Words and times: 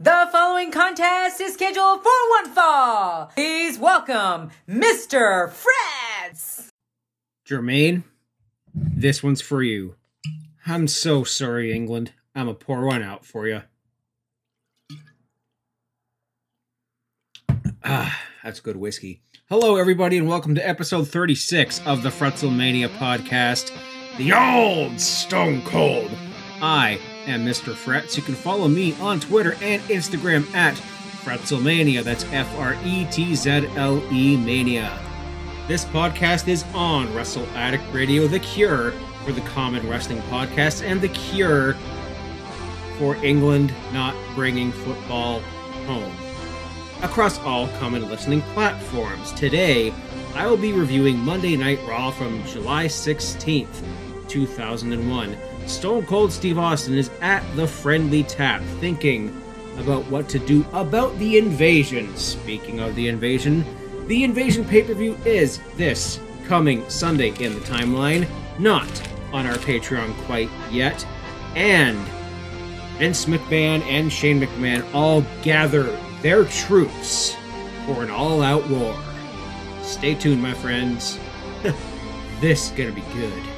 The 0.00 0.28
following 0.32 0.72
contest 0.72 1.40
is 1.40 1.54
scheduled 1.54 2.02
for 2.02 2.10
one 2.30 2.50
fall. 2.50 3.26
Please 3.26 3.78
welcome 3.78 4.50
Mr. 4.68 5.52
Fretz. 5.52 6.68
Jermaine, 7.48 8.02
this 8.74 9.22
one's 9.22 9.40
for 9.40 9.62
you. 9.62 9.94
I'm 10.66 10.88
so 10.88 11.22
sorry, 11.22 11.72
England. 11.72 12.12
I'm 12.34 12.48
a 12.48 12.54
pour 12.54 12.84
one 12.84 13.04
out 13.04 13.24
for 13.24 13.46
you. 13.46 13.62
Ah, 17.84 18.20
that's 18.42 18.58
good 18.58 18.76
whiskey. 18.76 19.22
Hello, 19.48 19.76
everybody, 19.76 20.18
and 20.18 20.26
welcome 20.26 20.56
to 20.56 20.68
episode 20.68 21.06
36 21.06 21.80
of 21.86 22.02
the 22.02 22.08
Fretzelmania 22.08 22.88
podcast, 22.96 23.70
The 24.16 24.32
Old 24.32 25.00
Stone 25.00 25.62
Cold. 25.62 26.10
I 26.60 26.98
am 27.26 27.44
Mr. 27.44 27.74
Fretz. 27.74 28.16
You 28.16 28.22
can 28.22 28.34
follow 28.34 28.68
me 28.68 28.94
on 29.00 29.20
Twitter 29.20 29.54
and 29.62 29.82
Instagram 29.84 30.52
at 30.54 30.74
Fretzelmania. 30.74 32.02
That's 32.02 32.24
F 32.32 32.52
R 32.58 32.76
E 32.84 33.06
T 33.10 33.34
Z 33.34 33.66
L 33.76 34.02
E 34.12 34.36
Mania. 34.36 34.98
This 35.66 35.84
podcast 35.84 36.48
is 36.48 36.64
on 36.74 37.12
Wrestle 37.14 37.46
Addict 37.54 37.84
Radio, 37.92 38.26
the 38.26 38.40
cure 38.40 38.92
for 39.24 39.32
the 39.32 39.40
common 39.42 39.88
wrestling 39.88 40.20
podcast, 40.22 40.84
and 40.84 41.00
the 41.00 41.08
cure 41.08 41.74
for 42.98 43.16
England 43.16 43.72
not 43.92 44.14
bringing 44.34 44.70
football 44.72 45.40
home. 45.86 46.14
Across 47.02 47.38
all 47.40 47.68
common 47.78 48.08
listening 48.08 48.42
platforms. 48.52 49.32
Today, 49.32 49.92
I 50.34 50.46
will 50.46 50.56
be 50.56 50.72
reviewing 50.72 51.18
Monday 51.18 51.56
Night 51.56 51.80
Raw 51.86 52.10
from 52.10 52.44
July 52.46 52.86
16th, 52.86 53.82
2001. 54.28 55.36
Stone 55.66 56.06
Cold 56.06 56.32
Steve 56.32 56.58
Austin 56.58 56.94
is 56.94 57.10
at 57.20 57.42
the 57.56 57.66
friendly 57.66 58.22
tap 58.22 58.62
thinking 58.80 59.40
about 59.78 60.04
what 60.06 60.28
to 60.28 60.38
do 60.38 60.64
about 60.72 61.16
the 61.18 61.38
invasion. 61.38 62.14
Speaking 62.16 62.80
of 62.80 62.94
the 62.94 63.08
invasion, 63.08 63.64
the 64.06 64.24
invasion 64.24 64.64
pay 64.64 64.82
per 64.82 64.94
view 64.94 65.16
is 65.24 65.60
this 65.76 66.20
coming 66.46 66.88
Sunday 66.88 67.30
in 67.42 67.54
the 67.54 67.60
timeline, 67.60 68.28
not 68.58 68.88
on 69.32 69.46
our 69.46 69.56
Patreon 69.56 70.14
quite 70.26 70.50
yet. 70.70 71.06
And 71.56 71.98
Vince 72.98 73.24
McMahon 73.24 73.82
and 73.82 74.12
Shane 74.12 74.40
McMahon 74.40 74.84
all 74.94 75.24
gather 75.42 75.84
their 76.20 76.44
troops 76.44 77.34
for 77.86 78.02
an 78.02 78.10
all 78.10 78.42
out 78.42 78.68
war. 78.68 78.96
Stay 79.82 80.14
tuned, 80.14 80.42
my 80.42 80.54
friends. 80.54 81.18
this 82.40 82.70
is 82.70 82.76
gonna 82.76 82.92
be 82.92 83.02
good. 83.14 83.53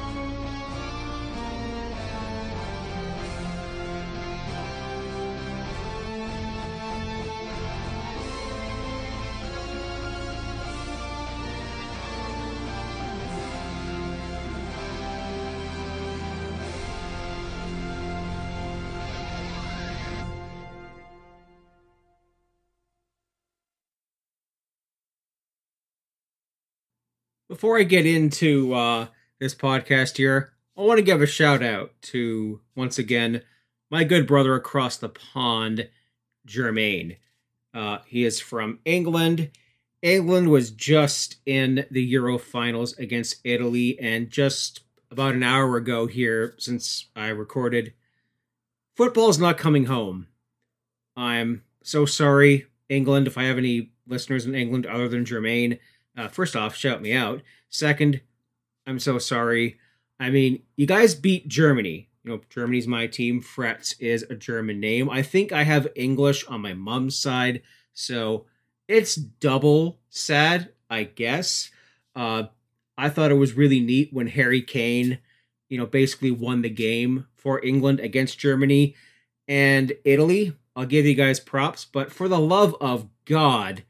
Before 27.49 27.79
I 27.79 27.83
get 27.83 28.05
into 28.05 28.73
uh, 28.73 29.07
this 29.39 29.55
podcast 29.55 30.17
here, 30.17 30.51
I 30.77 30.81
want 30.81 30.97
to 30.97 31.03
give 31.03 31.21
a 31.21 31.25
shout 31.25 31.63
out 31.63 31.93
to, 32.03 32.59
once 32.75 32.99
again, 32.99 33.41
my 33.89 34.03
good 34.03 34.27
brother 34.27 34.53
across 34.55 34.97
the 34.97 35.07
pond, 35.07 35.87
Jermaine. 36.45 37.15
Uh, 37.73 37.99
he 38.05 38.25
is 38.25 38.41
from 38.41 38.79
England. 38.83 39.51
England 40.01 40.49
was 40.49 40.71
just 40.71 41.37
in 41.45 41.85
the 41.89 42.03
Euro 42.03 42.37
finals 42.37 42.97
against 42.97 43.37
Italy, 43.45 43.97
and 43.97 44.29
just 44.29 44.81
about 45.09 45.33
an 45.33 45.43
hour 45.43 45.77
ago 45.77 46.05
here, 46.05 46.53
since 46.57 47.05
I 47.15 47.29
recorded, 47.29 47.93
football's 48.97 49.39
not 49.39 49.57
coming 49.57 49.85
home. 49.85 50.27
I'm 51.15 51.63
so 51.81 52.05
sorry, 52.05 52.65
England, 52.89 53.25
if 53.25 53.37
I 53.37 53.43
have 53.43 53.57
any 53.57 53.93
listeners 54.05 54.45
in 54.45 54.53
England 54.53 54.85
other 54.85 55.07
than 55.07 55.23
Jermaine. 55.23 55.79
Uh, 56.17 56.27
first 56.27 56.55
off, 56.55 56.75
shout 56.75 57.01
me 57.01 57.13
out. 57.13 57.41
Second, 57.69 58.21
I'm 58.87 58.99
so 58.99 59.19
sorry. 59.19 59.77
I 60.19 60.31
mean, 60.31 60.63
you 60.75 60.87
guys 60.87 61.13
beat 61.13 61.47
Germany. 61.47 62.09
You 62.23 62.31
know, 62.31 62.41
Germany's 62.49 62.87
my 62.87 63.07
team. 63.07 63.41
Fretz 63.41 63.95
is 63.99 64.23
a 64.23 64.35
German 64.35 64.79
name. 64.79 65.09
I 65.09 65.21
think 65.21 65.51
I 65.51 65.63
have 65.63 65.87
English 65.95 66.45
on 66.47 66.61
my 66.61 66.73
mom's 66.73 67.17
side, 67.17 67.61
so 67.93 68.45
it's 68.87 69.15
double 69.15 69.99
sad, 70.09 70.73
I 70.89 71.03
guess. 71.03 71.69
Uh, 72.15 72.43
I 72.97 73.09
thought 73.09 73.31
it 73.31 73.35
was 73.35 73.53
really 73.53 73.79
neat 73.79 74.11
when 74.11 74.27
Harry 74.27 74.61
Kane, 74.61 75.19
you 75.69 75.77
know, 75.77 75.85
basically 75.85 76.31
won 76.31 76.63
the 76.63 76.69
game 76.69 77.27
for 77.35 77.63
England 77.63 77.99
against 77.99 78.39
Germany 78.39 78.95
and 79.47 79.93
Italy. 80.03 80.53
I'll 80.75 80.85
give 80.85 81.05
you 81.05 81.13
guys 81.13 81.39
props, 81.39 81.85
but 81.85 82.11
for 82.11 82.27
the 82.27 82.39
love 82.39 82.75
of 82.81 83.07
God, 83.25 83.83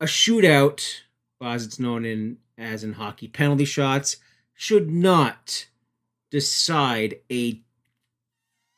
a 0.00 0.06
shootout, 0.06 1.00
as 1.42 1.64
it's 1.64 1.78
known 1.78 2.04
in 2.04 2.38
as 2.58 2.82
in 2.84 2.94
hockey, 2.94 3.28
penalty 3.28 3.64
shots 3.64 4.16
should 4.54 4.90
not 4.90 5.66
decide 6.30 7.16
a 7.30 7.60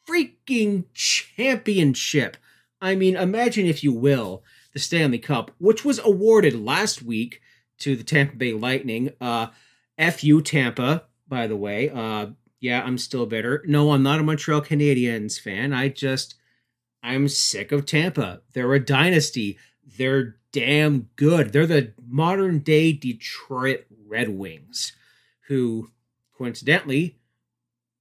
freaking 0.09 0.85
championship. 0.95 2.37
I 2.81 2.95
mean, 2.95 3.17
imagine 3.17 3.67
if 3.67 3.85
you 3.85 3.93
will, 3.93 4.43
the 4.73 4.79
Stanley 4.79 5.19
Cup, 5.19 5.51
which 5.59 5.85
was 5.85 6.01
awarded 6.01 6.55
last 6.55 7.03
week 7.03 7.41
to 7.79 7.95
the 7.97 8.05
Tampa 8.05 8.37
Bay 8.37 8.53
Lightning. 8.53 9.11
Uh 9.21 9.49
FU 9.99 10.41
Tampa, 10.43 11.05
by 11.27 11.47
the 11.47 11.57
way. 11.57 11.91
Uh 11.91 12.29
yeah, 12.61 12.83
I'm 12.83 12.99
still 12.99 13.27
bitter. 13.27 13.63
No, 13.67 13.93
I'm 13.93 14.03
not 14.03 14.19
a 14.19 14.25
Montreal 14.25 14.63
Canadiens 14.63 15.41
fan. 15.41 15.73
I 15.73 15.89
just 15.89 16.35
I'm 17.03 17.29
sick 17.29 17.71
of 17.71 17.87
Tampa. 17.87 18.43
They're 18.53 18.75
a 18.75 18.85
dynasty. 18.85 19.59
They're 19.99 20.37
damn 20.53 21.11
good. 21.17 21.53
They're 21.53 21.67
the 21.67 21.93
modern 22.07 22.61
day 22.61 22.93
Detroit 22.93 23.85
Red 24.07 24.31
Wings, 24.31 24.93
who 25.49 25.91
coincidentally 26.37 27.19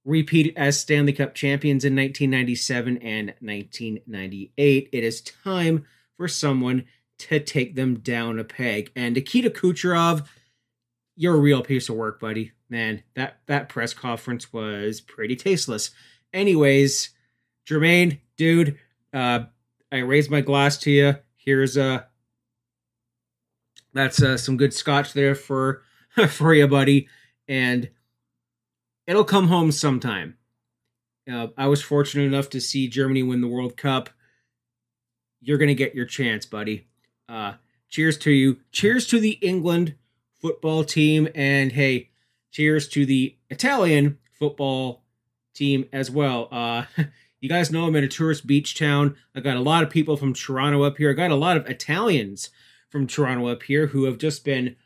repeated 0.04 0.54
as 0.56 0.80
Stanley 0.80 1.12
Cup 1.12 1.34
champions 1.34 1.84
in 1.84 1.94
1997 1.94 2.98
and 2.98 3.34
1998. 3.40 4.88
It 4.90 5.04
is 5.04 5.20
time 5.20 5.84
for 6.16 6.28
someone 6.28 6.84
to 7.18 7.40
take 7.40 7.74
them 7.74 7.98
down 7.98 8.38
a 8.38 8.44
peg. 8.44 8.90
And 8.96 9.14
Nikita 9.14 9.50
Kucherov, 9.50 10.26
you're 11.16 11.34
a 11.34 11.40
real 11.40 11.62
piece 11.62 11.88
of 11.88 11.96
work, 11.96 12.20
buddy. 12.20 12.52
Man, 12.70 13.02
that 13.14 13.40
that 13.46 13.68
press 13.68 13.92
conference 13.92 14.52
was 14.52 15.00
pretty 15.00 15.36
tasteless. 15.36 15.90
Anyways, 16.32 17.10
Jermaine, 17.66 18.20
dude, 18.36 18.78
uh, 19.12 19.44
I 19.90 19.98
raise 19.98 20.30
my 20.30 20.42
glass 20.42 20.78
to 20.78 20.90
you. 20.90 21.16
Here's 21.48 21.78
a 21.78 22.06
that's 23.94 24.20
uh, 24.20 24.36
some 24.36 24.58
good 24.58 24.74
scotch 24.74 25.14
there 25.14 25.34
for 25.34 25.80
for 26.28 26.52
you, 26.52 26.68
buddy, 26.68 27.08
and 27.48 27.88
it'll 29.06 29.24
come 29.24 29.48
home 29.48 29.72
sometime. 29.72 30.36
Uh, 31.26 31.46
I 31.56 31.68
was 31.68 31.80
fortunate 31.80 32.24
enough 32.24 32.50
to 32.50 32.60
see 32.60 32.86
Germany 32.86 33.22
win 33.22 33.40
the 33.40 33.48
World 33.48 33.78
Cup. 33.78 34.10
You're 35.40 35.56
gonna 35.56 35.72
get 35.72 35.94
your 35.94 36.04
chance, 36.04 36.44
buddy. 36.44 36.86
Uh, 37.30 37.54
cheers 37.88 38.18
to 38.18 38.30
you. 38.30 38.58
Cheers 38.70 39.06
to 39.06 39.18
the 39.18 39.38
England 39.40 39.94
football 40.42 40.84
team, 40.84 41.28
and 41.34 41.72
hey, 41.72 42.10
cheers 42.50 42.86
to 42.88 43.06
the 43.06 43.38
Italian 43.48 44.18
football 44.38 45.02
team 45.54 45.86
as 45.94 46.10
well. 46.10 46.48
Uh, 46.52 46.84
you 47.40 47.48
guys 47.48 47.70
know 47.70 47.86
I'm 47.86 47.96
in 47.96 48.04
a 48.04 48.08
tourist 48.08 48.46
beach 48.46 48.78
town. 48.78 49.16
I 49.34 49.40
got 49.40 49.56
a 49.56 49.60
lot 49.60 49.82
of 49.82 49.90
people 49.90 50.16
from 50.16 50.34
Toronto 50.34 50.82
up 50.82 50.96
here. 50.98 51.10
I 51.10 51.14
got 51.14 51.30
a 51.30 51.36
lot 51.36 51.56
of 51.56 51.66
Italians 51.66 52.50
from 52.88 53.06
Toronto 53.06 53.46
up 53.46 53.62
here 53.64 53.88
who 53.88 54.04
have 54.04 54.18
just 54.18 54.44
been 54.44 54.76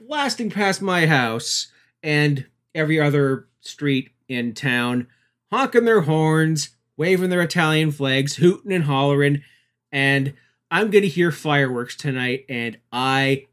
blasting 0.00 0.50
past 0.50 0.82
my 0.82 1.06
house 1.06 1.68
and 2.02 2.46
every 2.74 3.00
other 3.00 3.48
street 3.60 4.10
in 4.28 4.52
town, 4.52 5.06
honking 5.50 5.84
their 5.84 6.02
horns, 6.02 6.70
waving 6.96 7.30
their 7.30 7.42
Italian 7.42 7.90
flags, 7.90 8.36
hooting 8.36 8.72
and 8.72 8.84
hollering. 8.84 9.42
And 9.90 10.34
I'm 10.70 10.90
going 10.90 11.02
to 11.02 11.08
hear 11.08 11.30
fireworks 11.30 11.96
tonight, 11.96 12.44
and 12.48 12.78
I 12.92 13.46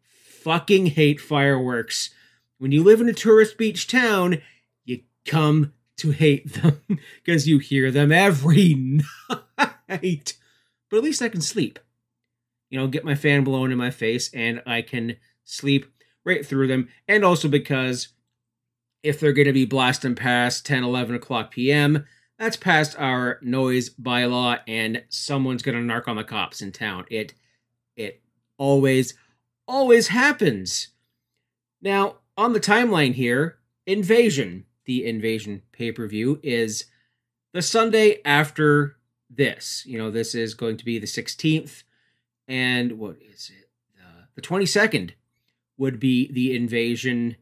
fucking 0.44 0.88
hate 0.88 1.22
fireworks. 1.22 2.10
When 2.58 2.72
you 2.72 2.84
live 2.84 3.00
in 3.00 3.10
a 3.10 3.14
tourist 3.14 3.58
beach 3.58 3.88
town, 3.88 4.42
you 4.86 5.02
come 5.26 5.74
to 6.02 6.12
hate 6.12 6.54
them 6.54 6.82
because 7.24 7.48
you 7.48 7.58
hear 7.60 7.92
them 7.92 8.12
every 8.12 8.74
night. 9.90 10.38
But 10.90 10.98
at 10.98 11.04
least 11.04 11.22
I 11.22 11.30
can 11.30 11.42
sleep 11.42 11.80
you 12.72 12.80
know, 12.80 12.88
get 12.88 13.06
my 13.06 13.14
fan 13.14 13.44
blown 13.44 13.72
in 13.72 13.78
my 13.78 13.92
face 13.92 14.34
and 14.34 14.64
I 14.66 14.82
can 14.82 15.18
sleep 15.44 15.86
right 16.26 16.44
through 16.44 16.68
them. 16.68 16.88
And 17.08 17.24
also 17.24 17.48
because 17.48 18.08
if 19.04 19.20
they're 19.20 19.34
going 19.34 19.48
to 19.48 19.54
be 19.54 19.66
blasting 19.66 20.16
past 20.16 20.66
10, 20.66 20.84
11 20.84 21.16
o'clock 21.16 21.52
p.m., 21.52 22.06
that's 22.40 22.58
past 22.58 22.96
our 22.98 23.38
noise 23.44 23.92
bylaw, 23.92 24.62
and 24.68 25.04
someone's 25.10 25.62
gonna 25.62 25.78
narc 25.78 26.08
on 26.08 26.16
the 26.16 26.24
cops 26.24 26.60
in 26.60 26.72
town. 26.72 27.06
It 27.12 27.36
it 27.96 28.24
always 28.58 29.14
always 29.68 30.08
happens. 30.08 30.88
Now, 31.84 32.16
on 32.36 32.54
the 32.54 32.60
timeline 32.60 33.14
here, 33.14 33.60
Invasion, 33.86 34.66
the 34.92 35.06
Invasion 35.06 35.62
pay-per-view, 35.72 36.42
is 36.44 36.86
the 37.54 37.62
Sunday 37.62 38.18
after 38.26 38.98
this. 39.30 39.84
You 39.86 39.98
know, 39.98 40.12
this 40.12 40.36
is 40.36 40.54
going 40.54 40.76
to 40.76 40.84
be 40.84 41.00
the 41.00 41.08
16th, 41.08 41.84
and 42.46 43.00
what 43.00 43.16
is 43.22 43.50
it? 43.58 43.70
Uh, 43.98 44.24
the 44.36 44.42
22nd 44.42 45.12
would 45.78 45.98
be 45.98 46.30
the 46.30 46.54
Invasion 46.54 47.38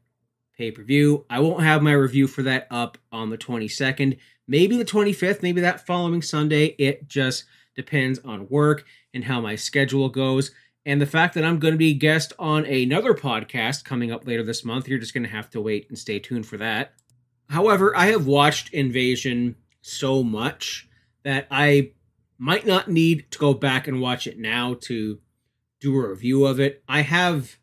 pay 0.55 0.69
per 0.69 0.83
view. 0.83 1.25
I 1.27 1.39
won't 1.39 1.63
have 1.63 1.81
my 1.81 1.93
review 1.93 2.27
for 2.27 2.43
that 2.43 2.67
up 2.69 2.99
on 3.11 3.31
the 3.31 3.37
22nd, 3.37 4.19
maybe 4.47 4.77
the 4.77 4.85
25th, 4.85 5.41
maybe 5.41 5.61
that 5.61 5.87
following 5.87 6.21
Sunday. 6.21 6.75
It 6.77 7.07
just 7.07 7.45
depends 7.75 8.19
on 8.19 8.47
work 8.47 8.85
and 9.11 9.23
how 9.23 9.41
my 9.41 9.55
schedule 9.55 10.09
goes. 10.09 10.51
And 10.85 11.01
the 11.01 11.07
fact 11.07 11.33
that 11.33 11.43
I'm 11.43 11.57
going 11.57 11.73
to 11.73 11.79
be 11.79 11.95
guest 11.95 12.33
on 12.37 12.65
another 12.65 13.15
podcast 13.15 13.85
coming 13.85 14.11
up 14.11 14.27
later 14.27 14.43
this 14.43 14.63
month, 14.63 14.87
you're 14.87 14.99
just 14.99 15.15
going 15.15 15.23
to 15.23 15.29
have 15.29 15.49
to 15.51 15.61
wait 15.61 15.87
and 15.89 15.97
stay 15.97 16.19
tuned 16.19 16.45
for 16.45 16.57
that. 16.57 16.93
However, 17.49 17.95
I 17.97 18.07
have 18.07 18.27
watched 18.27 18.73
Invasion 18.73 19.55
so 19.81 20.23
much 20.23 20.87
that 21.23 21.47
I 21.49 21.91
might 22.37 22.65
not 22.65 22.87
need 22.87 23.29
to 23.31 23.39
go 23.39 23.53
back 23.53 23.87
and 23.87 23.99
watch 23.99 24.27
it 24.27 24.39
now 24.39 24.75
to 24.81 25.19
do 25.79 25.95
a 25.95 26.09
review 26.09 26.45
of 26.45 26.59
it. 26.59 26.83
I 26.87 27.01
have 27.01 27.57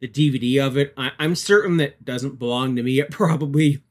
the 0.00 0.08
DVD 0.08 0.64
of 0.64 0.76
it. 0.76 0.94
I, 0.96 1.12
am 1.18 1.34
certain 1.34 1.76
that 1.78 2.04
doesn't 2.04 2.38
belong 2.38 2.76
to 2.76 2.82
me. 2.82 3.00
It 3.00 3.10
probably 3.12 3.82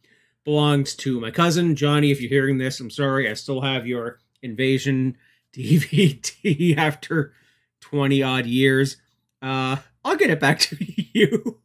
belongs 0.43 0.95
to 0.95 1.19
my 1.19 1.31
cousin 1.31 1.75
Johnny. 1.75 2.11
If 2.11 2.21
you're 2.21 2.29
hearing 2.29 2.57
this, 2.57 2.79
I'm 2.79 2.89
sorry. 2.89 3.29
I 3.29 3.33
still 3.33 3.61
have 3.61 3.85
your 3.85 4.19
Invasion 4.41 5.17
DVD 5.53 6.77
after 6.77 7.33
20 7.81 8.23
odd 8.23 8.45
years. 8.45 8.97
Uh, 9.41 9.77
I'll 10.05 10.15
get 10.15 10.29
it 10.29 10.39
back 10.39 10.59
to 10.61 10.77
you. 10.79 11.59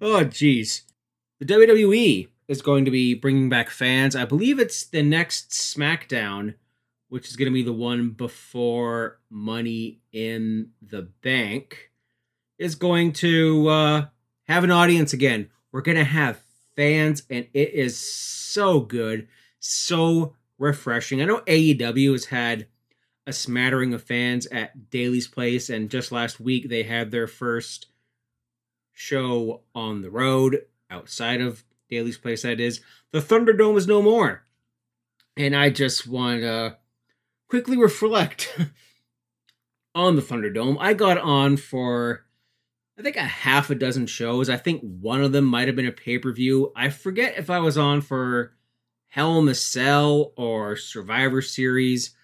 oh, 0.00 0.24
jeez. 0.24 0.82
The 1.40 1.46
WWE 1.46 2.28
is 2.48 2.62
going 2.62 2.84
to 2.84 2.90
be 2.90 3.14
bringing 3.14 3.48
back 3.48 3.70
fans. 3.70 4.14
I 4.14 4.24
believe 4.24 4.58
it's 4.58 4.84
the 4.84 5.02
next 5.02 5.50
SmackDown, 5.50 6.54
which 7.08 7.28
is 7.28 7.36
going 7.36 7.50
to 7.50 7.54
be 7.54 7.62
the 7.62 7.72
one 7.72 8.10
before 8.10 9.20
Money 9.30 10.00
in 10.12 10.70
the 10.82 11.02
Bank 11.02 11.90
is 12.58 12.74
going 12.74 13.12
to 13.12 13.68
uh, 13.68 14.06
have 14.44 14.64
an 14.64 14.70
audience 14.70 15.12
again. 15.12 15.50
We're 15.72 15.80
going 15.80 15.98
to 15.98 16.04
have 16.04 16.40
fans, 16.76 17.22
and 17.30 17.46
it 17.52 17.74
is 17.74 17.98
so 17.98 18.80
good, 18.80 19.28
so 19.58 20.36
refreshing. 20.58 21.20
I 21.20 21.24
know 21.24 21.40
AEW 21.40 22.12
has 22.12 22.26
had 22.26 22.66
a 23.26 23.32
smattering 23.32 23.94
of 23.94 24.02
fans 24.02 24.46
at 24.46 24.90
Daily's 24.90 25.28
Place, 25.28 25.70
and 25.70 25.90
just 25.90 26.12
last 26.12 26.38
week 26.38 26.68
they 26.68 26.82
had 26.82 27.10
their 27.10 27.26
first 27.26 27.86
show 28.92 29.62
on 29.74 30.02
the 30.02 30.10
road 30.10 30.62
outside 30.90 31.40
of 31.40 31.64
Daily's 31.94 32.18
Place, 32.18 32.42
that 32.42 32.60
is. 32.60 32.80
The 33.12 33.20
Thunderdome 33.20 33.76
is 33.76 33.86
no 33.86 34.02
more. 34.02 34.44
And 35.36 35.54
I 35.54 35.70
just 35.70 36.06
want 36.06 36.42
to 36.42 36.78
quickly 37.48 37.76
reflect 37.76 38.56
on 39.94 40.16
the 40.16 40.22
Thunderdome. 40.22 40.76
I 40.80 40.94
got 40.94 41.18
on 41.18 41.56
for 41.56 42.24
I 42.98 43.02
think 43.02 43.16
a 43.16 43.22
half 43.22 43.70
a 43.70 43.74
dozen 43.74 44.06
shows. 44.06 44.48
I 44.48 44.56
think 44.56 44.80
one 44.82 45.22
of 45.22 45.32
them 45.32 45.44
might 45.44 45.66
have 45.66 45.76
been 45.76 45.86
a 45.86 45.92
pay 45.92 46.18
per 46.18 46.32
view. 46.32 46.72
I 46.76 46.90
forget 46.90 47.34
if 47.36 47.50
I 47.50 47.58
was 47.58 47.76
on 47.76 48.00
for 48.00 48.54
Hell 49.08 49.38
in 49.38 49.46
the 49.46 49.54
Cell 49.54 50.32
or 50.36 50.76
Survivor 50.76 51.42
Series 51.42 52.14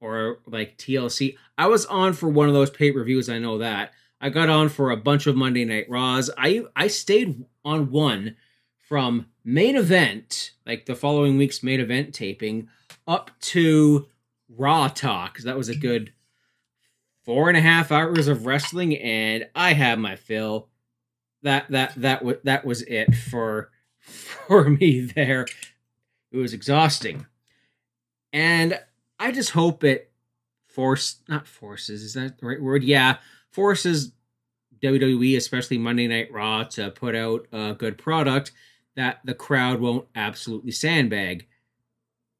or 0.00 0.40
like 0.46 0.76
TLC. 0.76 1.36
I 1.56 1.66
was 1.66 1.86
on 1.86 2.12
for 2.12 2.28
one 2.28 2.48
of 2.48 2.54
those 2.54 2.70
pay 2.70 2.92
per 2.92 3.04
views. 3.04 3.28
I 3.28 3.38
know 3.38 3.58
that. 3.58 3.92
I 4.20 4.30
got 4.30 4.48
on 4.48 4.68
for 4.70 4.90
a 4.90 4.96
bunch 4.96 5.26
of 5.26 5.36
Monday 5.36 5.64
Night 5.64 5.86
Raws. 5.88 6.30
I 6.38 6.64
I 6.74 6.86
stayed 6.88 7.44
on 7.64 7.90
one 7.90 8.36
from 8.94 9.26
main 9.42 9.74
event, 9.74 10.52
like 10.64 10.86
the 10.86 10.94
following 10.94 11.36
week's 11.36 11.64
main 11.64 11.80
event 11.80 12.14
taping, 12.14 12.68
up 13.08 13.32
to 13.40 14.06
Raw 14.48 14.86
Talk. 14.86 15.38
That 15.38 15.56
was 15.56 15.68
a 15.68 15.74
good 15.74 16.12
four 17.24 17.48
and 17.48 17.58
a 17.58 17.60
half 17.60 17.90
hours 17.90 18.28
of 18.28 18.46
wrestling, 18.46 18.96
and 18.98 19.48
I 19.52 19.72
had 19.72 19.98
my 19.98 20.14
fill. 20.14 20.68
That 21.42 21.68
that 21.72 21.94
that 21.96 22.24
was 22.24 22.36
that 22.44 22.64
was 22.64 22.82
it 22.82 23.16
for 23.16 23.72
for 23.98 24.70
me 24.70 25.00
there. 25.00 25.48
It 26.30 26.36
was 26.36 26.52
exhausting, 26.52 27.26
and 28.32 28.78
I 29.18 29.32
just 29.32 29.50
hope 29.50 29.82
it 29.82 30.12
force 30.68 31.16
not 31.28 31.48
forces 31.48 32.04
is 32.04 32.14
that 32.14 32.38
the 32.38 32.46
right 32.46 32.62
word? 32.62 32.84
Yeah, 32.84 33.16
forces 33.50 34.12
WWE, 34.80 35.36
especially 35.36 35.78
Monday 35.78 36.06
Night 36.06 36.30
Raw, 36.30 36.62
to 36.62 36.92
put 36.92 37.16
out 37.16 37.48
a 37.50 37.74
good 37.74 37.98
product 37.98 38.52
that 38.96 39.20
the 39.24 39.34
crowd 39.34 39.80
won't 39.80 40.06
absolutely 40.14 40.70
sandbag 40.70 41.46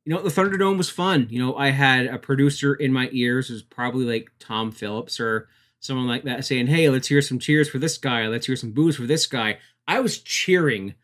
you 0.05 0.13
know, 0.13 0.21
the 0.21 0.29
Thunderdome 0.29 0.77
was 0.77 0.91
fun. 0.91 1.27
You 1.31 1.41
know, 1.41 1.57
I 1.57 1.71
had 1.71 2.07
a 2.07 2.19
producer 2.19 2.75
in 2.75 2.93
my 2.93 3.09
ears, 3.13 3.49
was 3.49 3.63
probably 3.63 4.05
like 4.05 4.31
Tom 4.39 4.71
Phillips 4.71 5.19
or 5.19 5.49
someone 5.81 6.07
like 6.07 6.25
that, 6.25 6.45
saying, 6.45 6.67
"Hey, 6.67 6.91
let's 6.91 7.09
hear 7.09 7.23
some 7.23 7.39
cheers 7.39 7.69
for 7.69 7.79
this 7.79 7.97
guy. 7.97 8.27
Let's 8.29 8.47
hear 8.47 8.57
some 8.57 8.73
boos 8.73 8.97
for 8.97 9.07
this 9.07 9.27
guy." 9.27 9.59
I 9.89 10.01
was 10.01 10.19
cheering 10.19 10.95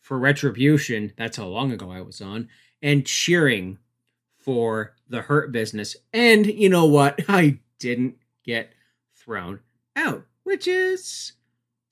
for 0.00 0.18
Retribution. 0.18 1.12
That's 1.16 1.36
how 1.36 1.46
long 1.46 1.70
ago 1.72 1.90
I 1.90 2.00
was 2.00 2.20
on, 2.20 2.48
and 2.82 3.06
cheering 3.06 3.78
for 4.36 4.94
the 5.08 5.22
Hurt 5.22 5.52
Business. 5.52 5.96
And 6.12 6.46
you 6.46 6.68
know 6.68 6.86
what? 6.86 7.20
I 7.28 7.60
didn't 7.78 8.16
get 8.44 8.72
thrown 9.14 9.60
out, 9.94 10.24
which 10.42 10.66
is 10.66 11.32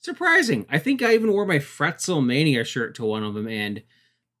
surprising. 0.09 0.65
I 0.69 0.79
think 0.79 1.01
I 1.01 1.13
even 1.13 1.31
wore 1.31 1.45
my 1.45 1.59
Fretzel 1.59 2.25
Mania 2.25 2.63
shirt 2.63 2.95
to 2.95 3.05
one 3.05 3.23
of 3.23 3.33
them, 3.33 3.47
and 3.47 3.83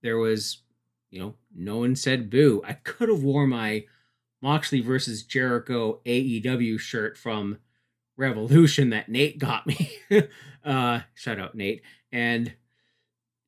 there 0.01 0.17
was 0.17 0.63
you 1.11 1.19
know, 1.19 1.35
no 1.55 1.77
one 1.77 1.95
said 1.95 2.29
boo. 2.29 2.61
I 2.65 2.73
could 2.73 3.09
have 3.09 3.23
worn 3.23 3.49
my 3.49 3.85
Moxley 4.41 4.81
versus 4.81 5.23
Jericho 5.23 6.01
AEW 6.05 6.79
shirt 6.79 7.17
from 7.17 7.57
Revolution 8.15 8.89
that 8.91 9.09
Nate 9.09 9.39
got 9.39 9.65
me. 9.65 9.91
uh, 10.63 11.01
shout 11.15 11.39
out 11.39 11.55
Nate. 11.55 11.81
And 12.11 12.53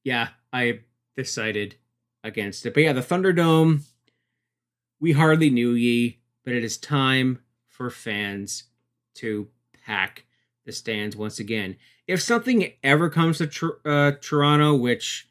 yeah, 0.04 0.30
I 0.52 0.82
decided 1.16 1.76
against 2.24 2.66
it. 2.66 2.74
But 2.74 2.84
yeah, 2.84 2.94
the 2.94 3.02
Thunderdome, 3.02 3.84
we 5.00 5.12
hardly 5.12 5.50
knew 5.50 5.72
ye, 5.72 6.20
but 6.44 6.54
it 6.54 6.64
is 6.64 6.78
time 6.78 7.40
for 7.68 7.90
fans 7.90 8.64
to 9.16 9.50
pack 9.86 10.26
the 10.66 10.72
stands 10.72 11.16
once 11.16 11.40
again. 11.40 11.78
If 12.08 12.22
something 12.22 12.74
ever 12.84 13.10
comes 13.10 13.38
to 13.40 13.48
tr- 13.48 13.70
uh, 13.86 14.12
Toronto, 14.22 14.76
which 14.76 15.28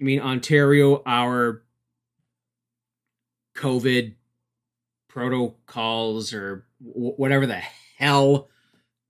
I 0.00 0.04
mean, 0.04 0.20
Ontario, 0.20 1.02
our 1.06 1.62
COVID 3.56 4.14
protocols 5.08 6.32
or 6.32 6.66
w- 6.84 7.14
whatever 7.16 7.46
the 7.46 7.62
hell 7.98 8.48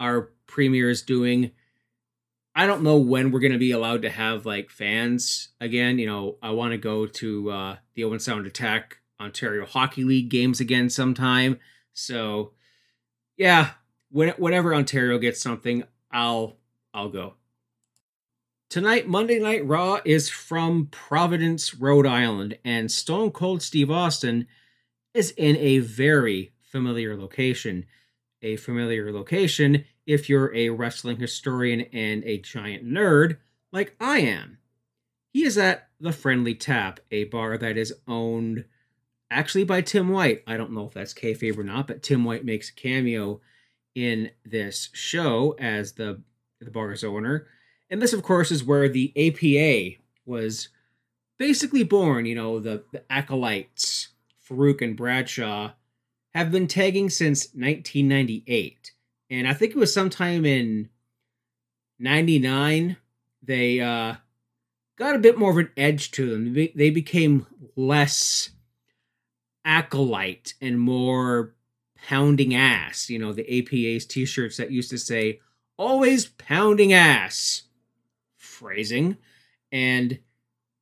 our 0.01 0.33
premier 0.47 0.91
is 0.91 1.03
doing. 1.03 1.53
I 2.55 2.67
don't 2.67 2.83
know 2.83 2.99
when 2.99 3.31
we're 3.31 3.41
going 3.41 3.53
to 3.53 3.59
be 3.59 3.71
allowed 3.71 4.03
to 4.03 4.11
have 4.11 4.45
like 4.45 4.69
fans 4.69 5.49
again. 5.61 5.99
You 5.99 6.07
know, 6.07 6.37
I 6.43 6.51
want 6.51 6.73
to 6.73 6.79
go 6.79 7.07
to 7.07 7.51
uh, 7.51 7.77
the 7.95 8.05
Owen 8.05 8.21
Sound 8.21 8.47
Attack 8.47 8.99
Ontario 9.21 9.65
Hockey 9.65 10.05
League 10.05 10.29
games 10.29 10.61
again 10.61 10.91
sometime. 10.91 11.59
So, 11.95 12.53
yeah, 13.37 13.71
when, 14.13 14.29
whenever 14.37 14.75
Ontario 14.75 15.19
gets 15.19 15.41
something, 15.41 15.85
I'll 16.11 16.59
I'll 16.95 17.09
go. 17.09 17.35
Tonight, 18.69 19.09
Monday 19.09 19.39
Night 19.39 19.67
Raw 19.67 20.01
is 20.05 20.29
from 20.29 20.87
Providence, 20.87 21.75
Rhode 21.75 22.07
Island, 22.07 22.59
and 22.65 22.91
Stone 22.91 23.33
Cold 23.33 23.63
Steve 23.63 23.91
Austin 23.91 24.47
is 25.15 25.31
in 25.33 25.57
a 25.57 25.79
very 25.79 26.53
familiar 26.61 27.17
location. 27.17 27.87
A 28.43 28.57
familiar 28.57 29.13
location 29.13 29.85
if 30.07 30.29
you're 30.29 30.55
a 30.55 30.71
wrestling 30.71 31.19
historian 31.19 31.83
and 31.93 32.25
a 32.25 32.39
giant 32.39 32.85
nerd 32.85 33.37
like 33.73 33.95
I 34.01 34.19
am. 34.19 34.59
He 35.33 35.45
is 35.45 35.57
at 35.57 35.89
the 36.01 36.13
Friendly 36.13 36.55
Tap, 36.55 37.01
a 37.11 37.25
bar 37.25 37.57
that 37.57 37.77
is 37.77 37.95
owned 38.09 38.65
actually 39.31 39.65
by 39.65 39.81
Tim 39.81 40.09
White. 40.09 40.43
I 40.47 40.57
don't 40.57 40.73
know 40.73 40.87
if 40.87 40.95
that's 40.95 41.15
kayfabe 41.15 41.57
or 41.57 41.63
not, 41.63 41.87
but 41.87 42.03
Tim 42.03 42.25
White 42.25 42.45
makes 42.45 42.69
a 42.69 42.75
cameo 42.75 43.41
in 43.95 44.31
this 44.45 44.89
show 44.93 45.55
as 45.59 45.93
the 45.93 46.21
the 46.61 46.71
bar's 46.71 47.03
owner. 47.03 47.47
And 47.91 48.01
this, 48.01 48.13
of 48.13 48.23
course, 48.23 48.51
is 48.51 48.65
where 48.65 48.89
the 48.89 49.13
APA 49.17 50.01
was 50.25 50.69
basically 51.39 51.83
born. 51.83 52.25
You 52.25 52.37
know, 52.37 52.61
the, 52.61 52.85
the 52.93 53.03
acolytes, 53.11 54.09
Farouk 54.49 54.81
and 54.81 54.97
Bradshaw, 54.97 55.73
have 56.35 56.53
been 56.53 56.69
tagging 56.69 57.11
since 57.11 57.47
1998. 57.49 58.93
And 59.29 59.49
I 59.49 59.55
think 59.55 59.73
it 59.73 59.79
was 59.79 59.93
sometime 59.93 60.45
in 60.45 60.89
99 61.99 62.97
they 63.43 63.81
uh, 63.81 64.15
got 64.97 65.17
a 65.17 65.21
bit 65.21 65.37
more 65.37 65.51
of 65.51 65.59
an 65.59 65.71
edge 65.77 66.13
to 66.13 66.31
them. 66.31 66.55
They, 66.55 66.73
they 66.75 66.91
became 66.91 67.47
less 67.77 68.51
acolyte 69.65 70.55
and 70.61 70.79
more 70.79 71.55
pounding 72.07 72.55
ass. 72.55 73.09
You 73.09 73.19
know, 73.19 73.33
the 73.33 73.59
APA's 73.59 74.07
t 74.07 74.25
shirts 74.25 74.57
that 74.57 74.71
used 74.71 74.91
to 74.91 74.99
say, 74.99 75.41
always 75.77 76.27
pounding 76.27 76.93
ass 76.93 77.63
phrasing. 78.37 79.17
And 79.71 80.19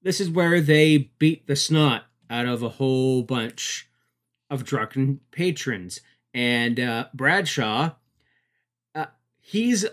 this 0.03 0.21
is 0.21 0.31
where 0.31 0.61
they 0.61 1.11
beat 1.19 1.47
the 1.47 1.57
snot 1.57 2.05
out 2.29 2.47
of 2.47 2.63
a 2.63 2.69
whole 2.69 3.23
bunch 3.23 3.89
of 4.49 4.65
drunken 4.65 5.21
patrons. 5.31 6.01
And 6.35 6.79
uh, 6.79 7.07
Bradshaw, 7.15 7.93
uh, 8.95 9.07
he's 9.39 9.87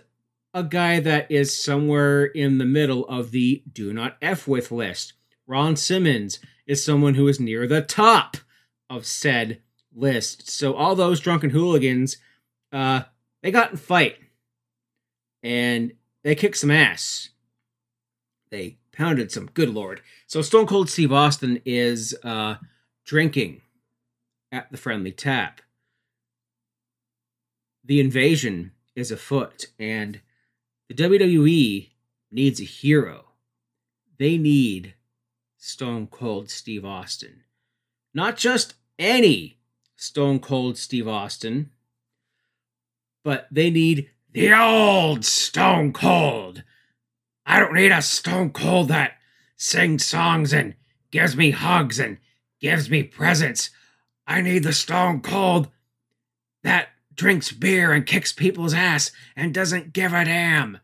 a 0.54 0.64
guy 0.64 1.00
that 1.00 1.30
is 1.32 1.58
somewhere 1.58 2.26
in 2.26 2.58
the 2.58 2.66
middle 2.66 3.06
of 3.08 3.32
the 3.32 3.64
do 3.72 3.94
not 3.94 4.18
F 4.22 4.48
with 4.48 4.72
list. 4.72 5.14
Ron 5.46 5.76
Simmons 5.76 6.40
is 6.66 6.84
someone 6.84 7.14
who 7.16 7.28
is 7.28 7.40
near 7.40 7.68
the 7.68 7.82
top 7.82 8.38
of 8.90 9.06
said 9.06 9.62
list. 9.98 10.50
So 10.50 10.74
all 10.74 10.96
those 10.96 11.20
drunken 11.20 11.50
hooligans, 11.50 12.18
uh, 12.72 13.02
they 13.42 13.52
got 13.52 13.72
in 13.72 13.78
fight 13.78 14.18
and 15.44 15.94
they 16.24 16.36
kicked 16.36 16.58
some 16.58 16.72
ass. 16.72 17.30
They 18.50 18.78
pounded 18.92 19.32
some. 19.32 19.48
Good 19.48 19.70
lord. 19.70 20.02
So 20.28 20.42
Stone 20.42 20.68
Cold 20.68 20.90
Steve 20.90 21.12
Austin 21.12 21.62
is 21.66 22.16
uh, 22.24 22.56
drinking 23.06 23.62
at 24.52 24.72
the 24.72 24.78
friendly 24.78 25.12
tap. 25.12 25.62
The 27.84 28.00
invasion 28.00 28.72
is 28.96 29.12
afoot, 29.12 29.68
and 29.80 30.20
the 30.90 30.96
WWE 30.96 31.90
needs 32.32 32.60
a 32.60 32.66
hero. 32.66 33.26
They 34.18 34.38
need 34.38 34.96
Stone 35.58 36.08
Cold 36.08 36.50
Steve 36.50 36.84
Austin. 36.84 37.44
Not 38.14 38.36
just 38.36 38.74
any 39.00 39.57
Stone 39.98 40.40
Cold 40.40 40.78
Steve 40.78 41.08
Austin, 41.08 41.72
but 43.24 43.48
they 43.52 43.72
need 43.72 44.12
the 44.32 44.54
old 44.54 45.26
Stone 45.26 45.92
Cold. 45.92 46.64
I 47.46 47.60
don't 47.60 47.74
need 47.74 47.92
a 47.92 48.02
Stone 48.04 48.52
Cold 48.52 48.90
that 48.90 49.14
sings 49.56 50.06
songs 50.06 50.54
and 50.54 50.76
gives 51.10 51.36
me 51.36 51.50
hugs 51.50 51.98
and 52.00 52.20
gives 52.62 52.92
me 52.92 53.02
presents. 53.02 53.72
I 54.28 54.42
need 54.42 54.64
the 54.64 54.72
Stone 54.72 55.22
Cold 55.22 55.70
that 56.62 56.90
drinks 57.16 57.52
beer 57.52 57.92
and 57.92 58.06
kicks 58.06 58.32
people's 58.32 58.76
ass 58.76 59.12
and 59.36 59.52
doesn't 59.52 59.94
give 59.94 60.14
a 60.14 60.26
damn. 60.26 60.78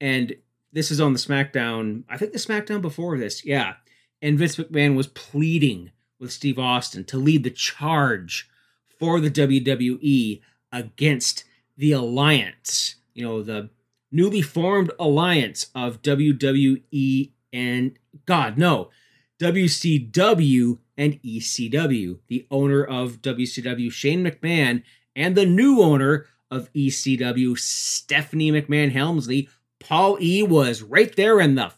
And 0.00 0.34
this 0.72 0.90
is 0.90 1.00
on 1.00 1.12
the 1.12 1.20
SmackDown, 1.20 2.02
I 2.08 2.16
think 2.16 2.32
the 2.32 2.38
SmackDown 2.38 2.82
before 2.82 3.16
this, 3.16 3.44
yeah. 3.44 3.74
And 4.20 4.38
Vince 4.38 4.56
McMahon 4.56 4.96
was 4.96 5.06
pleading 5.06 5.92
with 6.18 6.32
Steve 6.32 6.58
Austin 6.58 7.04
to 7.04 7.16
lead 7.16 7.44
the 7.44 7.50
charge 7.50 8.50
for 8.98 9.20
the 9.20 9.30
WWE 9.30 10.40
against 10.72 11.44
the 11.76 11.92
alliance, 11.92 12.96
you 13.14 13.24
know, 13.24 13.42
the 13.42 13.70
newly 14.10 14.42
formed 14.42 14.90
alliance 14.98 15.66
of 15.74 16.02
WWE 16.02 17.30
and 17.52 17.98
God, 18.24 18.58
no, 18.58 18.90
WCW 19.38 20.78
and 20.96 21.22
ECW. 21.22 22.18
The 22.28 22.46
owner 22.50 22.82
of 22.84 23.22
WCW, 23.22 23.92
Shane 23.92 24.24
McMahon, 24.24 24.82
and 25.14 25.34
the 25.34 25.46
new 25.46 25.80
owner 25.80 26.26
of 26.50 26.72
ECW, 26.72 27.58
Stephanie 27.58 28.52
McMahon 28.52 28.92
Helmsley, 28.92 29.48
Paul 29.80 30.18
E, 30.20 30.42
was 30.42 30.82
right 30.82 31.14
there 31.16 31.40
in 31.40 31.54
the 31.54 31.72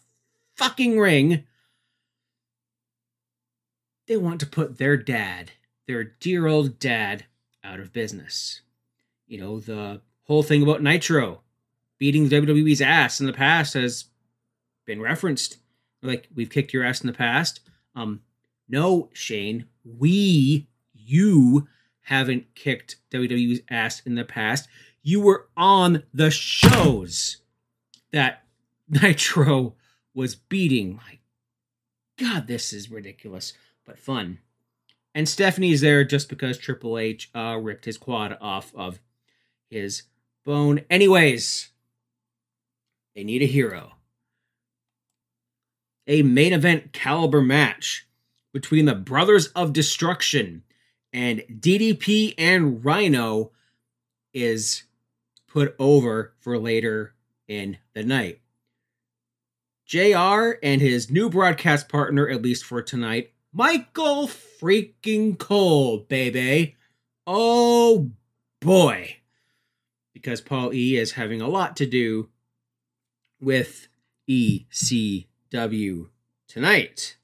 fucking 0.57 0.99
ring. 0.99 1.45
They 4.07 4.17
want 4.17 4.41
to 4.41 4.47
put 4.47 4.79
their 4.79 4.97
dad, 4.97 5.53
their 5.89 6.05
dear 6.05 6.47
old 6.47 6.79
dad, 6.79 7.25
out 7.65 7.81
of 7.81 7.93
business. 7.93 8.61
You 9.27 9.41
know, 9.41 9.59
the 9.59 10.01
whole 10.25 10.45
thing 10.45 10.63
about 10.63 10.83
Nitro 10.83 11.41
beating 11.99 12.29
WWE's 12.29 12.81
ass 12.81 13.21
in 13.21 13.27
the 13.27 13.33
past 13.33 13.75
has 13.75 14.05
been 14.87 15.01
referenced. 15.01 15.59
Like, 16.03 16.29
we've 16.33 16.51
kicked 16.51 16.73
your 16.73 16.85
ass 16.85 17.01
in 17.01 17.09
the 17.09 17.13
past. 17.13 17.61
Um, 17.97 18.21
no, 18.69 19.11
Shane, 19.13 19.67
we, 19.85 20.69
you 20.95 21.67
haven't 22.03 22.55
kicked 22.55 22.97
WWE's 23.11 23.61
ass 23.69 24.01
in 24.07 24.15
the 24.15 24.25
past. 24.25 24.69
You 25.03 25.21
were 25.21 25.49
on 25.57 26.05
the 26.15 26.31
shows 26.31 27.39
that 28.13 28.45
Nitro 28.89 29.75
was 30.15 30.35
beating. 30.35 30.97
My 30.97 31.19
God, 32.19 32.47
this 32.47 32.73
is 32.73 32.91
ridiculous, 32.91 33.55
but 33.85 33.99
fun. 33.99 34.39
And 35.19 35.29
Stephanie's 35.29 35.81
there 35.81 36.05
just 36.05 36.29
because 36.29 36.59
Triple 36.59 36.97
H 36.97 37.29
uh, 37.35 37.59
ripped 37.61 37.87
his 37.87 37.99
quad 37.99 38.39
off 38.41 38.73
of 38.77 39.01
his 39.69 40.05
bone. 40.45 40.83
Anyways, 40.89 41.71
they 43.17 43.25
need 43.25 43.43
a 43.43 43.47
hero. 43.47 43.95
A 46.07 46.23
main 46.23 46.53
event 46.53 46.93
caliber 46.93 47.43
match 47.43 48.07
between 48.53 48.85
the 48.85 48.95
Brothers 48.95 49.49
of 49.49 49.73
Destruction 49.73 50.63
and 51.13 51.43
DDP 51.51 52.35
and 52.39 52.85
Rhino 52.85 53.51
is 54.33 54.85
put 55.49 55.75
over 55.81 56.35
for 56.39 56.61
later 56.61 57.15
in 57.49 57.79
the 57.93 58.05
night. 58.05 58.41
JR 59.85 60.61
and 60.63 60.81
his 60.81 61.11
new 61.11 61.29
broadcast 61.29 61.89
partner, 61.89 62.29
at 62.29 62.41
least 62.41 62.65
for 62.65 62.81
tonight, 62.83 63.33
Michael 63.53 64.29
freaking 64.29 65.39
Cole, 65.39 65.99
baby. 65.99 66.77
Oh 67.27 68.11
boy. 68.61 69.17
Because 70.13 70.41
Paul 70.41 70.73
E 70.75 70.97
is 70.97 71.13
having 71.13 71.41
a 71.41 71.49
lot 71.49 71.77
to 71.77 71.87
do 71.87 72.29
with 73.41 73.89
ECW 74.29 76.09
tonight. 76.47 77.17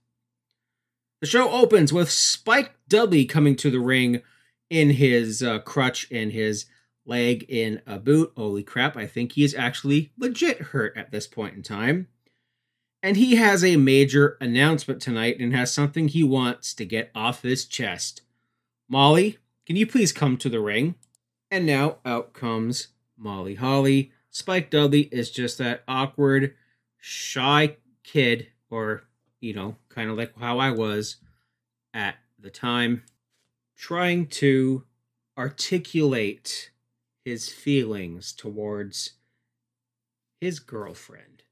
The 1.20 1.26
show 1.26 1.50
opens 1.50 1.92
with 1.92 2.10
Spike 2.10 2.74
Dudley 2.88 3.24
coming 3.24 3.56
to 3.56 3.70
the 3.70 3.80
ring 3.80 4.22
in 4.70 4.90
his 4.90 5.42
uh, 5.42 5.58
crutch 5.60 6.06
and 6.10 6.32
his 6.32 6.66
leg 7.06 7.44
in 7.48 7.82
a 7.86 7.98
boot. 7.98 8.32
Holy 8.36 8.62
crap, 8.62 8.96
I 8.96 9.06
think 9.06 9.32
he 9.32 9.44
is 9.44 9.54
actually 9.54 10.12
legit 10.18 10.58
hurt 10.58 10.96
at 10.96 11.10
this 11.10 11.26
point 11.26 11.54
in 11.54 11.62
time. 11.62 12.08
And 13.04 13.18
he 13.18 13.36
has 13.36 13.62
a 13.62 13.76
major 13.76 14.38
announcement 14.40 15.02
tonight 15.02 15.38
and 15.38 15.54
has 15.54 15.70
something 15.70 16.08
he 16.08 16.24
wants 16.24 16.72
to 16.72 16.86
get 16.86 17.10
off 17.14 17.42
his 17.42 17.66
chest. 17.66 18.22
Molly, 18.88 19.36
can 19.66 19.76
you 19.76 19.86
please 19.86 20.10
come 20.10 20.38
to 20.38 20.48
the 20.48 20.58
ring? 20.58 20.94
And 21.50 21.66
now 21.66 21.98
out 22.06 22.32
comes 22.32 22.88
Molly 23.18 23.56
Holly. 23.56 24.10
Spike 24.30 24.70
Dudley 24.70 25.02
is 25.12 25.30
just 25.30 25.58
that 25.58 25.84
awkward, 25.86 26.54
shy 26.96 27.76
kid, 28.04 28.46
or, 28.70 29.02
you 29.38 29.52
know, 29.52 29.76
kind 29.90 30.08
of 30.08 30.16
like 30.16 30.32
how 30.38 30.58
I 30.58 30.70
was 30.70 31.16
at 31.92 32.14
the 32.38 32.48
time, 32.48 33.02
trying 33.76 34.28
to 34.28 34.84
articulate 35.36 36.70
his 37.22 37.50
feelings 37.50 38.32
towards 38.32 39.12
his 40.40 40.58
girlfriend 40.58 41.43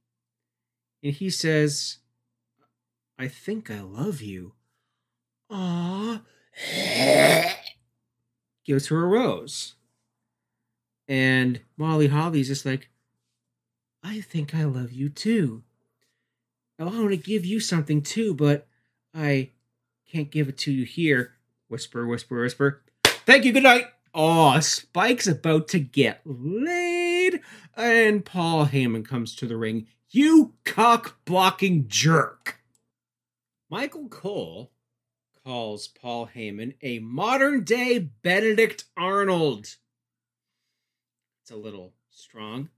and 1.02 1.12
he 1.12 1.30
says, 1.30 1.98
I 3.18 3.28
think 3.28 3.70
I 3.70 3.80
love 3.80 4.20
you. 4.20 4.52
Ah, 5.50 6.22
gives 8.64 8.88
her 8.88 9.02
a 9.02 9.06
rose. 9.06 9.74
And 11.08 11.60
Molly 11.76 12.08
Holly's 12.08 12.48
just 12.48 12.64
like, 12.64 12.88
I 14.02 14.20
think 14.20 14.54
I 14.54 14.64
love 14.64 14.92
you 14.92 15.08
too. 15.08 15.62
I 16.78 16.84
want 16.84 17.10
to 17.10 17.16
give 17.16 17.44
you 17.44 17.60
something 17.60 18.02
too, 18.02 18.34
but 18.34 18.66
I 19.14 19.50
can't 20.10 20.30
give 20.30 20.48
it 20.48 20.58
to 20.58 20.72
you 20.72 20.84
here. 20.84 21.34
Whisper, 21.68 22.06
whisper, 22.06 22.42
whisper. 22.42 22.82
Thank 23.04 23.44
you, 23.44 23.52
good 23.52 23.62
night. 23.62 23.84
Oh, 24.14 24.58
Spike's 24.60 25.26
about 25.26 25.68
to 25.68 25.78
get 25.78 26.20
laid. 26.24 27.40
And 27.76 28.24
Paul 28.24 28.66
Heyman 28.66 29.06
comes 29.06 29.34
to 29.36 29.46
the 29.46 29.56
ring. 29.56 29.86
You 30.14 30.52
cock 30.66 31.24
blocking 31.24 31.88
jerk. 31.88 32.60
Michael 33.70 34.08
Cole 34.08 34.70
calls 35.42 35.88
Paul 35.88 36.28
Heyman 36.36 36.74
a 36.82 36.98
modern 36.98 37.64
day 37.64 37.98
Benedict 37.98 38.84
Arnold. 38.94 39.76
It's 41.40 41.50
a 41.50 41.56
little 41.56 41.94
strong. 42.10 42.68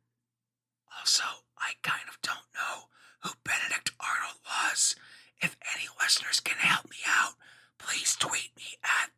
Also, 0.96 1.24
I 1.58 1.72
kind 1.82 2.04
of 2.08 2.22
don't 2.22 2.46
know 2.54 2.84
who 3.22 3.30
Benedict 3.42 3.90
Arnold 3.98 4.38
was. 4.46 4.94
If 5.42 5.56
any 5.74 5.88
listeners 6.00 6.38
can 6.38 6.58
help 6.58 6.88
me 6.88 6.98
out, 7.04 7.34
please 7.78 8.14
tweet 8.14 8.52
me 8.56 8.78
at 8.84 9.10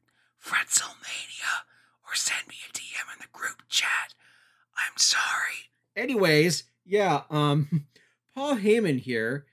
Fretzelmania 0.43 1.67
or 2.09 2.15
send 2.15 2.49
me 2.49 2.55
a 2.67 2.73
DM 2.73 3.13
in 3.13 3.21
the 3.21 3.39
group 3.39 3.65
chat. 3.69 4.15
I'm 4.75 4.97
sorry. 4.97 5.69
Anyways, 5.95 6.65
yeah, 6.87 7.25
um, 7.29 7.85
Paul 8.37 8.57
Heyman 8.57 9.01
here 9.01 9.47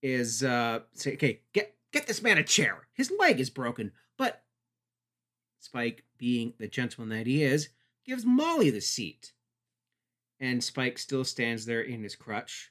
is 0.00 0.44
uh 0.44 0.80
say, 0.92 1.14
okay, 1.14 1.40
get 1.52 1.74
get 1.92 2.06
this 2.06 2.22
man 2.22 2.38
a 2.38 2.44
chair. 2.44 2.86
His 2.94 3.12
leg 3.18 3.40
is 3.40 3.50
broken, 3.50 3.90
but 4.16 4.44
Spike, 5.58 6.04
being 6.16 6.54
the 6.58 6.68
gentleman 6.68 7.16
that 7.16 7.26
he 7.26 7.42
is, 7.42 7.70
gives 8.06 8.24
Molly 8.24 8.70
the 8.70 8.80
seat. 8.80 9.32
And 10.38 10.62
Spike 10.62 10.98
still 10.98 11.24
stands 11.24 11.66
there 11.66 11.80
in 11.80 12.02
his 12.02 12.14
crutch. 12.14 12.70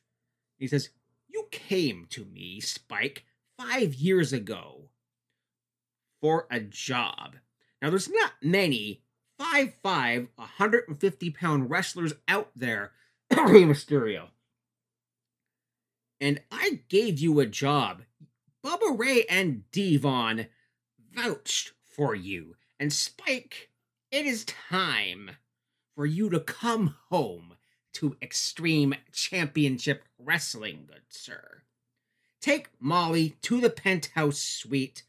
He 0.57 0.67
says, 0.67 0.89
You 1.27 1.47
came 1.51 2.05
to 2.11 2.23
me, 2.23 2.59
Spike, 2.61 3.25
five 3.57 3.95
years 3.95 4.31
ago 4.31 4.89
for 6.21 6.47
a 6.49 6.59
job. 6.59 7.35
Now, 7.81 7.89
there's 7.89 8.09
not 8.09 8.33
many 8.41 9.01
5'5, 9.41 10.27
150 10.35 11.29
pound 11.31 11.69
wrestlers 11.69 12.13
out 12.29 12.51
there, 12.55 12.91
Mysterio. 13.31 14.27
And 16.23 16.39
I 16.49 16.79
gave 16.87 17.19
you 17.19 17.41
a 17.41 17.45
job. 17.45 18.03
Bubba 18.63 18.97
Ray 18.97 19.25
and 19.29 19.69
Devon 19.71 20.47
vouched 21.13 21.73
for 21.83 22.15
you. 22.15 22.55
And 22.79 22.93
Spike, 22.93 23.71
it 24.09 24.25
is 24.25 24.45
time 24.45 25.31
for 25.93 26.05
you 26.05 26.29
to 26.29 26.39
come 26.39 26.95
home 27.09 27.55
to 27.95 28.15
Extreme 28.21 28.95
Championship 29.11 30.05
Wrestling, 30.17 30.85
good 30.87 31.01
sir. 31.09 31.63
Take 32.39 32.69
Molly 32.79 33.35
to 33.41 33.59
the 33.59 33.69
penthouse 33.69 34.39
suite 34.39 35.03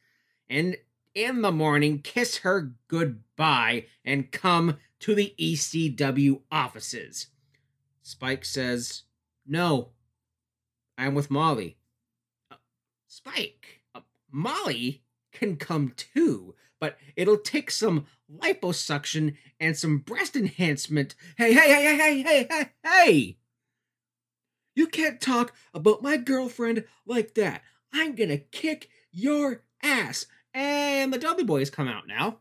and 0.50 0.76
in 1.14 1.42
the 1.42 1.52
morning 1.52 2.00
kiss 2.00 2.38
her 2.38 2.72
goodbye 2.88 3.86
and 4.04 4.32
come 4.32 4.78
to 4.98 5.14
the 5.14 5.32
ECW 5.38 6.40
offices. 6.50 7.28
Spike 8.02 8.44
says, 8.44 9.04
No, 9.46 9.90
I'm 10.96 11.14
with 11.14 11.30
Molly. 11.30 11.76
Uh, 12.50 12.56
Spike, 13.06 13.82
uh, 13.94 14.00
Molly 14.30 15.02
can 15.32 15.56
come 15.56 15.92
too, 15.96 16.54
but 16.80 16.98
it'll 17.16 17.38
take 17.38 17.70
some 17.70 18.06
liposuction 18.32 19.36
and 19.58 19.76
some 19.76 19.98
breast 19.98 20.36
enhancement. 20.36 21.14
Hey, 21.36 21.52
hey, 21.52 21.68
hey, 21.68 21.96
hey, 21.96 22.22
hey, 22.22 22.46
hey, 22.48 22.70
hey! 22.82 23.36
You 24.76 24.86
can't 24.86 25.20
talk 25.20 25.54
about 25.72 26.02
my 26.02 26.16
girlfriend 26.16 26.84
like 27.06 27.34
that. 27.34 27.62
I'm 27.92 28.14
gonna 28.14 28.38
kick 28.38 28.88
your 29.12 29.62
ass. 29.82 30.26
And 30.52 31.12
the 31.12 31.18
Dudley 31.18 31.44
Boys 31.44 31.70
come 31.70 31.88
out 31.88 32.06
now, 32.06 32.38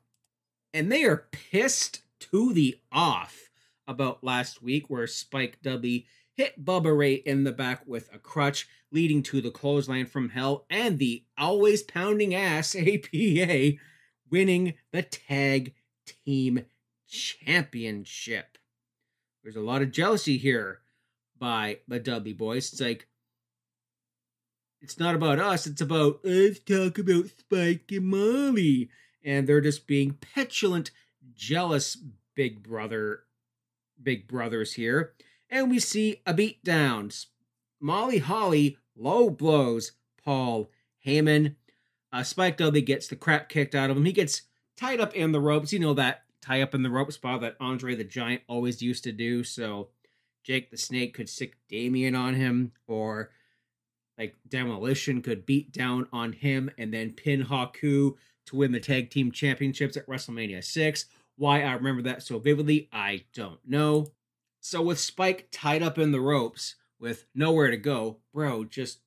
and 0.74 0.92
they 0.92 1.04
are 1.04 1.28
pissed 1.32 2.04
to 2.20 2.54
the 2.54 2.80
off 2.92 3.50
about 3.88 4.24
last 4.24 4.62
week 4.62 4.90
where 4.90 5.08
Spike 5.08 5.58
Dudley 5.62 6.06
hit 6.36 6.64
Bubba 6.64 6.96
Ray 6.98 7.14
in 7.14 7.44
the 7.44 7.52
back 7.52 7.84
with 7.86 8.10
a 8.14 8.18
crutch, 8.18 8.68
leading 8.92 9.24
to 9.24 9.42
the 9.42 9.52
clothesline 9.52 10.06
from 10.06 10.30
hell 10.30 10.66
and 10.70 11.00
the 11.00 11.24
always 11.38 11.84
pounding 11.84 12.34
ass 12.36 12.76
APA 12.76 13.74
winning 14.30 14.74
the 14.92 15.04
tag 15.04 15.74
team 16.06 16.66
championship. 17.08 18.58
There's 19.44 19.56
a 19.56 19.62
lot 19.62 19.82
of 19.82 19.92
jealousy 19.92 20.38
here 20.38 20.80
by 21.38 21.80
the 21.88 22.00
Dudley 22.00 22.34
boys. 22.34 22.72
It's 22.72 22.82
like, 22.82 23.08
it's 24.82 25.00
not 25.00 25.16
about 25.16 25.40
us, 25.40 25.68
it's 25.68 25.82
about, 25.82 26.20
let's 26.24 26.60
talk 26.60 26.98
about 26.98 27.28
Spike 27.28 27.92
and 27.92 28.06
Molly. 28.06 28.90
And 29.24 29.48
they're 29.48 29.62
just 29.62 29.88
being 29.88 30.18
petulant, 30.34 30.92
jealous 31.34 31.98
big 32.36 32.64
brother, 32.64 33.24
big 34.02 34.28
brothers 34.28 34.74
here 34.74 35.14
and 35.54 35.70
we 35.70 35.80
see 35.80 36.20
a 36.26 36.34
beatdown. 36.34 37.28
Molly 37.80 38.18
Holly 38.18 38.78
low 38.98 39.30
blows 39.30 39.92
Paul 40.26 40.72
Heyman. 41.06 41.56
Uh, 42.12 42.24
Spike 42.24 42.58
Dudley 42.58 42.82
gets 42.82 43.08
the 43.08 43.16
crap 43.16 43.50
kicked 43.50 43.76
out 43.76 43.92
of 43.92 43.96
him. 43.96 44.06
He 44.06 44.12
gets 44.12 44.42
tied 44.76 45.00
up 45.00 45.14
in 45.14 45.32
the 45.32 45.40
ropes. 45.40 45.72
You 45.72 45.80
know 45.80 45.94
that 45.94 46.24
tie 46.42 46.62
up 46.62 46.74
in 46.74 46.82
the 46.82 46.90
rope 46.90 47.12
spot 47.12 47.42
that 47.42 47.56
Andre 47.60 47.96
the 47.96 48.04
Giant 48.04 48.42
always 48.48 48.82
used 48.82 49.04
to 49.04 49.12
do. 49.12 49.44
So 49.44 49.90
Jake 50.44 50.72
the 50.72 50.78
Snake 50.78 51.14
could 51.14 51.30
stick 51.30 51.56
Damien 51.70 52.16
on 52.16 52.34
him, 52.34 52.72
or 52.88 53.30
like 54.18 54.36
Demolition 54.48 55.22
could 55.22 55.46
beat 55.46 55.72
down 55.72 56.08
on 56.12 56.34
him 56.34 56.72
and 56.80 56.92
then 56.92 57.12
pin 57.12 57.46
Haku 57.46 58.16
to 58.48 58.56
win 58.56 58.72
the 58.72 58.80
tag 58.80 59.12
team 59.12 59.32
championships 59.32 59.98
at 59.98 60.08
WrestleMania 60.08 60.64
6. 60.64 61.06
Why 61.38 61.62
I 61.62 61.74
remember 61.74 62.02
that 62.04 62.24
so 62.24 62.40
vividly, 62.40 62.90
I 62.92 63.24
don't 63.34 63.60
know. 63.68 64.08
So 64.66 64.82
with 64.82 64.98
Spike 64.98 65.50
tied 65.52 65.84
up 65.84 65.98
in 65.98 66.14
the 66.14 66.22
ropes 66.22 66.76
with 66.98 67.26
nowhere 67.36 67.70
to 67.70 67.76
go, 67.76 68.20
bro, 68.34 68.64
just 68.64 69.00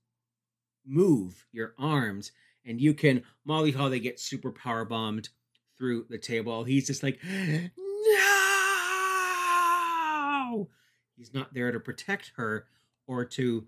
move 0.86 1.46
your 1.50 1.72
arms 1.78 2.30
and 2.66 2.78
you 2.78 2.92
can 2.92 3.22
Molly 3.46 3.72
how 3.72 3.88
they 3.88 3.98
get 3.98 4.20
super 4.20 4.52
power 4.52 4.84
bombed 4.84 5.30
through 5.78 6.04
the 6.10 6.18
table. 6.18 6.64
He's 6.64 6.86
just 6.86 7.02
like, 7.02 7.18
no. 7.24 7.78
He's 11.16 11.32
not 11.32 11.54
there 11.54 11.72
to 11.72 11.80
protect 11.80 12.32
her 12.36 12.66
or 13.06 13.24
to 13.24 13.66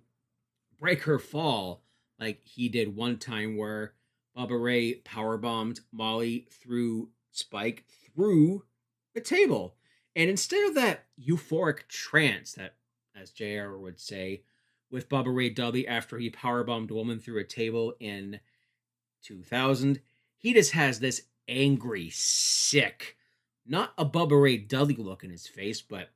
break 0.78 1.04
her 1.04 1.18
fall 1.18 1.84
like 2.20 2.42
he 2.44 2.68
did 2.68 2.94
one 2.94 3.16
time 3.16 3.56
where 3.56 3.94
Bubba 4.36 4.62
Ray 4.62 4.96
power 4.96 5.38
bombed 5.38 5.80
Molly 5.90 6.48
through 6.50 7.08
Spike 7.32 7.86
through 8.14 8.64
the 9.14 9.22
table. 9.22 9.77
And 10.18 10.28
instead 10.28 10.68
of 10.68 10.74
that 10.74 11.04
euphoric 11.16 11.86
trance 11.86 12.54
that, 12.54 12.74
as 13.14 13.30
JR 13.30 13.76
would 13.76 14.00
say, 14.00 14.42
with 14.90 15.08
Bubba 15.08 15.32
Ray 15.32 15.48
Dudley 15.48 15.86
after 15.86 16.18
he 16.18 16.28
powerbombed 16.28 16.90
a 16.90 16.94
woman 16.94 17.20
through 17.20 17.38
a 17.38 17.44
table 17.44 17.94
in 18.00 18.40
2000, 19.22 20.00
he 20.36 20.52
just 20.52 20.72
has 20.72 20.98
this 20.98 21.22
angry, 21.46 22.10
sick, 22.10 23.16
not 23.64 23.92
a 23.96 24.04
Bubba 24.04 24.42
Ray 24.42 24.56
Dudley 24.56 24.96
look 24.96 25.22
in 25.22 25.30
his 25.30 25.46
face, 25.46 25.80
but 25.80 26.08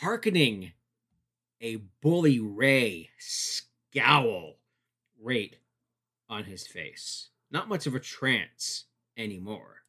hearkening 0.00 0.72
a 1.60 1.76
Bully 2.02 2.40
Ray 2.40 3.10
scowl 3.16 4.56
right 5.22 5.54
on 6.28 6.44
his 6.44 6.66
face. 6.66 7.28
Not 7.48 7.68
much 7.68 7.86
of 7.86 7.94
a 7.94 8.00
trance 8.00 8.86
anymore. 9.16 9.82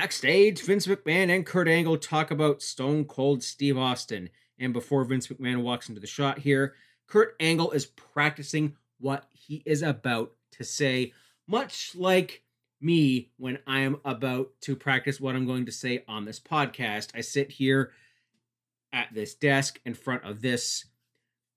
Backstage, 0.00 0.62
Vince 0.62 0.86
McMahon 0.86 1.28
and 1.28 1.44
Kurt 1.44 1.68
Angle 1.68 1.98
talk 1.98 2.30
about 2.30 2.62
Stone 2.62 3.04
Cold 3.04 3.42
Steve 3.42 3.76
Austin. 3.76 4.30
And 4.58 4.72
before 4.72 5.04
Vince 5.04 5.26
McMahon 5.26 5.60
walks 5.60 5.90
into 5.90 6.00
the 6.00 6.06
shot 6.06 6.38
here, 6.38 6.72
Kurt 7.06 7.36
Angle 7.38 7.72
is 7.72 7.84
practicing 7.84 8.76
what 8.98 9.26
he 9.30 9.62
is 9.66 9.82
about 9.82 10.32
to 10.52 10.64
say, 10.64 11.12
much 11.46 11.94
like 11.94 12.42
me 12.80 13.30
when 13.36 13.58
I 13.66 13.80
am 13.80 13.98
about 14.06 14.48
to 14.62 14.74
practice 14.74 15.20
what 15.20 15.36
I'm 15.36 15.46
going 15.46 15.66
to 15.66 15.72
say 15.72 16.02
on 16.08 16.24
this 16.24 16.40
podcast. 16.40 17.10
I 17.14 17.20
sit 17.20 17.50
here 17.50 17.92
at 18.94 19.08
this 19.12 19.34
desk 19.34 19.82
in 19.84 19.92
front 19.92 20.24
of 20.24 20.40
this 20.40 20.86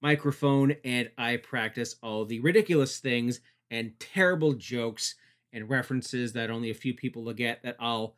microphone 0.02 0.76
and 0.84 1.10
I 1.18 1.38
practice 1.38 1.96
all 2.04 2.26
the 2.26 2.42
ridiculous 2.42 3.00
things 3.00 3.40
and 3.72 3.98
terrible 4.02 4.52
jokes 4.52 5.16
and 5.54 5.70
references 5.70 6.34
that 6.34 6.50
only 6.50 6.72
a 6.72 6.76
few 6.76 6.94
people 6.94 7.24
will 7.24 7.32
get 7.32 7.64
that 7.64 7.78
I'll 7.80 8.18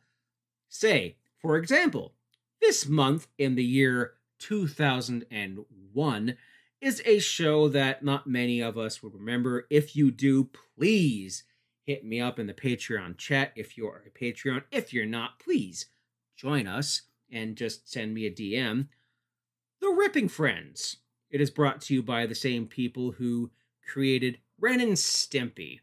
Say, 0.68 1.16
for 1.38 1.56
example, 1.56 2.14
this 2.60 2.86
month 2.86 3.28
in 3.38 3.54
the 3.54 3.64
year 3.64 4.14
2001 4.38 6.36
is 6.80 7.02
a 7.04 7.18
show 7.18 7.68
that 7.68 8.04
not 8.04 8.26
many 8.26 8.60
of 8.60 8.76
us 8.76 9.02
would 9.02 9.14
remember. 9.14 9.66
If 9.70 9.96
you 9.96 10.10
do, 10.10 10.50
please 10.76 11.44
hit 11.84 12.04
me 12.04 12.20
up 12.20 12.38
in 12.38 12.46
the 12.46 12.54
Patreon 12.54 13.16
chat 13.16 13.52
if 13.56 13.78
you're 13.78 14.04
a 14.06 14.10
Patreon. 14.18 14.64
If 14.70 14.92
you're 14.92 15.06
not, 15.06 15.38
please 15.38 15.86
join 16.36 16.66
us 16.66 17.02
and 17.30 17.56
just 17.56 17.90
send 17.90 18.12
me 18.12 18.26
a 18.26 18.30
DM. 18.30 18.88
The 19.80 19.88
Ripping 19.88 20.28
Friends. 20.28 20.98
It 21.30 21.40
is 21.40 21.50
brought 21.50 21.80
to 21.82 21.94
you 21.94 22.02
by 22.02 22.26
the 22.26 22.34
same 22.34 22.66
people 22.66 23.12
who 23.12 23.50
created 23.86 24.38
Ren 24.58 24.80
and 24.80 24.92
Stimpy. 24.92 25.80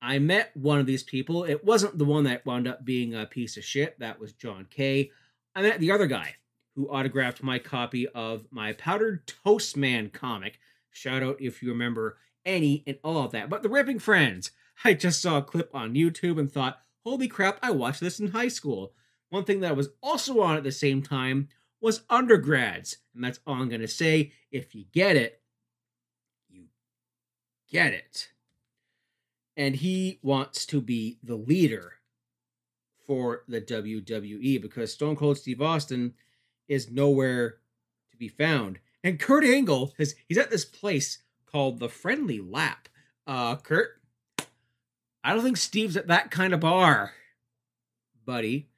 I 0.00 0.18
met 0.18 0.56
one 0.56 0.78
of 0.78 0.86
these 0.86 1.02
people. 1.02 1.44
It 1.44 1.64
wasn't 1.64 1.98
the 1.98 2.04
one 2.04 2.24
that 2.24 2.46
wound 2.46 2.68
up 2.68 2.84
being 2.84 3.14
a 3.14 3.26
piece 3.26 3.56
of 3.56 3.64
shit. 3.64 3.98
That 3.98 4.20
was 4.20 4.32
John 4.32 4.66
Kay. 4.70 5.10
I 5.54 5.62
met 5.62 5.80
the 5.80 5.90
other 5.90 6.06
guy 6.06 6.36
who 6.76 6.88
autographed 6.88 7.42
my 7.42 7.58
copy 7.58 8.06
of 8.08 8.46
my 8.50 8.72
Powdered 8.74 9.26
Toast 9.26 9.76
Man 9.76 10.10
comic. 10.10 10.60
Shout 10.90 11.22
out 11.22 11.40
if 11.40 11.62
you 11.62 11.70
remember 11.70 12.18
any 12.44 12.84
and 12.86 12.98
all 13.02 13.24
of 13.24 13.32
that. 13.32 13.50
But 13.50 13.62
the 13.62 13.68
Ripping 13.68 13.98
Friends. 13.98 14.52
I 14.84 14.94
just 14.94 15.20
saw 15.20 15.38
a 15.38 15.42
clip 15.42 15.74
on 15.74 15.94
YouTube 15.94 16.38
and 16.38 16.50
thought, 16.50 16.78
holy 17.04 17.26
crap, 17.26 17.58
I 17.60 17.72
watched 17.72 18.00
this 18.00 18.20
in 18.20 18.28
high 18.28 18.48
school. 18.48 18.92
One 19.30 19.44
thing 19.44 19.60
that 19.60 19.76
was 19.76 19.88
also 20.00 20.40
on 20.40 20.56
at 20.56 20.62
the 20.62 20.70
same 20.70 21.02
time 21.02 21.48
was 21.80 22.02
undergrads. 22.08 22.98
And 23.12 23.24
that's 23.24 23.40
all 23.44 23.54
I'm 23.54 23.68
going 23.68 23.80
to 23.80 23.88
say. 23.88 24.32
If 24.52 24.76
you 24.76 24.84
get 24.92 25.16
it, 25.16 25.42
you 26.48 26.66
get 27.68 27.92
it 27.92 28.28
and 29.58 29.74
he 29.74 30.20
wants 30.22 30.64
to 30.64 30.80
be 30.80 31.18
the 31.22 31.34
leader 31.34 31.94
for 33.06 33.42
the 33.48 33.60
WWE 33.60 34.62
because 34.62 34.92
Stone 34.92 35.16
Cold 35.16 35.36
Steve 35.36 35.60
Austin 35.60 36.14
is 36.68 36.90
nowhere 36.90 37.56
to 38.12 38.16
be 38.16 38.28
found. 38.28 38.78
And 39.02 39.18
Kurt 39.18 39.44
Angle 39.44 39.94
has 39.98 40.14
he's 40.28 40.38
at 40.38 40.50
this 40.50 40.64
place 40.64 41.18
called 41.44 41.80
the 41.80 41.88
Friendly 41.88 42.40
Lap. 42.40 42.88
Uh, 43.26 43.56
Kurt, 43.56 44.00
I 45.24 45.34
don't 45.34 45.42
think 45.42 45.56
Steve's 45.56 45.96
at 45.96 46.06
that 46.06 46.30
kind 46.30 46.54
of 46.54 46.60
bar, 46.60 47.12
buddy. 48.24 48.68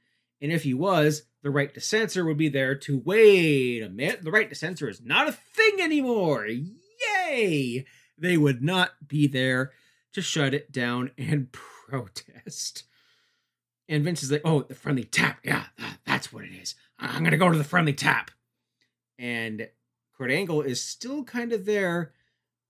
And 0.41 0.51
if 0.51 0.63
he 0.63 0.73
was, 0.73 1.25
the 1.43 1.51
right 1.51 1.73
to 1.75 1.81
censor 1.81 2.25
would 2.25 2.39
be 2.39 2.49
there 2.49 2.75
to 2.75 3.03
wait 3.05 3.83
a 3.83 3.91
minute. 3.91 4.23
The 4.23 4.31
right 4.31 4.49
to 4.49 4.55
censor 4.55 4.89
is 4.89 5.03
not 5.03 5.29
a 5.29 5.33
thing 5.33 5.81
anymore. 5.83 6.47
Yay! 6.47 7.85
They 8.17 8.37
would 8.39 8.63
not 8.63 8.91
be 9.07 9.27
there 9.27 9.73
to 10.13 10.23
shut 10.23 10.55
it 10.55 10.73
down 10.73 11.11
and 11.17 11.53
protest. 11.89 12.85
And 13.89 14.05
Vince 14.05 14.23
is 14.23 14.31
like, 14.31 14.43
oh, 14.45 14.63
the 14.63 14.75
friendly 14.75 15.05
tap. 15.05 15.41
Yeah, 15.43 15.65
that, 15.79 15.99
that's 16.07 16.33
what 16.33 16.45
it 16.45 16.53
is. 16.53 16.75
I'm 16.99 17.21
going 17.21 17.33
to 17.33 17.37
go 17.37 17.51
to 17.51 17.59
the 17.59 17.65
friendly 17.65 17.93
tap. 17.93 18.31
And 19.19 19.69
Kurt 20.17 20.31
Angle 20.31 20.63
is 20.63 20.81
still 20.81 21.25
kind 21.25 21.53
of 21.53 21.65
there, 21.65 22.13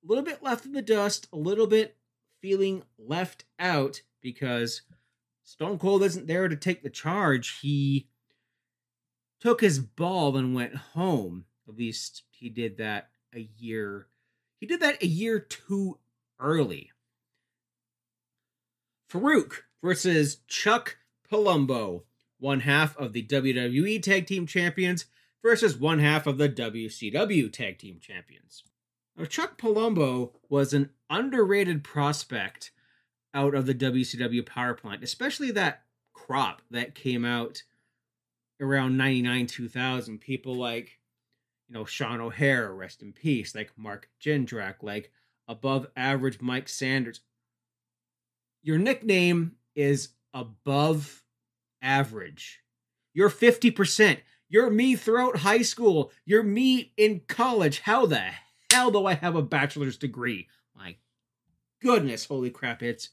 a 0.02 0.08
little 0.08 0.24
bit 0.24 0.42
left 0.42 0.64
in 0.64 0.72
the 0.72 0.82
dust, 0.82 1.28
a 1.32 1.36
little 1.36 1.66
bit 1.66 1.96
feeling 2.40 2.82
left 2.98 3.44
out 3.58 4.00
because 4.22 4.82
Stone 5.44 5.78
Cold 5.78 6.02
isn't 6.02 6.26
there 6.26 6.48
to 6.48 6.56
take 6.56 6.82
the 6.82 6.90
charge. 6.90 7.58
He 7.60 8.08
took 9.40 9.60
his 9.60 9.78
ball 9.78 10.36
and 10.36 10.54
went 10.54 10.74
home. 10.74 11.44
At 11.68 11.76
least 11.76 12.22
he 12.30 12.48
did 12.48 12.78
that 12.78 13.10
a 13.34 13.48
year. 13.58 14.06
He 14.58 14.66
did 14.66 14.80
that 14.80 15.02
a 15.02 15.06
year 15.06 15.38
too 15.38 15.98
early. 16.38 16.92
Farouk 19.10 19.62
versus 19.82 20.38
Chuck 20.46 20.98
Palumbo, 21.30 22.04
one 22.38 22.60
half 22.60 22.96
of 22.96 23.12
the 23.12 23.26
WWE 23.26 24.02
Tag 24.02 24.26
Team 24.26 24.46
Champions 24.46 25.06
versus 25.42 25.76
one 25.76 25.98
half 25.98 26.26
of 26.26 26.38
the 26.38 26.48
WCW 26.48 27.52
Tag 27.52 27.78
Team 27.78 27.98
Champions. 28.00 28.62
Now, 29.16 29.24
Chuck 29.24 29.60
Palumbo 29.60 30.32
was 30.48 30.72
an 30.72 30.90
underrated 31.08 31.82
prospect 31.82 32.70
out 33.34 33.54
of 33.54 33.66
the 33.66 33.74
WCW 33.74 34.44
power 34.46 34.74
plant, 34.74 35.02
especially 35.02 35.50
that 35.52 35.82
crop 36.12 36.62
that 36.70 36.94
came 36.94 37.24
out 37.24 37.62
around 38.60 38.96
99 38.96 39.46
2000. 39.46 40.18
People 40.18 40.54
like, 40.54 40.98
you 41.68 41.74
know, 41.74 41.84
Sean 41.84 42.20
O'Haire, 42.20 42.72
rest 42.72 43.02
in 43.02 43.12
peace, 43.12 43.54
like 43.54 43.72
Mark 43.76 44.08
Jindrak, 44.24 44.82
like 44.82 45.10
above 45.48 45.88
average 45.96 46.40
Mike 46.40 46.68
Sanders. 46.68 47.20
Your 48.62 48.78
nickname 48.78 49.52
is 49.74 50.10
above 50.34 51.22
average. 51.82 52.60
You're 53.12 53.30
50%. 53.30 54.18
You're 54.48 54.70
me 54.70 54.96
throughout 54.96 55.38
high 55.38 55.62
school. 55.62 56.10
You're 56.24 56.42
me 56.42 56.92
in 56.96 57.22
college. 57.28 57.80
How 57.80 58.06
the 58.06 58.30
hell 58.70 58.90
do 58.90 59.06
I 59.06 59.14
have 59.14 59.36
a 59.36 59.42
bachelor's 59.42 59.96
degree? 59.96 60.48
My 60.74 60.96
goodness, 61.80 62.26
holy 62.26 62.50
crap, 62.50 62.82
it's 62.82 63.10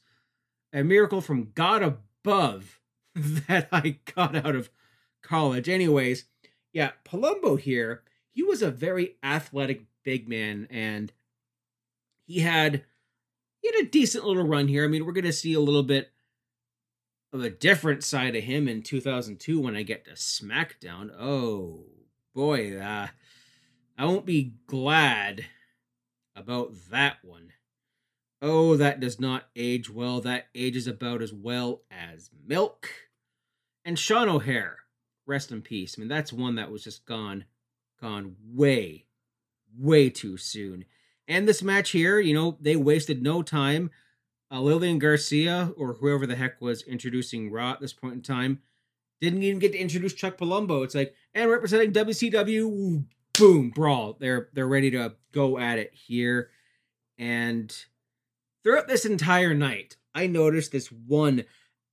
a 0.72 0.84
miracle 0.84 1.20
from 1.20 1.52
God 1.54 1.82
above 1.82 2.80
that 3.14 3.68
I 3.72 3.98
got 4.14 4.36
out 4.36 4.54
of 4.54 4.70
college. 5.22 5.68
Anyways, 5.68 6.24
yeah, 6.72 6.92
Palumbo 7.04 7.58
here, 7.58 8.02
he 8.30 8.42
was 8.42 8.62
a 8.62 8.70
very 8.70 9.16
athletic 9.22 9.84
big 10.04 10.28
man 10.28 10.66
and 10.70 11.12
he 12.26 12.40
had 12.40 12.84
he 13.60 13.68
had 13.68 13.86
a 13.86 13.88
decent 13.88 14.24
little 14.24 14.46
run 14.46 14.68
here. 14.68 14.84
I 14.84 14.88
mean, 14.88 15.04
we're 15.04 15.12
going 15.12 15.24
to 15.24 15.32
see 15.32 15.54
a 15.54 15.60
little 15.60 15.82
bit 15.82 16.10
of 17.32 17.42
a 17.42 17.50
different 17.50 18.04
side 18.04 18.34
of 18.36 18.44
him 18.44 18.68
in 18.68 18.82
2002 18.82 19.60
when 19.60 19.76
I 19.76 19.82
get 19.82 20.04
to 20.06 20.12
SmackDown. 20.12 21.10
Oh, 21.18 21.84
boy, 22.34 22.78
uh 22.78 23.08
I 23.98 24.04
won't 24.04 24.26
be 24.26 24.54
glad 24.68 25.46
about 26.36 26.72
that 26.90 27.16
one. 27.24 27.52
Oh, 28.40 28.76
that 28.76 29.00
does 29.00 29.18
not 29.18 29.48
age 29.56 29.90
well. 29.90 30.20
That 30.20 30.46
ages 30.54 30.86
about 30.86 31.20
as 31.20 31.32
well 31.32 31.82
as 31.90 32.30
milk. 32.46 32.88
And 33.84 33.98
Sean 33.98 34.28
O'Haire, 34.28 34.78
rest 35.26 35.50
in 35.50 35.62
peace. 35.62 35.96
I 35.98 36.00
mean, 36.00 36.08
that's 36.08 36.32
one 36.32 36.54
that 36.54 36.70
was 36.70 36.84
just 36.84 37.06
gone, 37.06 37.46
gone 38.00 38.36
way, 38.46 39.06
way 39.76 40.10
too 40.10 40.36
soon. 40.36 40.84
And 41.28 41.46
this 41.46 41.62
match 41.62 41.90
here, 41.90 42.18
you 42.18 42.34
know, 42.34 42.56
they 42.60 42.74
wasted 42.74 43.22
no 43.22 43.42
time. 43.42 43.90
Uh, 44.50 44.62
Lillian 44.62 44.98
Garcia, 44.98 45.72
or 45.76 45.92
whoever 45.92 46.26
the 46.26 46.36
heck 46.36 46.60
was 46.60 46.82
introducing 46.82 47.52
Raw 47.52 47.72
at 47.72 47.80
this 47.80 47.92
point 47.92 48.14
in 48.14 48.22
time, 48.22 48.62
didn't 49.20 49.42
even 49.42 49.58
get 49.58 49.72
to 49.72 49.78
introduce 49.78 50.14
Chuck 50.14 50.38
Palumbo. 50.38 50.84
It's 50.84 50.94
like, 50.94 51.14
and 51.34 51.50
representing 51.50 51.92
WCW, 51.92 53.04
boom, 53.38 53.70
brawl. 53.70 54.16
They're 54.18 54.48
they're 54.54 54.66
ready 54.66 54.90
to 54.92 55.14
go 55.32 55.58
at 55.58 55.78
it 55.78 55.92
here. 55.92 56.50
And 57.18 57.74
throughout 58.64 58.88
this 58.88 59.04
entire 59.04 59.52
night, 59.52 59.96
I 60.14 60.26
noticed 60.26 60.72
this 60.72 60.90
one 60.90 61.44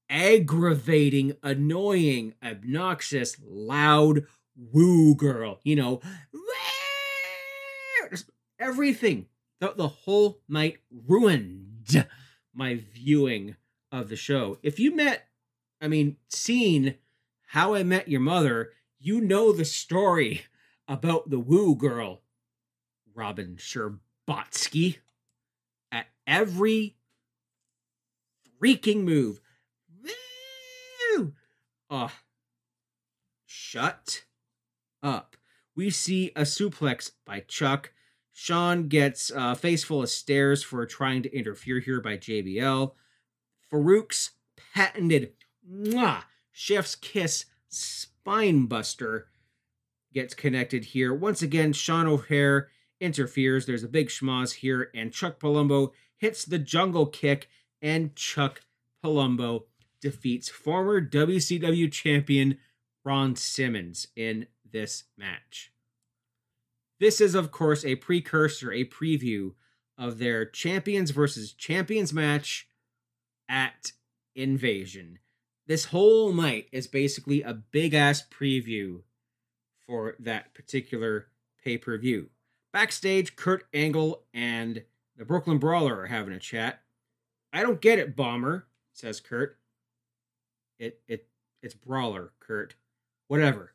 aggravating, 0.10 1.36
annoying, 1.44 2.36
obnoxious, 2.44 3.36
loud 3.44 4.26
woo 4.56 5.16
girl. 5.16 5.60
You 5.64 5.76
know, 5.76 6.02
everything. 8.60 9.28
The, 9.60 9.74
the 9.76 9.88
whole 9.88 10.42
night 10.48 10.80
ruined 11.08 12.08
my 12.54 12.80
viewing 12.94 13.56
of 13.92 14.10
the 14.10 14.16
show. 14.16 14.58
If 14.64 14.80
you 14.80 14.96
met, 14.96 15.28
I 15.82 15.88
mean, 15.88 16.18
seen 16.30 16.96
How 17.48 17.74
I 17.74 17.84
Met 17.84 18.08
Your 18.08 18.22
Mother, 18.22 18.72
you 19.00 19.22
know 19.22 19.52
the 19.52 19.66
story 19.66 20.44
about 20.88 21.30
the 21.30 21.40
woo 21.40 21.76
girl, 21.76 22.22
Robin 23.14 23.58
Scherbatsky. 23.58 24.98
At 25.92 26.08
every 26.28 26.98
freaking 28.62 29.04
move, 29.04 29.40
woo! 30.04 31.34
Oh, 31.90 32.12
shut 33.46 34.26
up. 35.02 35.38
We 35.76 35.90
see 35.90 36.32
a 36.36 36.42
suplex 36.42 37.12
by 37.26 37.42
Chuck. 37.42 37.92
Sean 38.38 38.90
gets 38.90 39.32
a 39.34 39.56
face 39.56 39.86
full 39.86 40.04
of 40.04 40.10
stairs 40.10 40.62
for 40.62 40.86
trying 40.86 41.24
to 41.24 41.34
interfere 41.34 41.80
here 41.80 42.02
by 42.02 42.18
JBL. 42.18 42.92
Farouk's 43.72 44.32
patented 44.74 45.32
mwah, 45.66 46.24
chef's 46.52 46.96
kiss 46.96 47.46
spine 47.70 48.66
buster 48.66 49.30
gets 50.14 50.34
connected 50.34 50.84
here. 50.84 51.14
Once 51.14 51.42
again, 51.42 51.72
Sean 51.72 52.08
O'Haire 52.08 52.68
interferes. 53.00 53.66
There's 53.66 53.86
a 53.86 53.88
big 53.88 54.10
schmoz 54.10 54.56
here, 54.56 54.92
and 54.94 55.14
Chuck 55.14 55.40
Palumbo 55.40 55.92
hits 56.18 56.44
the 56.44 56.60
jungle 56.60 57.06
kick, 57.06 57.48
and 57.82 58.14
Chuck 58.18 58.64
Palumbo 59.02 59.64
defeats 60.02 60.50
former 60.50 61.00
WCW 61.02 61.90
champion 61.90 62.58
Ron 63.06 63.38
Simmons 63.38 64.08
in 64.14 64.48
this 64.70 65.06
match. 65.18 65.72
This 67.00 67.20
is, 67.20 67.36
of 67.36 67.52
course, 67.52 67.84
a 67.84 67.96
precursor, 67.96 68.72
a 68.72 68.86
preview 68.86 69.52
of 69.98 70.18
their 70.18 70.46
champions 70.46 71.12
versus 71.12 71.54
champions 71.54 72.14
match 72.14 72.68
at 73.50 73.92
Invasion. 74.36 75.20
This 75.68 75.86
whole 75.86 76.34
night 76.34 76.68
is 76.72 76.88
basically 76.88 77.42
a 77.42 77.54
big 77.54 77.94
ass 77.94 78.24
preview 78.28 79.02
for 79.88 80.16
that 80.20 80.54
particular 80.54 81.28
pay 81.64 81.78
per 81.78 81.98
view. 81.98 82.30
Backstage, 82.74 83.36
Kurt 83.36 83.66
Angle 83.74 84.24
and 84.34 84.84
the 85.16 85.26
Brooklyn 85.26 85.58
Brawler 85.58 86.02
are 86.02 86.08
having 86.08 86.34
a 86.34 86.40
chat. 86.40 86.82
I 87.54 87.62
don't 87.62 87.82
get 87.82 88.00
it, 88.00 88.16
Bomber, 88.16 88.68
says 88.94 89.22
Kurt. 89.22 89.58
It 90.78 91.02
it 91.08 91.28
it's 91.64 91.74
Brawler, 91.74 92.34
Kurt. 92.40 92.76
Whatever. 93.28 93.75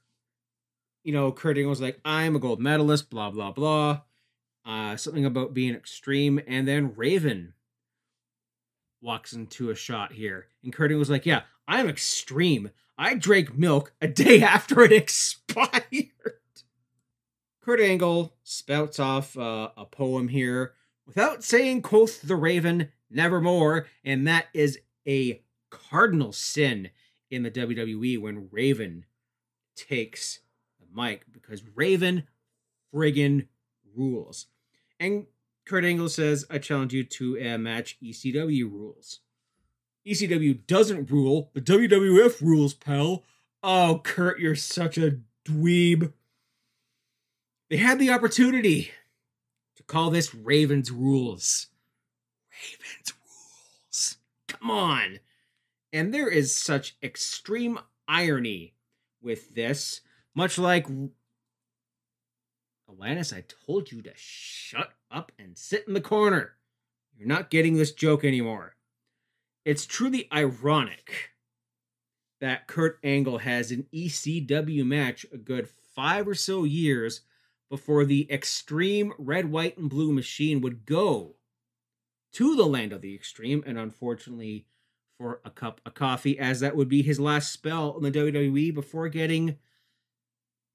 You 1.03 1.13
know, 1.13 1.33
Kurt 1.33 1.57
Angle 1.57 1.71
was 1.71 1.81
like, 1.81 2.01
I'm 2.05 2.37
a 2.37 2.39
gold 2.39 2.61
medalist, 2.61 3.11
blah 3.11 3.31
blah 3.31 3.53
blah. 3.53 4.03
Uh, 4.65 4.97
something 4.97 5.25
about 5.25 5.55
being 5.55 5.75
extreme, 5.75 6.41
and 6.47 6.69
then 6.69 6.95
Raven 6.95 7.55
walks 9.01 9.33
into 9.33 9.71
a 9.71 9.75
shot 9.75 10.13
here, 10.13 10.47
and 10.63 10.73
Kurt 10.73 10.91
Angle 10.91 10.99
was 10.99 11.11
like, 11.11 11.27
Yeah, 11.27 11.43
I'm 11.67 11.89
extreme. 11.89 12.71
I 12.99 13.15
drank 13.15 13.57
milk 13.57 13.95
a 14.01 14.09
day 14.09 14.43
after 14.43 14.83
it 14.83 14.93
expired. 14.93 16.11
Kurt 17.63 17.81
Angle 17.81 18.35
spouts 18.43 18.99
off 18.99 19.39
uh, 19.39 19.71
a 19.77 19.85
poem 19.85 20.29
here 20.29 20.75
without 21.07 21.43
saying, 21.45 21.83
quoth 21.83 22.23
the 22.23 22.37
raven, 22.37 22.91
nevermore. 23.11 23.87
And 24.05 24.27
that 24.27 24.47
is 24.53 24.79
a 25.07 25.43
cardinal 25.71 26.33
sin 26.33 26.91
in 27.31 27.43
the 27.43 27.51
WWE 27.51 28.21
when 28.21 28.49
Raven 28.51 29.07
takes 29.77 30.41
mic 30.95 31.25
because 31.33 31.63
Raven 31.75 32.25
friggin' 32.95 33.47
rules. 33.95 34.47
And 34.99 35.27
Kurt 35.65 35.85
Angle 35.85 36.09
says, 36.09 36.45
I 36.51 36.59
challenge 36.59 36.93
you 36.93 37.05
to 37.05 37.37
a 37.37 37.57
match 37.59 37.99
ECW 38.03 38.71
rules. 38.71 39.21
ECW 40.07 40.67
doesn't 40.67 41.11
rule. 41.11 41.51
but 41.55 41.65
WWF 41.65 42.41
rules, 42.41 42.75
pal. 42.75 43.25
Oh, 43.63 44.01
Kurt, 44.03 44.41
you're 44.41 44.55
such 44.55 44.99
a 44.99 45.19
dweeb. 45.47 46.13
They 47.69 47.77
had 47.77 47.99
the 47.99 48.11
opportunity 48.11 48.91
to 49.77 49.83
call 49.83 50.11
this 50.11 50.35
Ravens 50.35 50.91
rules. 50.91 51.69
Ravens 52.51 53.13
rules. 53.23 54.17
Come 54.49 54.71
on. 54.71 55.21
And 55.93 56.13
there 56.15 56.29
is 56.29 56.55
such 56.55 56.97
extreme 57.03 57.79
irony 58.09 58.75
with 59.23 59.55
this, 59.55 60.01
much 60.35 60.59
like 60.59 60.87
Alanis, 62.89 63.35
I 63.35 63.45
told 63.67 63.93
you 63.93 64.03
to 64.03 64.13
shut 64.15 64.93
up 65.11 65.33
and 65.39 65.57
sit 65.57 65.85
in 65.87 65.95
the 65.95 66.01
corner. 66.01 66.55
You're 67.17 67.29
not 67.29 67.51
getting 67.51 67.77
this 67.77 67.93
joke 67.93 68.25
anymore. 68.25 68.77
It's 69.65 69.87
truly 69.87 70.29
ironic 70.33 71.31
that 72.41 72.67
Kurt 72.67 72.99
Angle 73.05 73.39
has 73.39 73.71
an 73.71 73.87
ECW 73.93 74.85
match 74.85 75.27
a 75.33 75.37
good 75.37 75.69
five 75.95 76.27
or 76.27 76.35
so 76.35 76.65
years 76.65 77.21
before 77.69 78.05
the 78.05 78.31
extreme 78.33 79.13
red, 79.19 79.51
white, 79.51 79.77
and 79.77 79.91
blue 79.91 80.13
machine 80.13 80.61
would 80.61 80.87
go 80.87 81.37
to 82.33 82.57
the 82.57 82.65
land 82.65 82.93
of 82.93 83.03
the 83.03 83.15
extreme, 83.15 83.63
and 83.67 83.79
unfortunately 83.79 84.67
for 85.19 85.41
a 85.45 85.51
cup 85.51 85.81
of 85.85 85.95
coffee, 85.95 86.39
as 86.39 86.61
that 86.61 86.75
would 86.75 86.89
be 86.89 87.03
his 87.03 87.21
last 87.21 87.53
spell 87.53 87.97
in 87.97 88.03
the 88.03 88.11
WWE 88.11 88.73
before 88.73 89.09
getting 89.09 89.59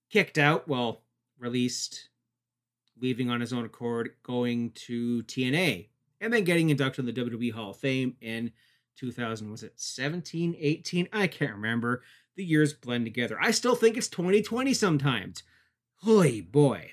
kicked 0.09 0.37
out, 0.37 0.67
well, 0.67 1.03
released, 1.39 2.09
leaving 2.99 3.29
on 3.29 3.41
his 3.41 3.53
own 3.53 3.65
accord, 3.65 4.11
going 4.23 4.71
to 4.71 5.23
TNA, 5.23 5.87
and 6.21 6.33
then 6.33 6.43
getting 6.43 6.69
inducted 6.69 7.07
in 7.07 7.13
the 7.13 7.21
WWE 7.21 7.53
Hall 7.53 7.71
of 7.71 7.77
Fame 7.77 8.15
in 8.21 8.51
2000 8.95 9.51
was 9.51 9.61
it 9.61 9.73
17 9.75 10.55
18 10.57 11.09
i 11.11 11.27
can't 11.27 11.53
remember. 11.53 12.01
The 12.37 12.43
years 12.43 12.73
blend 12.73 13.05
together. 13.05 13.37
I 13.41 13.51
still 13.51 13.75
think 13.75 13.95
it's 13.95 14.09
2020 14.09 14.73
sometimes. 14.73 15.43
Holy 16.01 16.41
boy. 16.41 16.91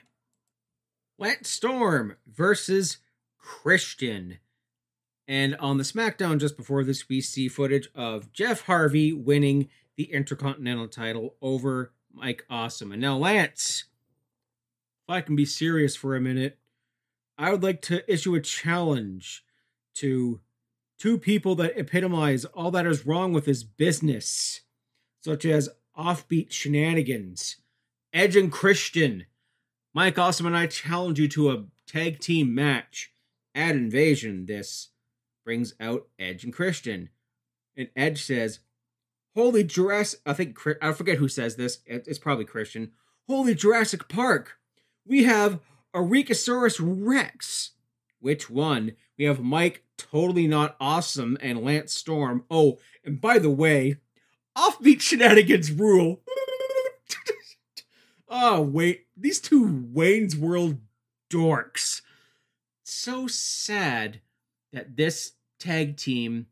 Lance 1.19 1.49
Storm 1.49 2.17
versus 2.27 2.99
Christian. 3.39 4.39
And 5.27 5.57
on 5.57 5.79
the 5.79 5.85
SmackDown 5.85 6.39
just 6.39 6.57
before 6.57 6.85
this, 6.85 7.09
we 7.09 7.21
see 7.21 7.49
footage 7.49 7.89
of 7.95 8.33
Jeff 8.33 8.63
Hardy 8.63 9.13
winning 9.13 9.69
the 9.97 10.13
Intercontinental 10.13 10.89
title 10.89 11.35
over 11.43 11.93
Mike 12.13 12.45
Awesome. 12.49 12.93
And 12.93 13.01
now, 13.01 13.17
Lance, 13.17 13.85
if 15.07 15.13
I 15.13 15.21
can 15.21 15.37
be 15.37 15.45
serious 15.45 15.97
for 15.97 16.15
a 16.15 16.21
minute, 16.21 16.59
I 17.39 17.51
would 17.51 17.63
like 17.63 17.83
to 17.83 18.11
issue 18.13 18.35
a 18.35 18.41
challenge 18.41 19.45
to 19.95 20.41
two 20.99 21.19
people 21.19 21.55
that 21.57 21.77
epitomize 21.77 22.45
all 22.45 22.71
that 22.71 22.87
is 22.87 23.07
wrong 23.07 23.33
with 23.33 23.47
his 23.47 23.65
business, 23.65 24.61
such 25.21 25.45
as 25.45 25.69
offbeat 25.99 26.53
shenanigans. 26.53 27.57
Edge 28.13 28.37
and 28.37 28.53
Christian. 28.53 29.27
Mike 29.95 30.19
Awesome 30.19 30.47
and 30.47 30.57
I 30.57 30.67
challenge 30.67 31.19
you 31.19 31.29
to 31.29 31.51
a 31.51 31.65
tag 31.87 32.21
team 32.21 32.55
match 32.55 33.13
at 33.55 33.75
Invasion. 33.75 34.47
This 34.47 34.91
brings 35.45 35.75
out 35.81 36.09
Edge 36.19 36.45
and 36.45 36.53
Christian. 36.53 37.09
And 37.77 37.89
Edge 37.97 38.23
says, 38.23 38.61
Holy 39.35 39.65
Jurassic, 39.65 40.21
I 40.27 40.35
think, 40.35 40.59
I 40.81 40.93
forget 40.93 41.19
who 41.19 41.29
says 41.29 41.57
this. 41.57 41.79
It's 41.87 42.19
probably 42.19 42.45
Christian. 42.45 42.93
Holy 43.29 43.55
Jurassic 43.55 44.09
Park. 44.09 44.59
We 45.07 45.25
have 45.25 45.61
a 45.95 46.01
Rhedosaurus 46.01 46.79
Rex. 46.81 47.71
Which 48.21 48.51
one? 48.51 48.93
We 49.19 49.25
have 49.25 49.41
Mike 49.41 49.85
totally 49.97 50.47
not 50.47 50.77
awesome 50.81 51.39
and 51.41 51.65
Lance 51.65 51.95
Storm. 51.95 52.45
Oh, 52.51 52.79
and 53.05 53.21
by 53.21 53.39
the 53.39 53.51
way, 53.51 53.97
offbeat 54.57 55.01
shenanigans 55.01 55.73
rule. 55.73 56.21
oh, 58.29 58.61
wait. 58.61 59.07
These 59.17 59.41
two 59.41 59.89
Wayne's 59.93 60.37
World 60.37 60.79
dorks. 61.31 62.03
So 62.85 63.27
sad 63.27 64.21
that 64.73 64.97
this 64.97 65.33
tag 65.59 65.97
team 65.97 66.47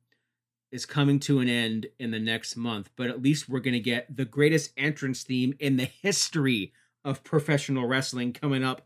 is 0.70 0.86
coming 0.86 1.18
to 1.20 1.40
an 1.40 1.48
end 1.48 1.86
in 1.98 2.10
the 2.10 2.18
next 2.18 2.56
month, 2.56 2.90
but 2.96 3.08
at 3.08 3.22
least 3.22 3.48
we're 3.48 3.60
going 3.60 3.74
to 3.74 3.80
get 3.80 4.16
the 4.16 4.24
greatest 4.24 4.72
entrance 4.76 5.22
theme 5.22 5.54
in 5.58 5.76
the 5.76 5.84
history 5.84 6.72
of 7.04 7.24
professional 7.24 7.86
wrestling 7.86 8.32
coming 8.32 8.62
up 8.62 8.82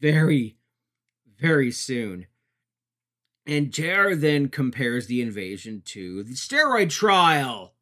very, 0.00 0.56
very 1.38 1.70
soon. 1.70 2.26
And 3.46 3.72
JR 3.72 4.14
then 4.14 4.48
compares 4.48 5.06
the 5.06 5.22
invasion 5.22 5.82
to 5.86 6.22
the 6.22 6.34
steroid 6.34 6.90
trial. 6.90 7.74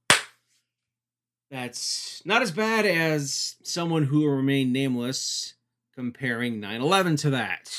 That's 1.51 2.23
not 2.25 2.43
as 2.43 2.53
bad 2.53 2.87
as 2.87 3.57
someone 3.63 4.05
who 4.05 4.21
will 4.21 4.37
remain 4.37 4.73
nameless 4.73 5.55
comparing 5.95 6.61
9 6.61 6.81
11 6.81 7.17
to 7.17 7.31
that. 7.31 7.71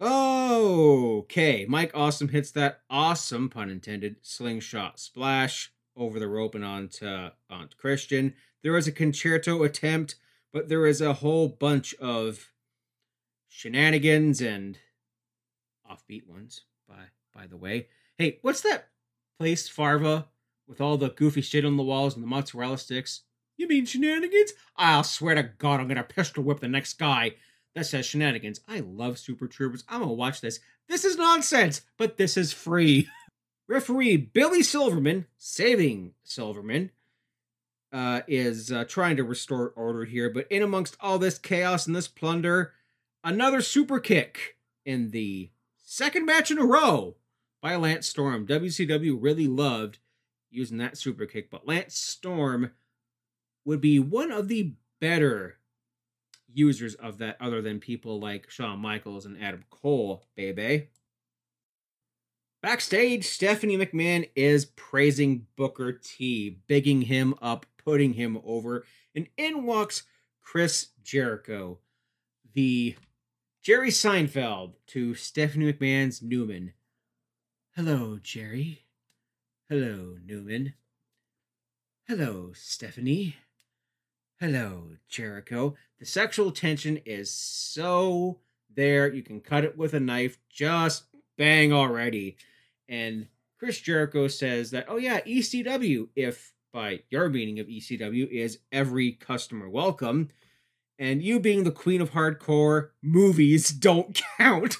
Okay, 0.00 1.66
Mike 1.68 1.90
Awesome 1.92 2.28
hits 2.28 2.52
that 2.52 2.82
awesome, 2.88 3.48
pun 3.48 3.68
intended, 3.68 4.16
slingshot 4.22 5.00
splash 5.00 5.72
over 5.96 6.20
the 6.20 6.28
rope 6.28 6.54
and 6.54 6.64
onto, 6.64 7.30
onto 7.50 7.76
Christian. 7.76 8.34
There 8.62 8.72
was 8.72 8.86
a 8.86 8.92
Con-Chair-To 8.92 9.64
attempt, 9.64 10.14
but 10.52 10.68
there 10.68 10.86
is 10.86 11.00
a 11.00 11.14
whole 11.14 11.48
bunch 11.48 11.94
of 11.94 12.52
shenanigans 13.48 14.40
and 14.40 14.78
offbeat 15.90 16.28
ones, 16.28 16.62
by 16.88 17.06
by 17.34 17.46
the 17.46 17.56
way. 17.56 17.88
Hey, 18.18 18.38
what's 18.42 18.60
that 18.60 18.88
place, 19.38 19.68
Farva, 19.68 20.28
with 20.68 20.80
all 20.80 20.96
the 20.96 21.10
goofy 21.10 21.40
shit 21.40 21.64
on 21.64 21.76
the 21.76 21.82
walls 21.82 22.14
and 22.14 22.22
the 22.22 22.28
mozzarella 22.28 22.78
sticks? 22.78 23.22
You 23.56 23.66
mean 23.66 23.86
shenanigans? 23.86 24.52
I'll 24.76 25.02
swear 25.02 25.34
to 25.34 25.42
God, 25.42 25.80
I'm 25.80 25.88
gonna 25.88 26.04
pistol 26.04 26.44
whip 26.44 26.60
the 26.60 26.68
next 26.68 26.98
guy 26.98 27.34
that 27.74 27.86
says 27.86 28.06
shenanigans. 28.06 28.60
I 28.68 28.80
love 28.80 29.18
Super 29.18 29.46
Troopers. 29.46 29.84
I'm 29.88 30.00
gonna 30.00 30.12
watch 30.12 30.40
this. 30.40 30.60
This 30.88 31.04
is 31.04 31.16
nonsense, 31.16 31.82
but 31.96 32.16
this 32.16 32.36
is 32.36 32.52
free. 32.52 33.08
Referee 33.68 34.16
Billy 34.16 34.62
Silverman, 34.62 35.26
saving 35.36 36.14
Silverman, 36.24 36.90
uh, 37.92 38.22
is 38.26 38.72
uh, 38.72 38.84
trying 38.84 39.16
to 39.16 39.24
restore 39.24 39.72
order 39.76 40.04
here, 40.04 40.30
but 40.30 40.46
in 40.50 40.62
amongst 40.62 40.96
all 41.00 41.18
this 41.18 41.38
chaos 41.38 41.86
and 41.86 41.94
this 41.94 42.08
plunder, 42.08 42.72
another 43.22 43.60
super 43.60 44.00
kick 44.00 44.56
in 44.84 45.10
the 45.10 45.50
second 45.76 46.24
match 46.24 46.50
in 46.50 46.58
a 46.58 46.64
row 46.64 47.16
by 47.60 47.76
Lance 47.76 48.08
Storm. 48.08 48.46
WCW 48.46 49.16
really 49.20 49.46
loved 49.46 49.98
using 50.50 50.78
that 50.78 50.96
super 50.96 51.26
kick, 51.26 51.50
but 51.50 51.66
Lance 51.66 51.94
Storm 51.94 52.72
would 53.64 53.80
be 53.80 53.98
one 53.98 54.32
of 54.32 54.48
the 54.48 54.72
better 55.00 55.57
users 56.52 56.94
of 56.94 57.18
that 57.18 57.36
other 57.40 57.62
than 57.62 57.80
people 57.80 58.20
like 58.20 58.50
Shawn 58.50 58.78
Michaels 58.78 59.26
and 59.26 59.42
Adam 59.42 59.64
Cole, 59.70 60.24
baby. 60.36 60.88
Backstage, 62.62 63.24
Stephanie 63.24 63.78
McMahon 63.78 64.28
is 64.34 64.64
praising 64.64 65.46
Booker 65.56 65.92
T, 65.92 66.58
bigging 66.66 67.02
him 67.02 67.34
up, 67.40 67.66
putting 67.84 68.14
him 68.14 68.38
over, 68.44 68.84
and 69.14 69.28
in 69.36 69.64
walks 69.64 70.02
Chris 70.40 70.88
Jericho, 71.02 71.78
the 72.54 72.96
Jerry 73.62 73.90
Seinfeld 73.90 74.72
to 74.88 75.14
Stephanie 75.14 75.72
McMahon's 75.72 76.22
Newman. 76.22 76.72
Hello, 77.76 78.18
Jerry. 78.20 78.86
Hello, 79.68 80.16
Newman. 80.24 80.74
Hello, 82.08 82.52
Stephanie. 82.54 83.36
Hello, 84.40 84.90
Jericho. 85.08 85.74
The 85.98 86.06
sexual 86.06 86.52
tension 86.52 86.98
is 87.04 87.28
so 87.28 88.38
there. 88.72 89.12
You 89.12 89.22
can 89.22 89.40
cut 89.40 89.64
it 89.64 89.76
with 89.76 89.94
a 89.94 90.00
knife. 90.00 90.38
Just 90.48 91.06
bang 91.36 91.72
already. 91.72 92.36
And 92.88 93.26
Chris 93.58 93.80
Jericho 93.80 94.28
says 94.28 94.70
that, 94.70 94.86
oh, 94.88 94.96
yeah, 94.96 95.22
ECW, 95.22 96.08
if 96.14 96.52
by 96.72 97.00
your 97.10 97.28
meaning 97.28 97.58
of 97.58 97.66
ECW, 97.66 98.30
is 98.30 98.60
every 98.70 99.10
customer 99.10 99.68
welcome 99.68 100.28
and 101.00 101.20
you 101.20 101.40
being 101.40 101.64
the 101.64 101.72
queen 101.72 102.00
of 102.00 102.12
hardcore 102.12 102.90
movies 103.02 103.70
don't 103.70 104.20
count. 104.38 104.76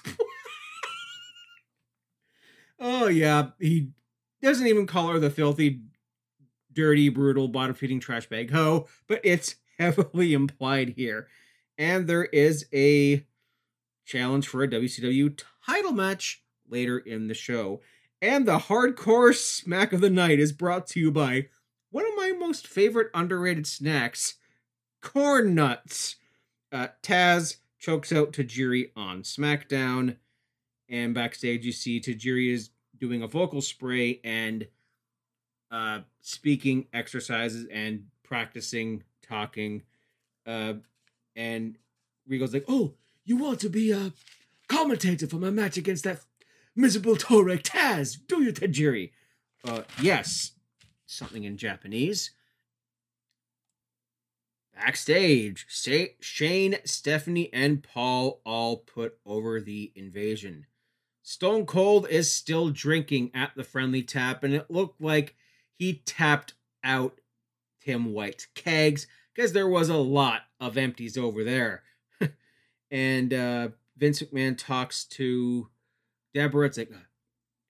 oh 2.78 3.08
yeah, 3.08 3.48
he 3.58 3.90
doesn't 4.40 4.68
even 4.68 4.86
call 4.86 5.08
her 5.08 5.18
the 5.18 5.30
filthy, 5.30 5.80
dirty, 6.72 7.08
brutal, 7.08 7.48
bottom 7.48 7.74
feeding 7.74 8.00
trash 8.00 8.28
bag 8.28 8.50
hoe, 8.50 8.86
but 9.06 9.20
it's 9.24 9.56
heavily 9.78 10.32
implied 10.32 10.90
here. 10.90 11.28
And 11.76 12.06
there 12.06 12.24
is 12.24 12.66
a 12.72 13.24
challenge 14.04 14.48
for 14.48 14.62
a 14.62 14.68
WCW 14.68 15.40
title 15.64 15.92
match 15.92 16.42
later 16.68 16.98
in 16.98 17.28
the 17.28 17.34
show. 17.34 17.80
And 18.20 18.46
the 18.46 18.58
hardcore 18.58 19.34
smack 19.34 19.92
of 19.92 20.00
the 20.00 20.10
night 20.10 20.40
is 20.40 20.52
brought 20.52 20.86
to 20.88 21.00
you 21.00 21.12
by 21.12 21.46
one 21.90 22.04
of 22.04 22.16
my 22.16 22.32
most 22.32 22.66
favorite 22.66 23.10
underrated 23.14 23.66
snacks, 23.66 24.34
corn 25.00 25.54
nuts. 25.54 26.16
Uh, 26.72 26.88
Taz 27.02 27.58
chokes 27.78 28.12
out 28.12 28.32
Tajiri 28.32 28.90
on 28.96 29.22
SmackDown, 29.22 30.16
and 30.88 31.14
backstage 31.14 31.64
you 31.64 31.72
see 31.72 32.00
Tajiri 32.00 32.52
is 32.52 32.70
doing 32.98 33.22
a 33.22 33.28
vocal 33.28 33.62
spray 33.62 34.20
and 34.24 34.66
uh, 35.70 36.00
speaking 36.20 36.86
exercises 36.92 37.66
and 37.72 38.04
practicing 38.22 39.02
talking. 39.22 39.82
Uh, 40.46 40.74
and 41.36 41.76
Regal's 42.26 42.54
like, 42.54 42.64
"Oh, 42.68 42.94
you 43.24 43.36
want 43.36 43.60
to 43.60 43.68
be 43.68 43.92
a 43.92 44.12
commentator 44.68 45.26
for 45.26 45.36
my 45.36 45.50
match 45.50 45.76
against 45.76 46.04
that 46.04 46.20
Miserable 46.78 47.16
Torek 47.16 47.62
Taz, 47.62 48.16
do 48.28 48.40
you, 48.40 48.52
Tajiri? 48.52 49.10
Uh, 49.64 49.82
yes. 50.00 50.52
Something 51.06 51.42
in 51.42 51.56
Japanese. 51.56 52.30
Backstage, 54.72 55.66
Shane, 56.20 56.76
Stephanie, 56.84 57.52
and 57.52 57.82
Paul 57.82 58.40
all 58.46 58.76
put 58.76 59.18
over 59.26 59.60
the 59.60 59.90
invasion. 59.96 60.66
Stone 61.22 61.66
Cold 61.66 62.06
is 62.08 62.32
still 62.32 62.70
drinking 62.70 63.32
at 63.34 63.56
the 63.56 63.64
friendly 63.64 64.04
tap, 64.04 64.44
and 64.44 64.54
it 64.54 64.70
looked 64.70 65.00
like 65.00 65.34
he 65.78 66.02
tapped 66.04 66.54
out 66.82 67.20
Tim 67.80 68.12
White's 68.12 68.46
kegs 68.54 69.06
because 69.34 69.52
there 69.52 69.68
was 69.68 69.88
a 69.88 69.96
lot 69.96 70.42
of 70.60 70.76
empties 70.76 71.16
over 71.16 71.44
there. 71.44 71.84
and 72.90 73.32
uh, 73.32 73.68
Vince 73.96 74.20
McMahon 74.20 74.58
talks 74.58 75.04
to 75.04 75.68
Deborah. 76.34 76.66
It's 76.66 76.78
like, 76.78 76.90
uh, 76.92 76.98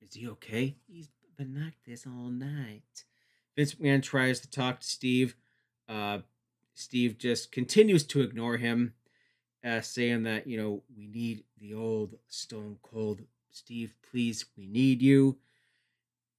is 0.01 0.15
he 0.15 0.27
okay? 0.29 0.77
He's 0.87 1.11
been 1.37 1.63
like 1.63 1.75
this 1.87 2.07
all 2.07 2.31
night. 2.31 3.05
Vince 3.55 3.75
McMahon 3.75 4.03
tries 4.03 4.41
to 4.41 4.51
talk 4.51 4.81
to 4.81 4.87
Steve. 4.87 5.37
Uh, 5.89 6.21
Steve 6.75 7.19
just 7.19 7.53
continues 7.53 8.05
to 8.05 8.23
ignore 8.23 8.57
him, 8.57 8.95
uh, 9.65 9.81
saying 9.81 10.23
that, 10.23 10.47
you 10.47 10.57
know, 10.57 10.83
we 10.97 11.07
need 11.07 11.45
the 11.59 11.75
old 11.75 12.15
Stone 12.29 12.79
Cold. 12.83 13.21
Steve, 13.51 13.95
please, 14.11 14.47
we 14.57 14.67
need 14.67 15.03
you. 15.03 15.37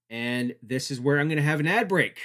And 0.10 0.56
this 0.62 0.90
is 0.90 1.00
where 1.00 1.20
I'm 1.20 1.28
going 1.28 1.38
to 1.38 1.44
have 1.44 1.60
an 1.60 1.68
ad 1.68 1.88
break. 1.88 2.20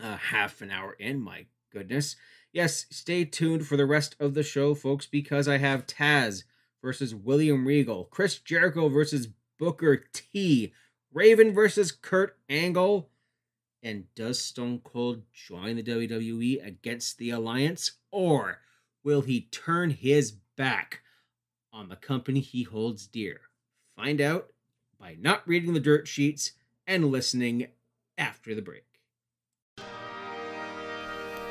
Uh, 0.00 0.16
half 0.16 0.60
an 0.60 0.70
hour 0.70 0.92
in, 0.94 1.20
my 1.20 1.46
goodness. 1.72 2.16
Yes, 2.52 2.86
stay 2.90 3.24
tuned 3.24 3.66
for 3.66 3.76
the 3.76 3.86
rest 3.86 4.14
of 4.20 4.34
the 4.34 4.42
show, 4.42 4.74
folks, 4.74 5.06
because 5.06 5.48
I 5.48 5.58
have 5.58 5.86
Taz 5.86 6.44
versus 6.82 7.14
William 7.14 7.66
Regal, 7.66 8.04
Chris 8.04 8.38
Jericho 8.38 8.88
versus 8.88 9.28
Booker 9.58 10.04
T, 10.12 10.72
Raven 11.12 11.54
versus 11.54 11.92
Kurt 11.92 12.36
Angle, 12.48 13.08
and 13.82 14.04
does 14.14 14.42
Stone 14.42 14.80
Cold 14.84 15.22
join 15.32 15.76
the 15.76 15.82
WWE 15.82 16.64
against 16.64 17.18
the 17.18 17.30
Alliance, 17.30 17.92
or 18.10 18.58
will 19.02 19.22
he 19.22 19.48
turn 19.50 19.90
his 19.90 20.32
back 20.56 21.02
on 21.72 21.88
the 21.88 21.96
company 21.96 22.40
he 22.40 22.62
holds 22.62 23.06
dear? 23.06 23.40
Find 23.96 24.20
out 24.20 24.51
by 25.02 25.16
not 25.20 25.42
reading 25.48 25.74
the 25.74 25.80
dirt 25.80 26.06
sheets 26.06 26.52
and 26.86 27.06
listening 27.06 27.66
after 28.16 28.54
the 28.54 28.62
break. 28.62 28.84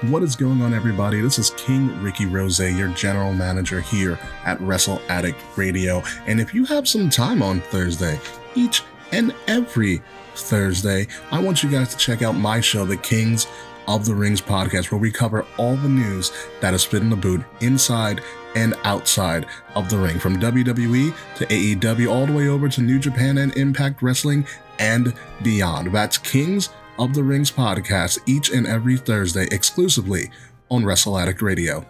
What 0.10 0.24
is 0.24 0.38
going 0.38 0.62
on, 0.62 0.74
everybody? 0.74 1.20
This 1.20 1.38
is 1.38 1.50
King 1.58 2.02
Ricky 2.02 2.26
Rose, 2.26 2.62
your 2.62 2.88
general 2.90 3.34
manager 3.34 3.82
here 3.82 4.18
at 4.46 4.60
Wrestle 4.62 5.02
Addict 5.10 5.38
Radio. 5.58 6.02
And 6.26 6.40
if 6.40 6.56
you 6.56 6.64
have 6.66 6.88
some 6.88 7.10
time 7.10 7.44
on 7.44 7.60
Thursday, 7.60 8.18
each 8.56 8.84
and 9.12 9.36
every 9.48 10.02
Thursday, 10.34 11.08
I 11.30 11.40
want 11.40 11.62
you 11.62 11.70
guys 11.70 11.90
to 11.90 11.98
check 11.98 12.22
out 12.22 12.38
my 12.38 12.62
show, 12.62 12.86
The 12.86 12.98
Kings 12.98 13.48
of 13.88 14.06
the 14.06 14.16
Rings 14.16 14.42
podcast, 14.42 14.92
where 14.92 15.00
we 15.00 15.12
cover 15.12 15.46
all 15.58 15.76
the 15.76 15.90
news 15.90 16.32
that 16.60 16.74
is 16.74 16.84
spit 16.84 17.02
in 17.02 17.10
the 17.10 17.16
boot 17.16 17.42
inside 17.62 18.22
and 18.56 18.74
outside 18.84 19.46
of 19.76 19.90
the 19.90 19.98
ring, 19.98 20.20
from 20.20 20.40
WWE 20.40 21.16
to 21.38 21.46
AEW, 21.46 22.12
all 22.12 22.26
the 22.26 22.34
way 22.34 22.48
over 22.48 22.68
to 22.70 22.82
New 22.82 23.00
Japan 23.00 23.38
and 23.38 23.56
Impact 23.58 24.02
Wrestling 24.02 24.46
and 24.80 25.14
beyond. 25.44 25.94
That's 25.94 26.18
Kings 26.18 26.70
of 27.00 27.14
the 27.14 27.24
Rings 27.24 27.52
podcast 27.52 28.20
each 28.26 28.52
and 28.52 28.68
every 28.68 28.98
Thursday 28.98 29.48
exclusively 29.52 30.32
on 30.70 30.86
Wrestle 30.86 31.18
Addict 31.18 31.42
Radio. 31.42 31.86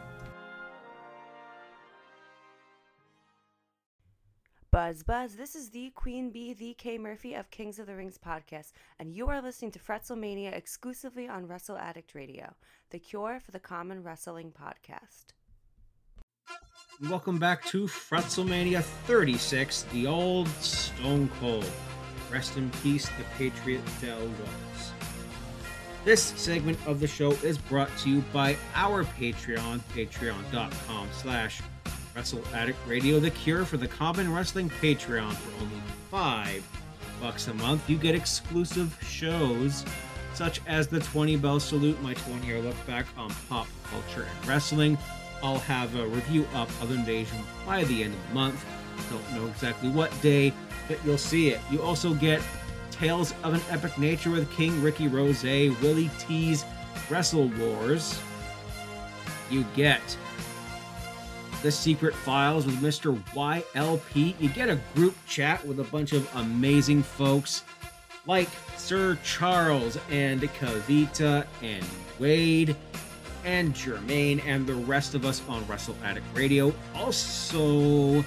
Buzz, 4.71 5.03
buzz. 5.03 5.35
This 5.35 5.53
is 5.53 5.71
the 5.71 5.89
Queen 5.95 6.29
Bee, 6.29 6.53
the 6.53 6.73
K 6.75 6.97
Murphy 6.97 7.33
of 7.33 7.51
Kings 7.51 7.77
of 7.77 7.87
the 7.87 7.95
Rings 7.97 8.17
podcast, 8.17 8.71
and 8.99 9.13
you 9.13 9.27
are 9.27 9.41
listening 9.41 9.71
to 9.71 9.79
Fretzelmania 9.79 10.55
exclusively 10.55 11.27
on 11.27 11.45
Wrestle 11.45 11.77
Addict 11.77 12.15
Radio, 12.15 12.55
the 12.89 12.97
cure 12.97 13.41
for 13.41 13.51
the 13.51 13.59
common 13.59 14.01
wrestling 14.01 14.53
podcast. 14.53 15.33
Welcome 17.09 17.37
back 17.37 17.65
to 17.65 17.85
Fretzelmania 17.85 18.81
36, 18.81 19.83
the 19.91 20.07
old 20.07 20.47
Stone 20.61 21.29
Cold. 21.41 21.69
Rest 22.31 22.55
in 22.55 22.69
peace, 22.81 23.09
the 23.09 23.25
Patriot 23.37 23.83
Del 23.99 24.19
Wilkes. 24.19 24.91
This 26.05 26.23
segment 26.23 26.79
of 26.87 27.01
the 27.01 27.07
show 27.07 27.31
is 27.43 27.57
brought 27.57 27.89
to 27.97 28.09
you 28.09 28.23
by 28.31 28.55
our 28.73 29.03
Patreon, 29.03 29.81
patreon.com 29.93 31.09
slash 31.11 31.61
Wrestle 32.15 32.43
Addict 32.53 32.77
Radio, 32.87 33.19
the 33.19 33.31
cure 33.31 33.65
for 33.65 33.77
the 33.77 33.87
common 33.87 34.33
wrestling 34.33 34.69
Patreon 34.69 35.33
for 35.33 35.63
only 35.63 35.81
five 36.09 36.67
bucks 37.21 37.47
a 37.47 37.53
month. 37.53 37.89
You 37.89 37.97
get 37.97 38.15
exclusive 38.15 38.97
shows 39.01 39.85
such 40.33 40.61
as 40.67 40.87
the 40.87 40.99
20 40.99 41.37
Bell 41.37 41.59
Salute, 41.59 42.01
my 42.01 42.13
20 42.13 42.45
year 42.45 42.59
look 42.59 42.75
back 42.85 43.05
on 43.17 43.31
pop 43.47 43.67
culture 43.85 44.25
and 44.27 44.47
wrestling. 44.47 44.97
I'll 45.43 45.59
have 45.59 45.95
a 45.95 46.07
review 46.07 46.47
up 46.53 46.69
of 46.81 46.91
Invasion 46.91 47.37
by 47.65 47.83
the 47.85 48.03
end 48.03 48.13
of 48.13 48.27
the 48.27 48.33
month. 48.33 48.65
Don't 49.09 49.33
know 49.33 49.47
exactly 49.47 49.89
what 49.89 50.11
day, 50.21 50.53
but 50.87 50.99
you'll 51.05 51.17
see 51.17 51.49
it. 51.49 51.59
You 51.71 51.81
also 51.81 52.13
get 52.13 52.41
Tales 52.91 53.33
of 53.43 53.53
an 53.53 53.61
Epic 53.69 53.97
Nature 53.97 54.29
with 54.29 54.51
King 54.51 54.79
Ricky 54.81 55.07
Rose, 55.07 55.43
Willie 55.43 56.11
T's 56.19 56.65
Wrestle 57.09 57.47
Wars. 57.57 58.19
You 59.49 59.65
get 59.75 60.01
the 61.61 61.71
Secret 61.71 62.15
Files 62.15 62.65
with 62.65 62.81
Mr. 62.81 63.15
YLP. 63.33 64.35
You 64.39 64.49
get 64.49 64.69
a 64.69 64.79
group 64.95 65.15
chat 65.27 65.65
with 65.65 65.79
a 65.79 65.83
bunch 65.85 66.13
of 66.13 66.29
amazing 66.35 67.03
folks 67.03 67.63
like 68.25 68.49
Sir 68.77 69.17
Charles 69.23 69.97
and 70.09 70.41
Kavita 70.41 71.45
and 71.61 71.85
Wade 72.19 72.75
and 73.43 73.73
Jermaine 73.73 74.43
and 74.45 74.65
the 74.67 74.75
rest 74.75 75.15
of 75.15 75.25
us 75.25 75.41
on 75.47 75.65
Wrestle 75.67 75.95
Addict 76.03 76.25
Radio. 76.35 76.73
Also, 76.95 78.23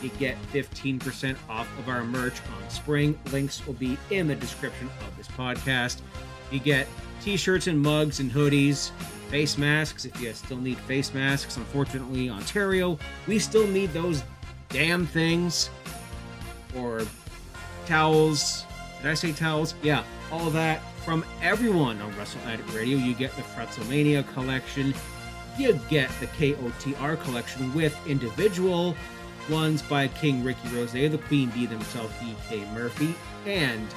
you 0.00 0.08
get 0.18 0.36
15% 0.52 1.36
off 1.48 1.68
of 1.78 1.88
our 1.88 2.04
merch 2.04 2.40
on 2.56 2.70
spring. 2.70 3.18
Links 3.32 3.66
will 3.66 3.74
be 3.74 3.98
in 4.10 4.28
the 4.28 4.34
description 4.34 4.90
of 5.06 5.16
this 5.16 5.28
podcast. 5.28 6.00
You 6.50 6.60
get 6.60 6.86
t 7.22 7.36
shirts 7.36 7.66
and 7.66 7.80
mugs 7.80 8.20
and 8.20 8.30
hoodies, 8.30 8.90
face 9.32 9.56
masks 9.56 10.04
if 10.04 10.20
you 10.20 10.30
still 10.34 10.58
need 10.58 10.76
face 10.80 11.14
masks. 11.14 11.56
Unfortunately, 11.56 12.28
Ontario, 12.28 12.98
we 13.26 13.38
still 13.38 13.66
need 13.66 13.90
those 13.94 14.22
damn 14.68 15.06
things. 15.06 15.70
Or 16.76 17.00
towels. 17.86 18.66
Did 19.00 19.10
I 19.10 19.14
say 19.14 19.32
towels? 19.32 19.74
Yeah, 19.82 20.04
all 20.30 20.50
that 20.50 20.82
from 21.02 21.24
everyone 21.40 22.02
on 22.02 22.14
Wrestle 22.14 22.42
Addict 22.46 22.74
Radio. 22.74 22.98
You 22.98 23.14
get 23.14 23.34
the 23.34 23.42
Fretzelmania 23.42 24.30
collection. 24.34 24.92
You 25.58 25.80
get 25.88 26.10
the 26.20 26.26
KOTR 26.26 27.18
collection 27.22 27.72
with 27.72 27.96
individual 28.06 28.94
ones 29.48 29.80
by 29.80 30.08
King 30.08 30.44
Ricky 30.44 30.68
Rose, 30.68 30.92
the 30.92 31.18
Queen 31.26 31.48
Bee 31.50 31.64
themselves, 31.64 32.12
E.K. 32.22 32.66
Murphy, 32.74 33.14
and 33.46 33.88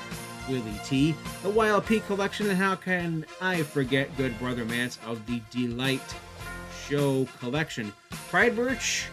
Willie 0.49 0.79
T. 0.83 1.15
The 1.43 1.49
YLP 1.49 2.05
collection, 2.05 2.49
and 2.49 2.57
how 2.57 2.75
can 2.75 3.25
I 3.41 3.63
forget 3.63 4.15
Good 4.17 4.37
Brother 4.39 4.65
Mance 4.65 4.99
of 5.05 5.25
the 5.25 5.41
Delight 5.51 6.01
Show 6.87 7.27
collection? 7.39 7.93
Pride 8.29 8.55
Birch, 8.55 9.07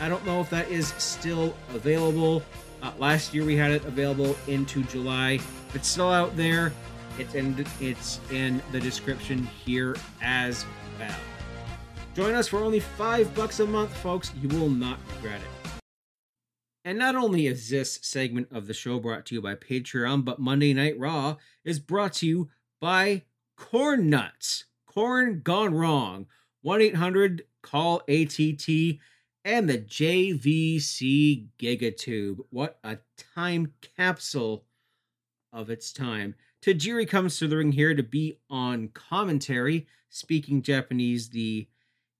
I 0.00 0.08
don't 0.08 0.24
know 0.24 0.40
if 0.40 0.50
that 0.50 0.70
is 0.70 0.88
still 0.98 1.54
available. 1.74 2.42
Uh, 2.82 2.92
last 2.98 3.34
year 3.34 3.44
we 3.44 3.56
had 3.56 3.70
it 3.70 3.84
available 3.84 4.36
into 4.46 4.82
July. 4.84 5.40
It's 5.74 5.88
still 5.88 6.10
out 6.10 6.36
there. 6.36 6.72
It's 7.18 7.34
in 7.34 7.66
it's 7.80 8.20
in 8.30 8.62
the 8.70 8.78
description 8.78 9.44
here 9.64 9.96
as 10.22 10.64
well. 11.00 11.16
Join 12.14 12.34
us 12.34 12.48
for 12.48 12.58
only 12.58 12.80
five 12.80 13.34
bucks 13.34 13.60
a 13.60 13.66
month, 13.66 13.96
folks. 13.96 14.32
You 14.40 14.48
will 14.48 14.70
not 14.70 14.98
regret 15.16 15.40
it. 15.40 15.57
And 16.88 16.98
not 16.98 17.16
only 17.16 17.46
is 17.46 17.68
this 17.68 17.98
segment 18.00 18.48
of 18.50 18.66
the 18.66 18.72
show 18.72 18.98
brought 18.98 19.26
to 19.26 19.34
you 19.34 19.42
by 19.42 19.56
Patreon, 19.56 20.24
but 20.24 20.38
Monday 20.38 20.72
Night 20.72 20.98
Raw 20.98 21.36
is 21.62 21.80
brought 21.80 22.14
to 22.14 22.26
you 22.26 22.48
by 22.80 23.24
Corn 23.58 24.08
Nuts. 24.08 24.64
Corn 24.86 25.42
gone 25.44 25.74
wrong. 25.74 26.24
1 26.62 26.80
800 26.80 27.44
call 27.60 27.96
ATT 28.08 28.68
and 29.44 29.68
the 29.68 29.76
JVC 29.76 31.48
Gigatube. 31.58 32.38
What 32.48 32.78
a 32.82 32.96
time 33.34 33.74
capsule 33.94 34.64
of 35.52 35.68
its 35.68 35.92
time. 35.92 36.36
Tajiri 36.62 37.06
comes 37.06 37.38
to 37.38 37.48
the 37.48 37.58
ring 37.58 37.72
here 37.72 37.94
to 37.94 38.02
be 38.02 38.38
on 38.48 38.88
commentary, 38.94 39.86
speaking 40.08 40.62
Japanese 40.62 41.28
the 41.28 41.68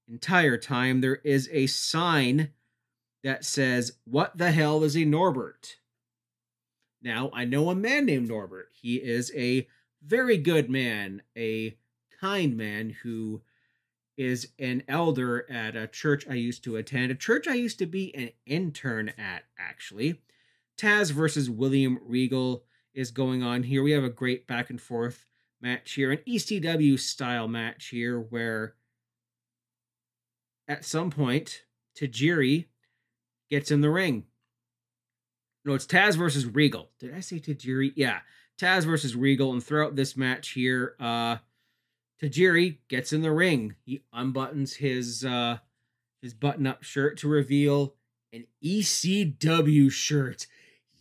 entire 0.06 0.58
time. 0.58 1.00
There 1.00 1.22
is 1.24 1.48
a 1.54 1.68
sign 1.68 2.50
that 3.24 3.44
says, 3.44 3.92
What 4.04 4.36
the 4.36 4.50
hell 4.50 4.84
is 4.84 4.96
a 4.96 5.04
Norbert? 5.04 5.76
Now, 7.02 7.30
I 7.32 7.44
know 7.44 7.70
a 7.70 7.74
man 7.74 8.06
named 8.06 8.28
Norbert. 8.28 8.70
He 8.80 8.96
is 8.96 9.32
a 9.34 9.68
very 10.02 10.36
good 10.36 10.68
man, 10.70 11.22
a 11.36 11.76
kind 12.20 12.56
man 12.56 12.90
who 13.02 13.42
is 14.16 14.48
an 14.58 14.82
elder 14.88 15.48
at 15.50 15.76
a 15.76 15.86
church 15.86 16.26
I 16.28 16.34
used 16.34 16.64
to 16.64 16.76
attend, 16.76 17.12
a 17.12 17.14
church 17.14 17.46
I 17.46 17.54
used 17.54 17.78
to 17.78 17.86
be 17.86 18.14
an 18.14 18.30
intern 18.46 19.10
at, 19.10 19.44
actually. 19.58 20.20
Taz 20.76 21.12
versus 21.12 21.48
William 21.48 22.00
Regal 22.04 22.64
is 22.94 23.12
going 23.12 23.42
on 23.42 23.62
here. 23.62 23.82
We 23.82 23.92
have 23.92 24.04
a 24.04 24.10
great 24.10 24.46
back 24.46 24.70
and 24.70 24.80
forth 24.80 25.26
match 25.60 25.92
here, 25.92 26.10
an 26.10 26.18
ECW 26.26 26.98
style 26.98 27.46
match 27.46 27.86
here, 27.88 28.18
where 28.18 28.74
at 30.66 30.84
some 30.84 31.10
point 31.10 31.62
Tajiri 31.96 32.66
gets 33.50 33.70
in 33.70 33.80
the 33.80 33.90
ring. 33.90 34.24
No, 35.64 35.74
it's 35.74 35.86
Taz 35.86 36.16
versus 36.16 36.46
Regal. 36.46 36.90
Did 36.98 37.14
I 37.14 37.20
say 37.20 37.38
Tajiri? 37.38 37.92
Yeah, 37.94 38.20
Taz 38.58 38.84
versus 38.84 39.14
Regal. 39.14 39.52
And 39.52 39.62
throughout 39.62 39.96
this 39.96 40.16
match 40.16 40.50
here, 40.50 40.94
uh, 40.98 41.36
Tajiri 42.22 42.78
gets 42.88 43.12
in 43.12 43.22
the 43.22 43.32
ring. 43.32 43.74
He 43.84 44.02
unbuttons 44.14 44.76
his 44.76 45.24
uh, 45.24 45.58
his 46.22 46.34
button-up 46.34 46.82
shirt 46.82 47.18
to 47.18 47.28
reveal 47.28 47.94
an 48.32 48.46
ECW 48.64 49.90
shirt. 49.90 50.46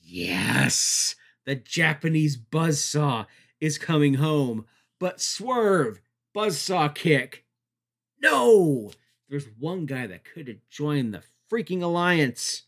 Yes, 0.02 1.16
the 1.46 1.56
Japanese 1.56 2.38
buzzsaw 2.38 3.26
is 3.60 3.78
coming 3.78 4.16
home. 4.16 4.66
But 5.00 5.22
swerve, 5.22 6.02
buzzsaw 6.36 6.94
kick. 6.94 7.46
No, 8.22 8.92
there's 9.30 9.48
one 9.60 9.86
guy 9.86 10.08
that 10.08 10.26
could 10.26 10.48
have 10.48 10.58
joined 10.70 11.14
the 11.14 11.22
freaking 11.52 11.82
alliance. 11.82 12.64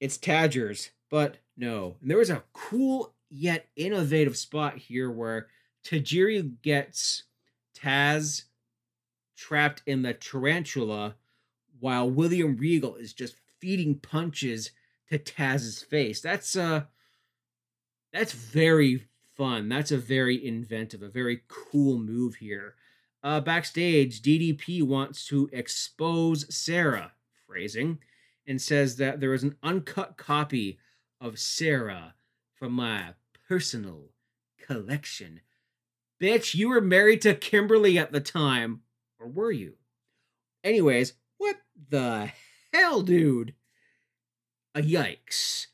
It's 0.00 0.18
Tajiri, 0.18 0.90
but 1.10 1.38
no. 1.56 1.96
And 2.00 2.10
there 2.10 2.18
was 2.18 2.30
a 2.30 2.44
cool 2.52 3.14
yet 3.28 3.68
innovative 3.76 4.36
spot 4.36 4.76
here 4.76 5.10
where 5.10 5.48
Tajiri 5.84 6.60
gets 6.62 7.24
Taz 7.76 8.44
trapped 9.36 9.82
in 9.86 10.02
the 10.02 10.14
tarantula 10.14 11.16
while 11.78 12.10
William 12.10 12.56
Regal 12.56 12.96
is 12.96 13.12
just 13.12 13.36
feeding 13.58 13.94
punches 13.96 14.70
to 15.10 15.18
Taz's 15.18 15.82
face. 15.82 16.20
That's 16.20 16.56
uh 16.56 16.84
that's 18.12 18.32
very 18.32 19.06
fun. 19.36 19.68
That's 19.68 19.92
a 19.92 19.98
very 19.98 20.44
inventive, 20.44 21.02
a 21.02 21.08
very 21.08 21.42
cool 21.48 21.98
move 21.98 22.34
here. 22.36 22.74
Uh, 23.22 23.40
backstage, 23.40 24.22
DDP 24.22 24.82
wants 24.82 25.26
to 25.26 25.48
expose 25.52 26.52
Sarah, 26.54 27.12
phrasing, 27.50 27.98
and 28.46 28.62
says 28.62 28.96
that 28.96 29.20
there 29.20 29.34
is 29.34 29.42
an 29.42 29.56
uncut 29.62 30.16
copy 30.16 30.78
of 31.20 31.38
Sarah 31.38 32.14
from 32.54 32.72
my 32.72 33.14
personal 33.48 34.10
collection. 34.58 35.40
Bitch, 36.20 36.54
you 36.54 36.68
were 36.68 36.80
married 36.80 37.22
to 37.22 37.34
Kimberly 37.34 37.98
at 37.98 38.12
the 38.12 38.20
time. 38.20 38.82
Or 39.18 39.26
were 39.26 39.50
you? 39.50 39.74
Anyways, 40.62 41.14
what 41.38 41.56
the 41.88 42.30
hell, 42.72 43.02
dude? 43.02 43.54
A 44.74 44.80
yikes. 44.80 45.66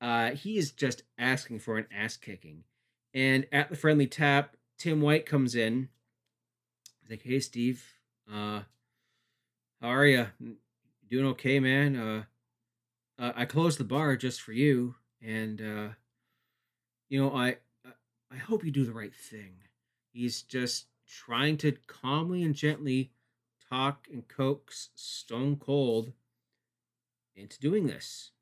Uh, 0.00 0.30
he 0.30 0.58
is 0.58 0.70
just 0.70 1.02
asking 1.18 1.58
for 1.58 1.76
an 1.76 1.86
ass 1.94 2.16
kicking. 2.16 2.64
And 3.12 3.46
at 3.50 3.70
the 3.70 3.76
friendly 3.76 4.06
tap, 4.06 4.56
Tim 4.78 5.00
White 5.00 5.26
comes 5.26 5.54
in. 5.54 5.88
He's 7.00 7.10
like, 7.10 7.22
"Hey, 7.22 7.40
Steve, 7.40 7.98
uh, 8.30 8.62
how 9.80 9.88
are 9.88 10.06
you? 10.06 10.26
Doing 11.08 11.26
okay, 11.26 11.60
man? 11.60 11.96
Uh, 11.96 12.24
uh, 13.18 13.32
I 13.36 13.44
closed 13.44 13.78
the 13.78 13.84
bar 13.84 14.16
just 14.16 14.40
for 14.40 14.52
you, 14.52 14.96
and 15.22 15.60
uh, 15.60 15.88
you 17.08 17.20
know, 17.20 17.34
I, 17.34 17.56
I 18.32 18.36
hope 18.36 18.64
you 18.64 18.72
do 18.72 18.84
the 18.84 18.92
right 18.92 19.14
thing." 19.14 19.54
He's 20.12 20.42
just 20.42 20.86
trying 21.06 21.58
to 21.58 21.76
calmly 21.86 22.42
and 22.42 22.54
gently 22.54 23.12
talk 23.70 24.08
and 24.12 24.26
coax 24.26 24.88
Stone 24.94 25.56
Cold 25.56 26.12
into 27.36 27.60
doing 27.60 27.86
this. 27.86 28.32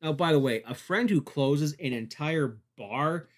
Now, 0.00 0.12
by 0.12 0.32
the 0.32 0.38
way, 0.38 0.62
a 0.66 0.74
friend 0.74 1.10
who 1.10 1.20
closes 1.20 1.72
an 1.74 1.92
entire 1.92 2.58
bar 2.76 3.28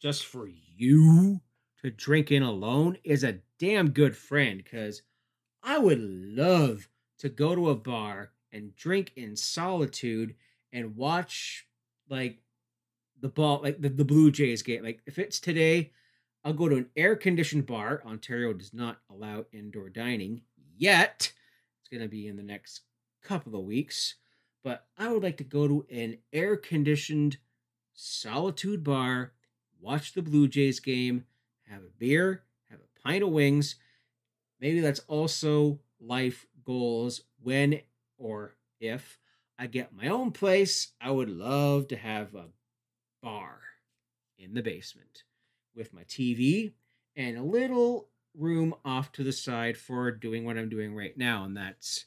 just 0.00 0.26
for 0.26 0.48
you 0.48 1.40
to 1.82 1.90
drink 1.90 2.30
in 2.30 2.42
alone 2.42 2.96
is 3.04 3.24
a 3.24 3.38
damn 3.58 3.90
good 3.90 4.16
friend 4.16 4.62
because 4.62 5.02
I 5.62 5.78
would 5.78 6.00
love 6.00 6.88
to 7.20 7.28
go 7.28 7.54
to 7.54 7.70
a 7.70 7.74
bar 7.76 8.32
and 8.52 8.74
drink 8.76 9.12
in 9.14 9.36
solitude 9.36 10.34
and 10.72 10.96
watch 10.96 11.66
like 12.08 12.38
the 13.20 13.28
ball 13.28 13.60
like 13.62 13.80
the, 13.80 13.88
the 13.88 14.04
Blue 14.04 14.30
Jays 14.30 14.62
game. 14.62 14.82
Like 14.82 15.00
if 15.06 15.18
it's 15.18 15.38
today, 15.38 15.92
I'll 16.42 16.54
go 16.54 16.68
to 16.68 16.76
an 16.76 16.90
air 16.96 17.16
conditioned 17.16 17.66
bar. 17.66 18.02
Ontario 18.04 18.52
does 18.52 18.72
not 18.72 18.98
allow 19.10 19.44
indoor 19.52 19.90
dining 19.90 20.42
yet. 20.76 21.32
It's 21.80 21.88
gonna 21.92 22.08
be 22.08 22.26
in 22.26 22.36
the 22.36 22.42
next 22.42 22.80
couple 23.22 23.54
of 23.54 23.64
weeks. 23.64 24.16
But 24.64 24.86
I 24.98 25.12
would 25.12 25.22
like 25.22 25.36
to 25.38 25.44
go 25.44 25.68
to 25.68 25.86
an 25.90 26.18
air 26.32 26.56
conditioned 26.56 27.38
solitude 27.92 28.82
bar, 28.82 29.32
watch 29.80 30.14
the 30.14 30.22
Blue 30.22 30.48
Jays 30.48 30.80
game, 30.80 31.24
have 31.68 31.82
a 31.82 31.98
beer, 31.98 32.44
have 32.70 32.80
a 32.80 33.00
pint 33.02 33.22
of 33.22 33.30
wings. 33.30 33.76
Maybe 34.60 34.80
that's 34.80 35.00
also 35.00 35.80
life 36.00 36.46
goals 36.70 37.22
when 37.42 37.80
or 38.16 38.54
if 38.78 39.18
I 39.58 39.66
get 39.66 39.92
my 39.92 40.06
own 40.06 40.30
place. 40.30 40.92
I 41.00 41.10
would 41.10 41.28
love 41.28 41.88
to 41.88 41.96
have 41.96 42.32
a 42.36 42.46
bar 43.20 43.58
in 44.38 44.54
the 44.54 44.62
basement 44.62 45.24
with 45.74 45.92
my 45.92 46.02
TV 46.02 46.72
and 47.16 47.36
a 47.36 47.42
little 47.42 48.08
room 48.36 48.72
off 48.84 49.10
to 49.12 49.24
the 49.24 49.32
side 49.32 49.76
for 49.76 50.12
doing 50.12 50.44
what 50.44 50.56
I'm 50.56 50.68
doing 50.68 50.94
right 50.94 51.18
now, 51.18 51.42
and 51.42 51.56
that's 51.56 52.04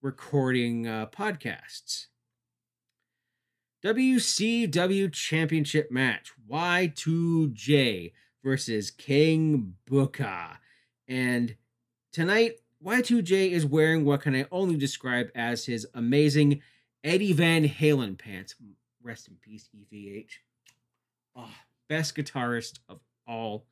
recording 0.00 0.86
uh, 0.86 1.06
podcasts. 1.06 2.06
WCW 3.84 5.12
Championship 5.12 5.90
match 5.90 6.32
Y2J 6.50 8.12
versus 8.42 8.90
King 8.90 9.74
Booker. 9.86 10.58
And 11.06 11.54
tonight, 12.12 12.60
Y2J 12.86 13.50
is 13.50 13.66
wearing 13.66 14.04
what 14.04 14.20
can 14.20 14.36
I 14.36 14.46
only 14.52 14.76
describe 14.76 15.30
as 15.34 15.66
his 15.66 15.88
amazing 15.92 16.62
Eddie 17.02 17.32
Van 17.32 17.68
Halen 17.68 18.16
pants. 18.16 18.54
Rest 19.02 19.26
in 19.26 19.34
peace, 19.42 19.68
EVH. 19.76 20.30
Oh, 21.34 21.50
best 21.88 22.14
guitarist 22.14 22.78
of 22.88 23.00
all 23.26 23.66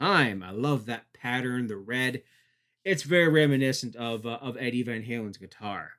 time. 0.00 0.42
I 0.42 0.50
love 0.50 0.86
that 0.86 1.12
pattern, 1.12 1.66
the 1.66 1.76
red. 1.76 2.22
It's 2.86 3.02
very 3.02 3.28
reminiscent 3.28 3.94
of 3.96 4.24
uh, 4.24 4.38
of 4.40 4.56
Eddie 4.56 4.82
Van 4.82 5.02
Halen's 5.02 5.36
guitar. 5.36 5.92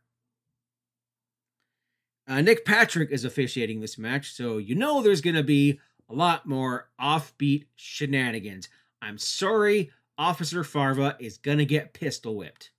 Uh, 2.27 2.41
Nick 2.41 2.65
Patrick 2.65 3.11
is 3.11 3.25
officiating 3.25 3.79
this 3.79 3.97
match, 3.97 4.33
so 4.33 4.57
you 4.57 4.73
know 4.73 5.03
there's 5.03 5.21
going 5.21 5.35
to 5.35 5.43
be 5.43 5.79
a 6.09 6.15
lot 6.15 6.47
more 6.47 6.89
offbeat 6.99 7.65
shenanigans. 7.75 8.69
I'm 9.01 9.19
sorry, 9.19 9.91
Officer 10.19 10.65
Farva 10.65 11.15
is 11.17 11.37
going 11.37 11.59
to 11.59 11.65
get 11.65 11.93
pistol 11.93 12.35
whipped. 12.35 12.71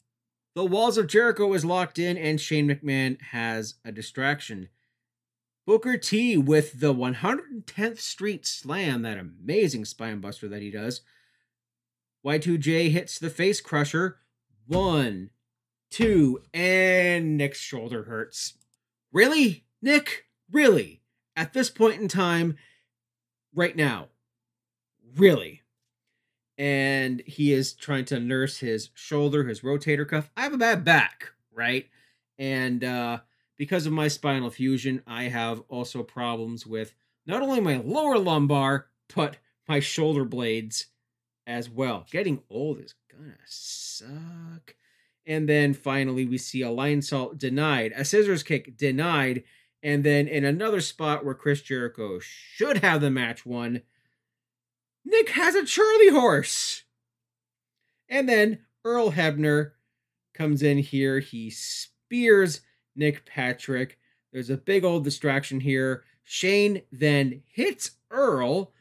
The 0.54 0.64
Walls 0.64 0.98
of 0.98 1.06
Jericho 1.06 1.54
is 1.54 1.64
locked 1.64 1.98
in, 1.98 2.18
and 2.18 2.38
Shane 2.38 2.68
McMahon 2.68 3.18
has 3.22 3.76
a 3.82 3.90
distraction. 3.90 4.68
Booker 5.66 5.96
T 5.96 6.36
with 6.36 6.80
the 6.80 6.92
110th 6.92 7.98
Street 7.98 8.46
Slam, 8.46 9.00
that 9.02 9.16
amazing 9.16 9.84
spinebuster 9.84 10.50
that 10.50 10.60
he 10.60 10.70
does. 10.70 11.00
Y2J 12.26 12.90
hits 12.90 13.18
the 13.18 13.30
face 13.30 13.62
crusher. 13.62 14.18
One, 14.66 15.30
two, 15.90 16.42
and 16.52 17.38
Nick's 17.38 17.58
shoulder 17.58 18.02
hurts. 18.02 18.58
Really? 19.12 19.64
Nick? 19.80 20.26
Really? 20.52 21.00
At 21.34 21.54
this 21.54 21.70
point 21.70 22.02
in 22.02 22.08
time, 22.08 22.58
right 23.54 23.74
now? 23.74 24.08
Really? 25.16 25.62
And 26.60 27.22
he 27.24 27.54
is 27.54 27.72
trying 27.72 28.04
to 28.06 28.20
nurse 28.20 28.58
his 28.58 28.90
shoulder, 28.92 29.44
his 29.44 29.62
rotator 29.62 30.06
cuff. 30.06 30.30
I 30.36 30.42
have 30.42 30.52
a 30.52 30.58
bad 30.58 30.84
back, 30.84 31.32
right? 31.54 31.88
And 32.38 32.84
uh 32.84 33.20
because 33.56 33.86
of 33.86 33.92
my 33.92 34.08
spinal 34.08 34.50
fusion, 34.50 35.02
I 35.06 35.24
have 35.24 35.62
also 35.68 36.02
problems 36.02 36.66
with 36.66 36.94
not 37.26 37.42
only 37.42 37.60
my 37.60 37.78
lower 37.78 38.18
lumbar, 38.18 38.88
but 39.14 39.38
my 39.68 39.80
shoulder 39.80 40.24
blades 40.24 40.86
as 41.46 41.70
well. 41.70 42.06
Getting 42.10 42.42
old 42.50 42.78
is 42.80 42.94
gonna 43.10 43.36
suck. 43.46 44.74
And 45.26 45.48
then 45.48 45.74
finally, 45.74 46.26
we 46.26 46.38
see 46.38 46.62
a 46.62 46.68
Lionsault 46.68 47.38
denied, 47.38 47.92
a 47.94 48.04
scissors 48.04 48.42
kick 48.42 48.76
denied, 48.76 49.44
and 49.82 50.04
then 50.04 50.28
in 50.28 50.44
another 50.44 50.80
spot 50.80 51.24
where 51.24 51.34
Chris 51.34 51.62
Jericho 51.62 52.18
should 52.18 52.78
have 52.78 53.00
the 53.00 53.10
match 53.10 53.46
won, 53.46 53.82
Nick 55.04 55.30
has 55.30 55.54
a 55.54 55.64
Charlie 55.64 56.10
horse. 56.10 56.84
And 58.08 58.28
then 58.28 58.60
Earl 58.84 59.12
Hebner 59.12 59.72
comes 60.34 60.62
in 60.62 60.78
here. 60.78 61.20
He 61.20 61.50
spears 61.50 62.60
Nick 62.96 63.24
Patrick. 63.24 63.98
There's 64.32 64.50
a 64.50 64.56
big 64.56 64.84
old 64.84 65.04
distraction 65.04 65.60
here. 65.60 66.04
Shane 66.22 66.82
then 66.92 67.42
hits 67.46 67.92
Earl, 68.10 68.72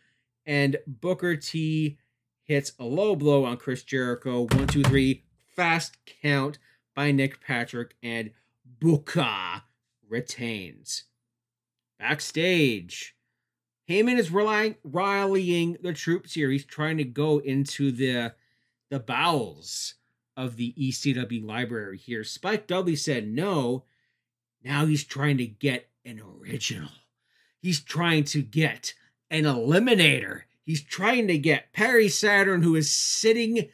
and 0.45 0.78
Booker 0.86 1.36
T 1.36 1.97
hits 2.43 2.74
a 2.80 2.84
low 2.84 3.15
blow 3.15 3.45
on 3.45 3.57
Chris 3.57 3.84
Jericho. 3.84 4.41
One, 4.41 4.67
two, 4.67 4.84
three, 4.84 5.24
fast 5.55 5.97
count 6.22 6.57
by 6.95 7.11
Nick 7.11 7.41
Patrick, 7.41 7.95
and 8.03 8.32
Booker 8.80 9.63
retains. 10.07 11.03
backstage. 11.99 13.15
Heyman 13.89 14.19
is 14.19 14.29
relying, 14.29 14.75
rallying 14.83 15.77
the 15.81 15.93
troops 15.93 16.33
here. 16.35 16.51
He's 16.51 16.65
trying 16.65 16.97
to 16.97 17.03
go 17.03 17.39
into 17.39 17.91
the 17.91 18.35
the 18.91 18.99
bowels 18.99 19.95
of 20.37 20.55
the 20.55 20.73
ECW 20.77 21.45
library 21.45 21.97
here. 21.97 22.23
Spike 22.23 22.67
Dudley 22.67 22.95
said 22.95 23.27
no. 23.27 23.85
Now 24.63 24.85
he's 24.85 25.03
trying 25.03 25.37
to 25.37 25.47
get 25.47 25.89
an 26.05 26.21
original. 26.21 26.89
He's 27.61 27.81
trying 27.81 28.25
to 28.25 28.41
get 28.41 28.93
an 29.29 29.43
eliminator. 29.43 30.43
He's 30.63 30.83
trying 30.83 31.27
to 31.27 31.37
get 31.37 31.73
Perry 31.73 32.09
Saturn, 32.09 32.61
who 32.61 32.75
is 32.75 32.93
sitting 32.93 33.69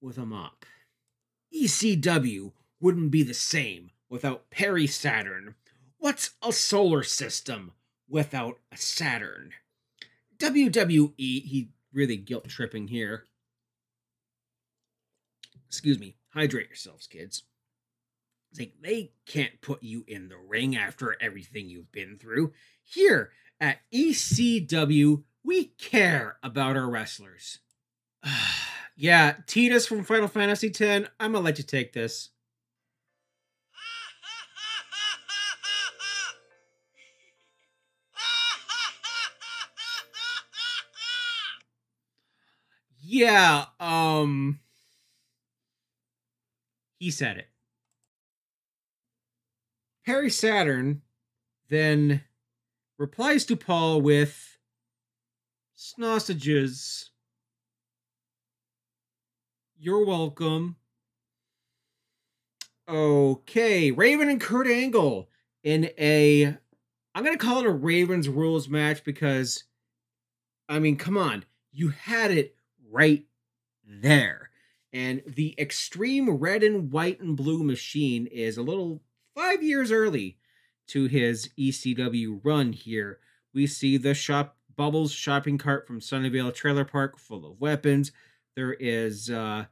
with 0.00 0.18
a 0.18 0.26
mop. 0.26 0.64
ECW 1.54 2.52
wouldn't 2.80 3.10
be 3.10 3.22
the 3.22 3.34
same 3.34 3.90
without 4.08 4.50
Perry 4.50 4.86
Saturn. 4.86 5.56
What's 5.98 6.30
a 6.42 6.52
solar 6.52 7.02
system 7.02 7.72
without 8.08 8.58
a 8.72 8.76
Saturn? 8.76 9.52
WWE, 10.38 11.14
he 11.16 11.70
really 11.92 12.16
guilt 12.16 12.48
tripping 12.48 12.88
here. 12.88 13.24
Excuse 15.68 15.98
me, 15.98 16.16
hydrate 16.30 16.68
yourselves, 16.68 17.06
kids. 17.06 17.42
It's 18.50 18.60
like 18.60 18.74
they 18.80 19.12
can't 19.26 19.60
put 19.60 19.82
you 19.82 20.04
in 20.06 20.28
the 20.28 20.36
ring 20.36 20.76
after 20.76 21.16
everything 21.20 21.68
you've 21.68 21.92
been 21.92 22.16
through. 22.18 22.52
Here 22.82 23.30
at 23.60 23.78
ECW, 23.92 25.24
we 25.42 25.64
care 25.78 26.36
about 26.42 26.76
our 26.76 26.88
wrestlers. 26.88 27.58
yeah, 28.96 29.34
Tidus 29.46 29.86
from 29.86 30.04
Final 30.04 30.28
Fantasy 30.28 30.68
X, 30.68 31.08
I'm 31.18 31.32
gonna 31.32 31.44
let 31.44 31.58
you 31.58 31.64
take 31.64 31.92
this. 31.92 32.30
Yeah, 43.08 43.66
um 43.78 44.58
he 46.98 47.12
said 47.12 47.36
it. 47.36 47.46
Perry 50.04 50.28
Saturn 50.28 51.02
then 51.68 52.22
replies 52.98 53.44
to 53.44 53.54
Paul 53.56 54.00
with 54.00 54.58
sausages. 55.76 57.10
You're 59.78 60.04
welcome. 60.04 60.74
Okay, 62.88 63.92
Raven 63.92 64.28
and 64.28 64.40
Kurt 64.40 64.66
Angle 64.66 65.28
in 65.62 65.90
a 65.96 66.56
I'm 67.14 67.24
going 67.24 67.38
to 67.38 67.44
call 67.44 67.60
it 67.60 67.66
a 67.66 67.70
Ravens 67.70 68.28
rules 68.28 68.68
match 68.68 69.04
because 69.04 69.62
I 70.68 70.80
mean, 70.80 70.96
come 70.96 71.16
on. 71.16 71.44
You 71.70 71.90
had 71.90 72.32
it 72.32 72.55
right 72.90 73.24
there. 73.84 74.50
And 74.92 75.22
the 75.26 75.54
extreme 75.58 76.30
red 76.30 76.62
and 76.62 76.90
white 76.90 77.20
and 77.20 77.36
blue 77.36 77.62
machine 77.62 78.26
is 78.26 78.56
a 78.56 78.62
little 78.62 79.02
five 79.34 79.62
years 79.62 79.92
early 79.92 80.38
to 80.88 81.06
his 81.06 81.50
ECW 81.58 82.40
run 82.42 82.72
here. 82.72 83.18
We 83.52 83.66
see 83.66 83.96
the 83.96 84.14
shop 84.14 84.56
Bubbles 84.76 85.12
shopping 85.12 85.56
cart 85.56 85.86
from 85.86 86.00
Sunnyvale 86.00 86.54
Trailer 86.54 86.84
Park 86.84 87.18
full 87.18 87.50
of 87.50 87.60
weapons. 87.60 88.12
There 88.54 88.74
is 88.74 89.30
uh, 89.30 89.66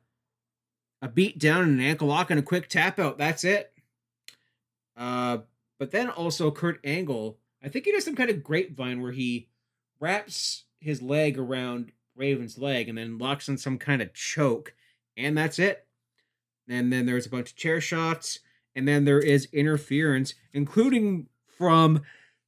a 1.03 1.09
beat 1.09 1.39
down 1.39 1.63
and 1.63 1.73
an 1.73 1.87
ankle 1.87 2.09
lock 2.09 2.31
and 2.31 2.41
a 2.41 2.43
quick 2.43 2.69
tap 2.69 2.99
out. 2.99 3.19
That's 3.19 3.45
it. 3.45 3.73
Uh, 4.97 5.39
but 5.79 5.91
then 5.91 6.09
also 6.09 6.51
Kurt 6.51 6.81
Angle, 6.85 7.39
I 7.63 7.69
think 7.69 7.85
he 7.85 7.93
does 7.93 8.05
some 8.05 8.17
kind 8.17 8.31
of 8.31 8.43
grapevine 8.43 9.03
where 9.03 9.13
he 9.13 9.49
wraps 10.01 10.65
his 10.81 11.03
leg 11.03 11.39
around 11.39 11.93
Raven's 12.17 12.59
leg 12.59 12.89
and 12.89 12.99
then 12.99 13.19
locks 13.19 13.49
in 13.49 13.59
some 13.59 13.79
kind 13.79 14.03
of 14.03 14.15
choke. 14.15 14.75
And 15.17 15.37
that's 15.37 15.59
it. 15.59 15.87
And 16.69 16.93
then 16.93 17.07
there's 17.07 17.27
a 17.27 17.31
bunch 17.31 17.51
of 17.51 17.57
chair 17.57 17.81
shots. 17.81 18.41
And 18.75 18.89
then 18.89 19.05
there 19.05 19.21
is 19.21 19.49
interference, 19.53 20.35
including 20.53 21.29
from 21.47 22.03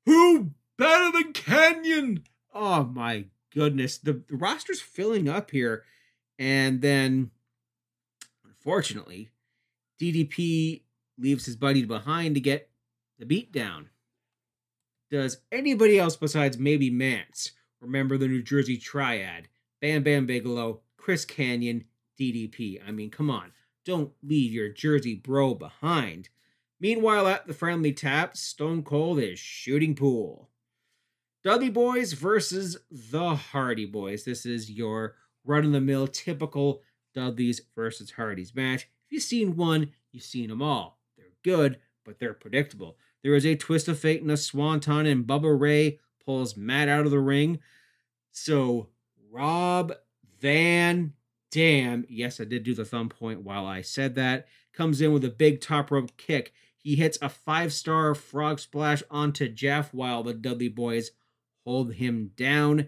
who 0.05 0.51
better 0.77 1.12
than 1.12 1.33
Kanyon? 1.33 2.25
Oh 2.55 2.85
my 2.85 3.27
goodness. 3.53 3.99
The, 3.99 4.23
the 4.29 4.37
roster's 4.37 4.81
filling 4.81 5.29
up 5.29 5.51
here. 5.51 5.85
And 6.39 6.83
then, 6.83 7.31
unfortunately, 8.45 9.31
DDP 10.01 10.83
leaves 11.19 11.47
his 11.47 11.57
buddy 11.57 11.85
behind 11.85 12.35
to 12.35 12.41
get 12.41 12.69
the 13.19 13.27
beat 13.27 13.53
down. 13.53 13.89
Does 15.11 15.39
anybody 15.53 15.99
else 15.99 16.17
besides 16.17 16.59
maybe 16.59 16.91
Mance 16.91 17.53
remember 17.81 18.19
the 18.19 18.29
New 18.29 18.43
Jersey 18.43 18.77
Triad? 18.77 19.49
Bam 19.81 20.03
Bam 20.03 20.27
Bigelow, 20.27 20.81
Chris 20.97 21.24
Kanyon, 21.24 21.85
DDP. 22.18 22.81
I 22.87 22.91
mean, 22.91 23.11
come 23.11 23.31
on. 23.31 23.53
Don't 23.85 24.12
leave 24.22 24.53
your 24.53 24.68
Jersey 24.68 25.14
bro 25.14 25.55
behind. 25.55 26.29
Meanwhile, 26.81 27.27
at 27.29 27.47
the 27.47 27.55
friendly 27.55 27.93
tap, 27.93 28.37
Stone 28.37 28.83
Cold 28.83 29.18
is 29.18 29.39
shooting 29.39 29.95
pool. 29.95 30.51
Dudley 31.43 31.70
Boys 31.70 32.12
versus 32.12 32.77
the 32.91 33.37
Hardy 33.37 33.87
Boys. 33.87 34.24
This 34.24 34.45
is 34.45 34.70
your 34.70 35.14
run 35.45 35.64
of 35.64 35.72
the 35.72 35.81
mill, 35.81 36.09
typical 36.09 36.83
Dudleys 37.14 37.61
versus 37.74 38.11
Hardys 38.11 38.55
match. 38.55 38.83
If 39.07 39.12
you've 39.12 39.22
seen 39.22 39.57
one, 39.57 39.93
you've 40.12 40.24
seen 40.24 40.49
them 40.49 40.61
all. 40.61 40.99
They're 41.16 41.27
good, 41.45 41.79
but 42.05 42.18
they're 42.18 42.35
predictable. 42.35 42.97
There 43.22 43.35
is 43.35 43.47
a 43.47 43.55
twist 43.55 43.89
of 43.89 43.99
fate 43.99 44.22
and 44.22 44.31
a 44.31 44.37
swanton, 44.37 45.07
and 45.07 45.27
Bubba 45.27 45.59
Ray 45.59 46.01
pulls 46.24 46.57
Matt 46.57 46.89
out 46.89 47.07
of 47.07 47.12
the 47.12 47.20
ring. 47.20 47.61
So, 48.33 48.89
Rob 49.37 49.93
Van 50.41 51.12
Dam, 51.51 52.07
yes, 52.09 52.41
I 52.41 52.45
did 52.45 52.62
do 52.62 52.74
the 52.74 52.87
thumb 52.87 53.11
point 53.11 53.43
while 53.43 53.66
I 53.66 53.82
said 53.82 54.14
that, 54.14 54.47
comes 54.72 55.03
in 55.03 55.12
with 55.12 55.24
a 55.26 55.30
big 55.30 55.61
top 55.61 55.91
rope 55.91 56.16
kick. 56.16 56.55
He 56.78 56.97
hits 56.97 57.18
a 57.20 57.28
five 57.28 57.74
star 57.74 58.14
frog 58.14 58.61
splash 58.61 59.03
onto 59.11 59.49
Jeff 59.49 59.93
while 59.93 60.22
the 60.22 60.32
Dudley 60.32 60.68
boys 60.68 61.11
hold 61.66 61.95
him 61.95 62.30
down. 62.34 62.87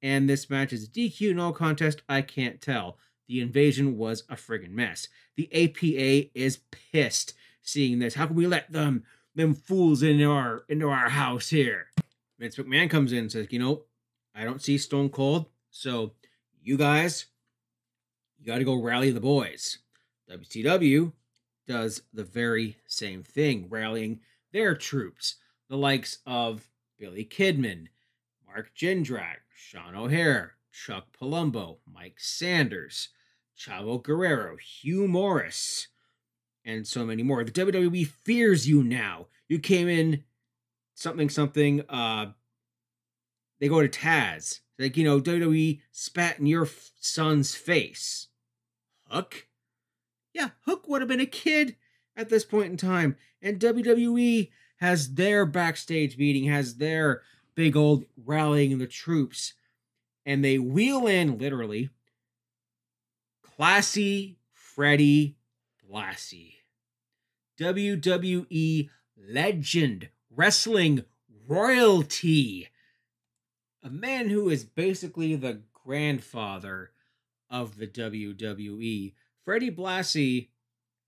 And 0.00 0.26
this 0.26 0.48
match 0.48 0.72
is 0.72 0.88
DQ, 0.88 1.34
no 1.34 1.52
contest. 1.52 2.00
I 2.08 2.22
can't 2.22 2.62
tell. 2.62 2.96
The 3.28 3.42
invasion 3.42 3.98
was 3.98 4.24
a 4.30 4.36
friggin' 4.36 4.70
mess. 4.70 5.08
The 5.36 5.50
APA 5.52 6.30
is 6.34 6.60
pissed 6.70 7.34
seeing 7.60 7.98
this. 7.98 8.14
How 8.14 8.26
can 8.26 8.36
we 8.36 8.46
let 8.46 8.72
them 8.72 9.04
them 9.34 9.54
fools 9.54 10.02
into 10.02 10.30
our 10.30 10.64
into 10.66 10.88
our 10.88 11.10
house 11.10 11.50
here? 11.50 11.88
Vince 12.38 12.56
McMahon 12.56 12.88
comes 12.88 13.12
in 13.12 13.18
and 13.18 13.32
says, 13.32 13.48
you 13.50 13.58
know, 13.58 13.82
I 14.34 14.44
don't 14.44 14.62
see 14.62 14.78
Stone 14.78 15.10
Cold, 15.10 15.46
so 15.70 16.12
you 16.62 16.76
guys, 16.76 17.26
you 18.38 18.46
got 18.46 18.58
to 18.58 18.64
go 18.64 18.80
rally 18.80 19.10
the 19.10 19.20
boys. 19.20 19.78
WCW 20.30 21.12
does 21.66 22.02
the 22.12 22.24
very 22.24 22.76
same 22.86 23.22
thing, 23.22 23.66
rallying 23.68 24.20
their 24.52 24.74
troops, 24.74 25.36
the 25.68 25.76
likes 25.76 26.18
of 26.26 26.68
Billy 26.98 27.24
Kidman, 27.24 27.86
Mark 28.46 28.72
Jindrak, 28.76 29.38
Sean 29.54 29.94
O'Haire, 29.94 30.54
Chuck 30.72 31.06
Palumbo, 31.18 31.78
Mike 31.92 32.18
Sanders, 32.18 33.10
Chavo 33.58 34.02
Guerrero, 34.02 34.56
Hugh 34.56 35.06
Morrus, 35.06 35.86
and 36.64 36.86
so 36.86 37.04
many 37.04 37.22
more. 37.22 37.44
The 37.44 37.52
WWE 37.52 38.06
fears 38.06 38.68
you 38.68 38.82
now. 38.82 39.26
You 39.48 39.58
came 39.58 39.88
in 39.88 40.24
something 40.94 41.28
something 41.30 41.82
uh 41.88 42.26
they 43.58 43.68
go 43.68 43.86
to 43.86 43.88
Taz. 43.88 44.60
Like, 44.80 44.96
you 44.96 45.04
know, 45.04 45.20
WWE 45.20 45.82
spat 45.92 46.38
in 46.38 46.46
your 46.46 46.66
son's 46.98 47.54
face. 47.54 48.28
Hook? 49.08 49.46
Yeah, 50.32 50.50
Hook 50.64 50.88
would 50.88 51.02
have 51.02 51.08
been 51.08 51.20
a 51.20 51.26
kid 51.26 51.76
at 52.16 52.30
this 52.30 52.46
point 52.46 52.70
in 52.70 52.76
time. 52.78 53.16
And 53.42 53.60
WWE 53.60 54.50
has 54.76 55.14
their 55.14 55.44
backstage 55.44 56.16
meeting, 56.16 56.44
has 56.44 56.76
their 56.76 57.20
big 57.54 57.76
old 57.76 58.06
rallying 58.16 58.78
the 58.78 58.86
troops. 58.86 59.52
And 60.24 60.42
they 60.42 60.58
wheel 60.58 61.06
in, 61.06 61.36
literally, 61.36 61.90
classy 63.42 64.38
Freddie 64.54 65.36
Blassie. 65.86 66.54
WWE 67.58 68.88
legend, 69.18 70.08
wrestling 70.34 71.04
royalty. 71.46 72.69
A 73.82 73.90
man 73.90 74.28
who 74.28 74.50
is 74.50 74.64
basically 74.64 75.34
the 75.36 75.62
grandfather 75.72 76.90
of 77.48 77.76
the 77.76 77.86
WWE. 77.86 79.14
Freddie 79.44 79.70
Blassie 79.70 80.48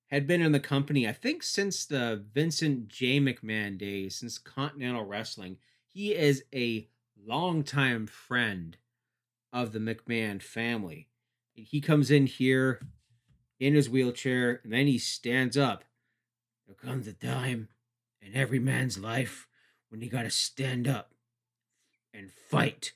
had 0.06 0.26
been 0.26 0.42
in 0.42 0.52
the 0.52 0.60
company, 0.60 1.06
I 1.06 1.12
think, 1.12 1.42
since 1.42 1.84
the 1.84 2.24
Vincent 2.32 2.88
J. 2.88 3.20
McMahon 3.20 3.78
days, 3.78 4.16
since 4.16 4.38
Continental 4.38 5.04
Wrestling. 5.04 5.58
He 5.86 6.14
is 6.14 6.44
a 6.54 6.88
longtime 7.26 8.06
friend 8.06 8.76
of 9.52 9.72
the 9.72 9.78
McMahon 9.78 10.42
family. 10.42 11.08
He 11.54 11.80
comes 11.80 12.10
in 12.10 12.26
here 12.26 12.80
in 13.60 13.74
his 13.74 13.88
wheelchair, 13.88 14.60
and 14.64 14.72
then 14.72 14.86
he 14.86 14.98
stands 14.98 15.56
up. 15.56 15.84
There 16.66 16.74
comes 16.74 17.06
a 17.06 17.12
time 17.12 17.68
in 18.20 18.34
every 18.34 18.58
man's 18.58 18.98
life 18.98 19.46
when 19.88 20.00
you 20.00 20.08
got 20.08 20.22
to 20.22 20.30
stand 20.30 20.88
up 20.88 21.11
and 22.14 22.30
fight 22.50 22.92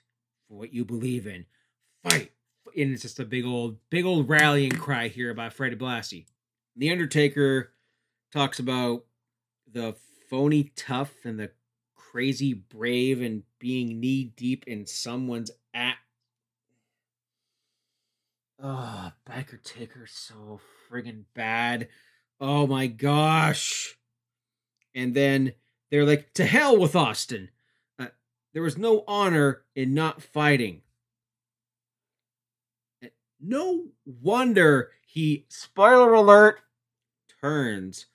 for 0.48 0.58
what 0.58 0.72
you 0.72 0.84
believe 0.84 1.26
in. 1.26 1.46
Fight. 2.02 2.32
And 2.76 2.92
it's 2.92 3.02
just 3.02 3.20
a 3.20 3.24
big 3.24 3.46
old, 3.46 3.78
big 3.90 4.04
old 4.04 4.28
rallying 4.28 4.72
cry 4.72 5.08
here 5.08 5.32
by 5.32 5.48
Freddie 5.48 5.76
Blassie. 5.76 6.26
The 6.76 6.90
Undertaker 6.90 7.72
talks 8.32 8.58
about 8.58 9.04
the 9.70 9.96
phony 10.28 10.72
tough 10.76 11.14
and 11.24 11.38
the 11.38 11.50
crazy 11.94 12.52
brave 12.52 13.22
and 13.22 13.42
being 13.58 14.00
knee 14.00 14.24
deep 14.24 14.64
in 14.66 14.86
someone's 14.86 15.50
at. 15.72 15.96
Ah, 18.62 19.14
oh, 19.14 19.30
Biker 19.30 19.62
Taker 19.62 20.06
so 20.06 20.60
friggin' 20.88 21.24
bad. 21.34 21.88
Oh 22.40 22.66
my 22.66 22.86
gosh. 22.86 23.96
And 24.94 25.14
then 25.14 25.52
they're 25.90 26.06
like, 26.06 26.32
to 26.34 26.44
hell 26.44 26.78
with 26.78 26.96
Austin. 26.96 27.50
There 28.56 28.62
was 28.62 28.78
no 28.78 29.04
honor 29.06 29.64
in 29.74 29.92
not 29.92 30.22
fighting. 30.22 30.80
No 33.38 33.88
wonder 34.06 34.92
he, 35.06 35.44
spoiler 35.50 36.14
alert, 36.14 36.60
turns 37.42 38.06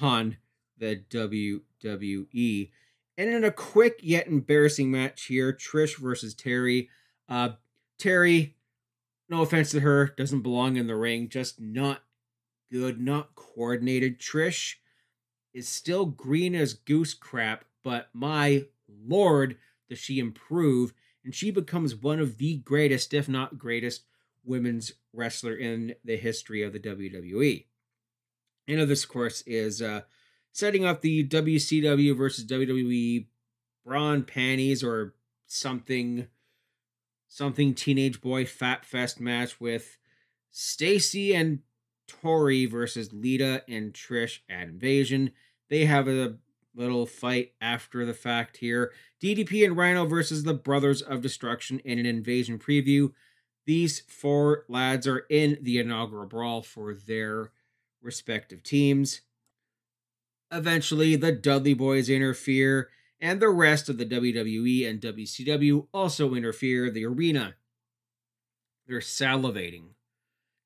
on 0.00 0.36
the 0.78 1.02
WWE. 1.10 2.70
And 3.18 3.30
in 3.30 3.42
a 3.42 3.50
quick 3.50 3.98
yet 4.00 4.28
embarrassing 4.28 4.92
match 4.92 5.24
here, 5.24 5.52
Trish 5.52 5.98
versus 5.98 6.36
Terri. 6.36 6.86
Uh, 7.28 7.54
Terri, 7.98 8.52
no 9.28 9.42
offense 9.42 9.72
to 9.72 9.80
her, 9.80 10.14
doesn't 10.16 10.42
belong 10.42 10.76
in 10.76 10.86
the 10.86 10.94
ring, 10.94 11.28
just 11.28 11.60
not 11.60 12.04
good, 12.70 13.00
not 13.00 13.34
coordinated. 13.34 14.20
Trish 14.20 14.76
is 15.52 15.68
still 15.68 16.06
green 16.06 16.54
as 16.54 16.74
goose 16.74 17.12
crap, 17.12 17.64
but 17.82 18.08
my 18.14 18.66
lord, 18.88 19.56
does 19.90 19.98
she 19.98 20.18
improve? 20.18 20.94
And 21.22 21.34
she 21.34 21.50
becomes 21.50 21.94
one 21.94 22.18
of 22.18 22.38
the 22.38 22.56
greatest, 22.58 23.12
if 23.12 23.28
not 23.28 23.58
greatest, 23.58 24.04
women's 24.42 24.94
wrestler 25.12 25.54
in 25.54 25.94
the 26.02 26.16
history 26.16 26.62
of 26.62 26.72
the 26.72 26.80
WWE. 26.80 27.66
And 28.66 28.88
this, 28.88 29.04
of 29.04 29.10
course, 29.10 29.42
is 29.46 29.82
uh, 29.82 30.02
setting 30.52 30.84
up 30.84 31.02
the 31.02 31.26
WCW 31.26 32.16
versus 32.16 32.46
WWE 32.46 33.26
brawn 33.84 34.22
panties 34.22 34.82
or 34.82 35.14
something, 35.46 36.28
something 37.28 37.74
teenage 37.74 38.20
boy 38.20 38.46
fat 38.46 38.86
fest 38.86 39.20
match 39.20 39.60
with 39.60 39.98
Stacy 40.50 41.34
and 41.34 41.60
Torrie 42.08 42.70
versus 42.70 43.12
Lita 43.12 43.62
and 43.68 43.92
Trish 43.92 44.38
at 44.48 44.68
Invasion. 44.68 45.32
They 45.68 45.84
have 45.84 46.08
a 46.08 46.36
little 46.74 47.06
fight 47.06 47.52
after 47.60 48.04
the 48.04 48.14
fact 48.14 48.58
here. 48.58 48.92
DDP 49.22 49.64
and 49.64 49.76
Rhyno 49.76 50.08
versus 50.08 50.44
the 50.44 50.54
Brothers 50.54 51.02
of 51.02 51.20
Destruction 51.20 51.80
in 51.80 51.98
an 51.98 52.06
Invasion 52.06 52.58
preview. 52.58 53.12
These 53.66 54.00
four 54.08 54.64
lads 54.68 55.06
are 55.06 55.26
in 55.30 55.58
the 55.60 55.78
inaugural 55.78 56.26
brawl 56.26 56.62
for 56.62 56.94
their 56.94 57.52
respective 58.02 58.62
teams. 58.62 59.20
Eventually, 60.50 61.16
the 61.16 61.32
Dudley 61.32 61.74
Boys 61.74 62.08
interfere, 62.08 62.90
and 63.20 63.40
the 63.40 63.50
rest 63.50 63.88
of 63.88 63.98
the 63.98 64.06
WWE 64.06 64.88
and 64.88 65.00
WCW 65.00 65.86
also 65.92 66.34
interfere 66.34 66.90
the 66.90 67.04
arena. 67.04 67.54
They're 68.88 69.00
salivating 69.00 69.90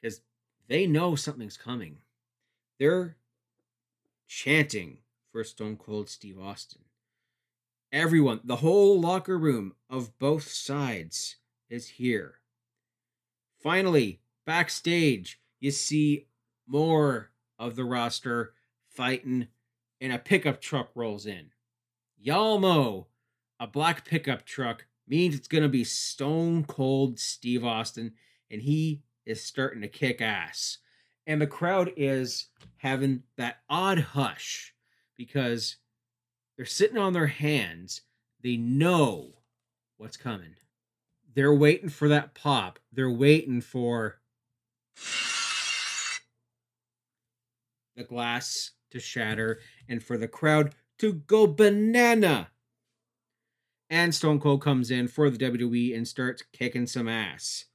because 0.00 0.20
they 0.68 0.86
know 0.86 1.16
something's 1.16 1.58
coming. 1.58 1.98
They're 2.78 3.16
chanting 4.26 4.98
for 5.34 5.42
Stone 5.42 5.78
Cold 5.78 6.08
Steve 6.08 6.38
Austin. 6.40 6.82
Everyone, 7.90 8.38
the 8.44 8.54
whole 8.54 9.00
locker 9.00 9.36
room 9.36 9.74
of 9.90 10.16
both 10.20 10.46
sides 10.46 11.38
is 11.68 11.88
here. 11.88 12.36
Finally, 13.60 14.20
backstage, 14.46 15.40
you 15.58 15.72
see 15.72 16.28
more 16.68 17.32
of 17.58 17.74
the 17.74 17.84
roster 17.84 18.54
fighting, 18.88 19.48
and 20.00 20.12
a 20.12 20.18
pickup 20.18 20.60
truck 20.60 20.90
rolls 20.94 21.26
in. 21.26 21.50
Y'all 22.16 22.60
know 22.60 23.08
a 23.58 23.66
black 23.66 24.04
pickup 24.04 24.46
truck 24.46 24.86
means 25.08 25.34
it's 25.34 25.48
going 25.48 25.64
to 25.64 25.68
be 25.68 25.82
stone 25.82 26.62
cold 26.62 27.18
Steve 27.18 27.64
Austin, 27.64 28.12
and 28.52 28.62
he 28.62 29.02
is 29.26 29.42
starting 29.42 29.82
to 29.82 29.88
kick 29.88 30.20
ass. 30.20 30.78
And 31.26 31.42
the 31.42 31.48
crowd 31.48 31.92
is 31.96 32.50
having 32.76 33.24
that 33.36 33.62
odd 33.68 33.98
hush 33.98 34.73
because 35.16 35.76
they're 36.56 36.66
sitting 36.66 36.98
on 36.98 37.12
their 37.12 37.26
hands. 37.26 38.02
They 38.42 38.56
know 38.56 39.32
what's 39.96 40.16
coming. 40.16 40.54
They're 41.34 41.54
waiting 41.54 41.88
for 41.88 42.08
that 42.08 42.34
pop. 42.34 42.78
They're 42.92 43.10
waiting 43.10 43.60
for 43.60 44.20
the 47.96 48.04
glass 48.04 48.72
to 48.90 49.00
shatter 49.00 49.58
and 49.88 50.02
for 50.02 50.16
the 50.16 50.28
crowd 50.28 50.74
to 50.98 51.12
go 51.12 51.46
banana. 51.46 52.48
And 53.90 54.14
Stone 54.14 54.40
Cold 54.40 54.62
comes 54.62 54.90
in 54.90 55.08
for 55.08 55.30
the 55.30 55.38
WWE 55.38 55.96
and 55.96 56.06
starts 56.06 56.42
kicking 56.52 56.86
some 56.86 57.08
ass. 57.08 57.66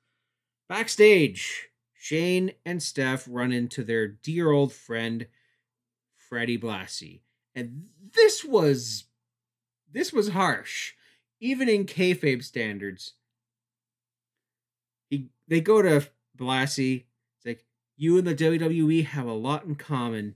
Backstage, 0.67 1.69
Shane 1.93 2.51
and 2.65 2.81
Steph 2.81 3.27
run 3.29 3.51
into 3.51 3.83
their 3.83 4.07
dear 4.07 4.51
old 4.51 4.73
friend 4.73 5.27
Freddie 6.15 6.57
Blassie. 6.57 7.21
And 7.59 7.87
this 8.15 8.43
was 8.43 9.05
this 9.91 10.13
was 10.13 10.29
harsh. 10.29 10.93
Even 11.41 11.69
in 11.69 11.85
kayfabe 11.85 12.43
standards. 12.43 13.13
He, 15.09 15.29
they 15.47 15.61
go 15.61 15.81
to 15.81 16.07
Blassie 16.37 17.05
It's 17.37 17.45
like 17.45 17.65
you 17.97 18.17
and 18.17 18.27
the 18.27 18.35
WWE 18.35 19.05
have 19.05 19.25
a 19.25 19.33
lot 19.33 19.65
in 19.65 19.75
common. 19.75 20.35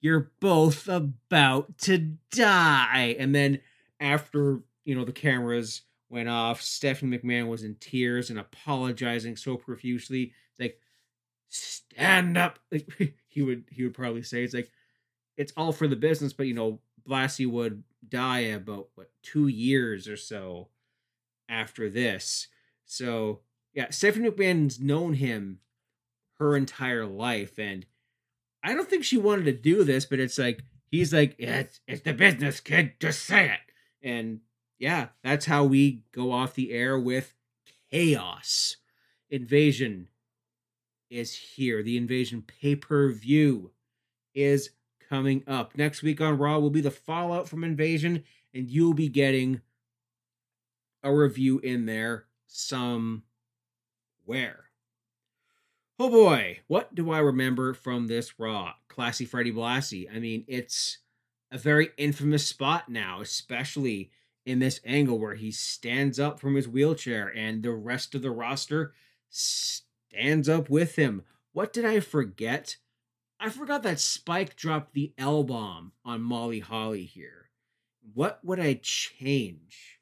You're 0.00 0.32
both 0.40 0.88
about 0.88 1.78
to 1.78 2.16
die. 2.30 3.16
And 3.18 3.34
then 3.34 3.60
after, 4.00 4.60
you 4.84 4.94
know, 4.94 5.04
the 5.04 5.12
cameras 5.12 5.82
went 6.10 6.28
off, 6.28 6.60
Stephanie 6.60 7.18
McMahon 7.18 7.48
was 7.48 7.62
in 7.62 7.76
tears 7.76 8.30
and 8.30 8.38
apologizing 8.38 9.36
so 9.36 9.56
profusely. 9.56 10.32
It's 10.50 10.60
like, 10.60 10.80
stand 11.48 12.36
up. 12.36 12.58
Like, 12.70 12.88
he 13.28 13.42
would 13.42 13.64
he 13.70 13.84
would 13.84 13.94
probably 13.94 14.22
say 14.22 14.42
it's 14.42 14.54
like 14.54 14.70
it's 15.36 15.52
all 15.56 15.72
for 15.72 15.88
the 15.88 15.96
business, 15.96 16.32
but 16.32 16.46
you 16.46 16.54
know, 16.54 16.80
Blassie 17.08 17.50
would 17.50 17.82
die 18.08 18.40
about 18.40 18.88
what 18.94 19.10
two 19.22 19.48
years 19.48 20.08
or 20.08 20.16
so 20.16 20.68
after 21.48 21.90
this. 21.90 22.48
So 22.84 23.40
yeah, 23.72 23.90
Stephanie 23.90 24.30
McMahon's 24.30 24.80
known 24.80 25.14
him 25.14 25.58
her 26.38 26.56
entire 26.56 27.06
life. 27.06 27.58
And 27.58 27.86
I 28.62 28.74
don't 28.74 28.88
think 28.88 29.04
she 29.04 29.18
wanted 29.18 29.44
to 29.44 29.52
do 29.52 29.84
this, 29.84 30.04
but 30.04 30.20
it's 30.20 30.38
like 30.38 30.62
he's 30.90 31.12
like, 31.12 31.36
yeah, 31.38 31.60
it's, 31.60 31.80
it's 31.86 32.02
the 32.02 32.12
business, 32.12 32.60
kid. 32.60 32.94
Just 33.00 33.24
say 33.24 33.46
it. 33.46 34.08
And 34.08 34.40
yeah, 34.78 35.08
that's 35.22 35.46
how 35.46 35.64
we 35.64 36.04
go 36.12 36.32
off 36.32 36.54
the 36.54 36.72
air 36.72 36.98
with 36.98 37.34
chaos. 37.90 38.76
Invasion 39.30 40.08
is 41.10 41.34
here. 41.34 41.82
The 41.82 41.96
invasion 41.96 42.42
pay 42.42 42.76
per 42.76 43.10
view 43.10 43.72
is 44.34 44.70
coming 45.08 45.42
up. 45.46 45.76
Next 45.76 46.02
week 46.02 46.20
on 46.20 46.38
Raw 46.38 46.58
will 46.58 46.70
be 46.70 46.80
the 46.80 46.90
fallout 46.90 47.48
from 47.48 47.64
Invasion, 47.64 48.24
and 48.52 48.68
you'll 48.68 48.94
be 48.94 49.08
getting 49.08 49.60
a 51.02 51.14
review 51.14 51.58
in 51.60 51.86
there 51.86 52.26
somewhere. 52.46 53.22
Oh 55.98 56.10
boy, 56.10 56.60
what 56.66 56.94
do 56.94 57.10
I 57.10 57.18
remember 57.18 57.72
from 57.74 58.06
this 58.06 58.38
Raw? 58.38 58.72
Classy 58.88 59.24
Freddie 59.24 59.52
Blassie. 59.52 60.08
I 60.12 60.18
mean, 60.18 60.44
it's 60.48 60.98
a 61.52 61.58
very 61.58 61.90
infamous 61.96 62.46
spot 62.46 62.88
now, 62.88 63.20
especially 63.20 64.10
in 64.44 64.58
this 64.58 64.80
angle 64.84 65.18
where 65.18 65.34
he 65.34 65.50
stands 65.50 66.18
up 66.18 66.40
from 66.40 66.56
his 66.56 66.66
wheelchair 66.66 67.28
and 67.28 67.62
the 67.62 67.70
rest 67.72 68.14
of 68.14 68.22
the 68.22 68.30
roster 68.30 68.92
stands 69.30 70.48
up 70.48 70.68
with 70.68 70.96
him. 70.96 71.22
What 71.52 71.72
did 71.72 71.84
I 71.84 72.00
forget? 72.00 72.76
I 73.44 73.50
forgot 73.50 73.82
that 73.82 74.00
Spike 74.00 74.56
dropped 74.56 74.94
the 74.94 75.12
L 75.18 75.44
bomb 75.44 75.92
on 76.02 76.22
Molly 76.22 76.60
Holly 76.60 77.04
here. 77.04 77.50
What 78.14 78.42
would 78.42 78.58
I 78.58 78.80
change? 78.82 80.00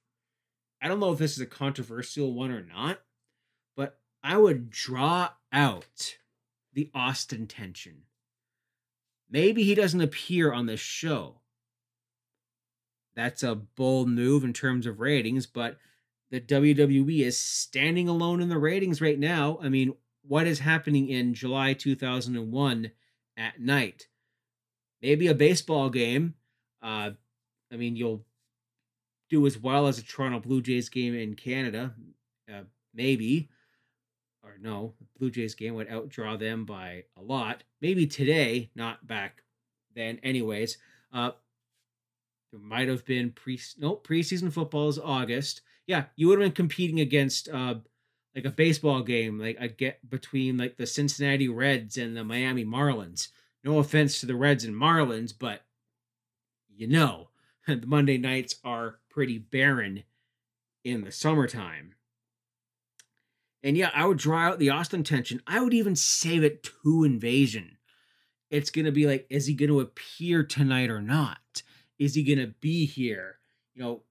I 0.81 0.87
don't 0.87 1.01
know 1.01 1.11
if 1.11 1.19
this 1.19 1.33
is 1.33 1.41
a 1.41 1.47
controversial 1.47 2.35
one 2.35 2.53
or 2.53 2.63
not, 2.63 3.01
but 3.77 3.99
I 4.23 4.37
would 4.37 4.71
draw 4.71 5.31
out 5.53 6.19
the 6.73 6.89
Austin 6.95 7.49
tension. 7.49 8.03
Maybe 9.29 9.65
he 9.65 9.75
doesn't 9.75 10.01
appear 10.01 10.53
on 10.53 10.67
this 10.67 10.79
show. 10.79 11.41
That's 13.17 13.43
a 13.43 13.57
bold 13.57 14.09
move 14.09 14.45
in 14.45 14.53
terms 14.53 14.87
of 14.87 15.01
ratings, 15.01 15.47
but 15.47 15.79
the 16.31 16.41
WWE 16.41 17.27
is 17.27 17.37
standing 17.39 18.09
alone 18.09 18.41
in 18.41 18.49
the 18.49 18.59
ratings 18.59 19.01
right 19.01 19.19
now. 19.19 19.59
I 19.61 19.69
mean, 19.69 19.95
what 20.23 20.47
is 20.47 20.61
happening 20.61 21.09
in 21.09 21.35
July 21.35 21.73
2001 21.73 22.93
at 23.43 23.61
night? 23.61 24.07
Maybe 25.03 25.27
a 25.27 25.35
baseball 25.35 25.91
game. 25.91 26.35
Uh, 26.81 27.11
I 27.73 27.77
mean, 27.77 27.97
you'll 27.97 28.25
do 29.31 29.47
as 29.47 29.59
well 29.59 29.87
as 29.87 29.99
a 29.99 30.05
Toronto 30.05 30.39
Blue 30.41 30.63
Jays 30.63 30.89
game 30.89 31.15
in 31.15 31.35
Canada. 31.35 31.95
Uh, 32.49 32.63
maybe. 32.95 33.49
Or 34.45 34.57
no, 34.61 34.95
Blue 35.19 35.31
Jays 35.31 35.55
game 35.55 35.75
would 35.75 35.89
outdraw 35.89 36.39
them 36.39 36.65
by 36.65 37.05
a 37.17 37.23
lot. 37.23 37.63
Maybe 37.81 38.07
today, 38.07 38.71
not 38.75 39.07
back 39.07 39.43
then. 39.95 40.19
Anyways, 40.23 40.79
uh, 41.13 41.33
there 42.51 42.61
might 42.61 42.89
have 42.89 43.05
been 43.05 43.31
pre 43.31 43.61
no 43.79 43.97
preseason 43.97 44.53
football 44.53 44.89
is 44.89 44.99
August. 44.99 45.63
Yeah, 45.87 46.05
you 46.17 46.29
would 46.29 46.41
have 46.41 46.47
been 46.47 46.55
competing 46.55 47.01
against 47.01 47.49
uh 47.49 47.77
like 48.35 48.45
a 48.45 48.51
baseball 48.51 49.03
game, 49.03 49.39
like 49.39 49.59
I 49.61 49.67
get 49.69 50.09
between 50.09 50.57
like 50.57 50.77
the 50.77 50.87
Cincinnati 50.87 51.49
Reds 51.49 51.97
and 51.99 52.17
the 52.17 52.25
Miami 52.25 52.65
Marlins. 52.65 53.29
No 53.65 53.79
offense 53.79 54.21
to 54.21 54.27
the 54.27 54.35
Reds 54.35 54.65
and 54.65 54.75
Marlins, 54.75 55.33
but 55.39 55.63
you 56.75 56.87
know, 56.87 57.29
the 57.67 57.87
Monday 57.87 58.19
nights 58.19 58.57
are 58.65 58.99
pretty 59.11 59.39
barren 59.39 60.05
in 60.85 61.03
the 61.03 61.13
summertime. 61.13 61.95
And 63.63 63.77
yeah, 63.77 63.91
I 63.95 64.07
would 64.07 64.19
draw 64.19 64.49
out 64.49 64.59
the 64.59 64.71
Austin 64.71 65.05
tension. 65.05 65.41
I 65.47 65.61
would 65.61 65.75
even 65.75 65.95
save 65.95 66.43
it 66.43 66.69
to 66.83 67.05
invasion. 67.05 67.77
It's 68.51 68.71
going 68.71 68.87
to 68.87 68.93
be 68.93 69.07
like, 69.07 69.27
is 69.31 69.47
he 69.47 69.55
going 69.55 69.69
to 69.69 69.81
appear 69.81 70.43
tonight 70.43 70.91
or 70.91 71.01
not? 71.01 71.63
Is 71.99 72.15
he 72.15 72.25
going 72.25 72.41
to 72.41 72.55
be 72.61 72.87
here? 72.87 73.39
You 73.75 73.83
know, 73.83 74.03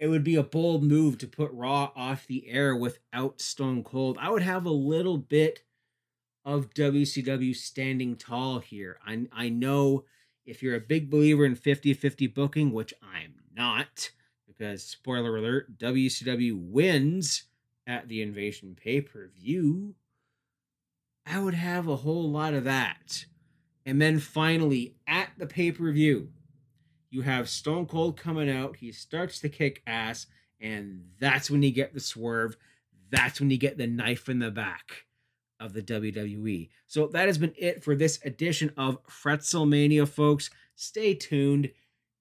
it 0.00 0.08
would 0.08 0.24
be 0.24 0.34
a 0.34 0.42
bold 0.42 0.82
move 0.82 1.18
to 1.18 1.26
put 1.26 1.52
Raw 1.52 1.92
off 1.94 2.26
the 2.26 2.48
air 2.48 2.74
without 2.74 3.40
Stone 3.40 3.84
Cold. 3.84 4.16
I 4.18 4.30
would 4.30 4.42
have 4.42 4.64
a 4.64 4.70
little 4.70 5.18
bit 5.18 5.62
of 6.42 6.72
WCW 6.72 7.54
standing 7.54 8.16
tall 8.16 8.60
here. 8.60 8.98
I, 9.06 9.26
I 9.30 9.50
know 9.50 10.04
if 10.46 10.62
you're 10.62 10.74
a 10.74 10.80
big 10.80 11.10
believer 11.10 11.44
in 11.44 11.54
50 11.54 11.92
50 11.92 12.26
booking, 12.28 12.72
which 12.72 12.94
I'm 13.02 13.34
not, 13.54 14.10
because 14.48 14.82
spoiler 14.82 15.36
alert, 15.36 15.78
WCW 15.78 16.58
wins 16.58 17.44
at 17.86 18.08
the 18.08 18.22
Invasion 18.22 18.74
pay 18.82 19.02
per 19.02 19.28
view, 19.28 19.96
I 21.26 21.40
would 21.40 21.54
have 21.54 21.88
a 21.88 21.96
whole 21.96 22.30
lot 22.30 22.54
of 22.54 22.64
that. 22.64 23.26
And 23.84 24.00
then 24.00 24.18
finally, 24.18 24.94
at 25.06 25.32
the 25.36 25.46
pay 25.46 25.72
per 25.72 25.92
view, 25.92 26.30
you 27.10 27.22
have 27.22 27.48
Stone 27.48 27.86
Cold 27.86 28.16
coming 28.16 28.50
out. 28.50 28.76
He 28.76 28.92
starts 28.92 29.40
to 29.40 29.48
kick 29.48 29.82
ass, 29.86 30.26
and 30.60 31.04
that's 31.18 31.50
when 31.50 31.62
you 31.62 31.72
get 31.72 31.92
the 31.92 32.00
swerve. 32.00 32.56
That's 33.10 33.40
when 33.40 33.50
you 33.50 33.58
get 33.58 33.76
the 33.76 33.86
knife 33.86 34.28
in 34.28 34.38
the 34.38 34.50
back 34.50 35.06
of 35.58 35.72
the 35.72 35.82
WWE. 35.82 36.68
So 36.86 37.08
that 37.08 37.26
has 37.26 37.38
been 37.38 37.52
it 37.56 37.82
for 37.82 37.94
this 37.94 38.20
edition 38.24 38.72
of 38.76 39.04
Fretzelmania, 39.06 40.08
folks. 40.08 40.50
Stay 40.76 41.14
tuned. 41.14 41.70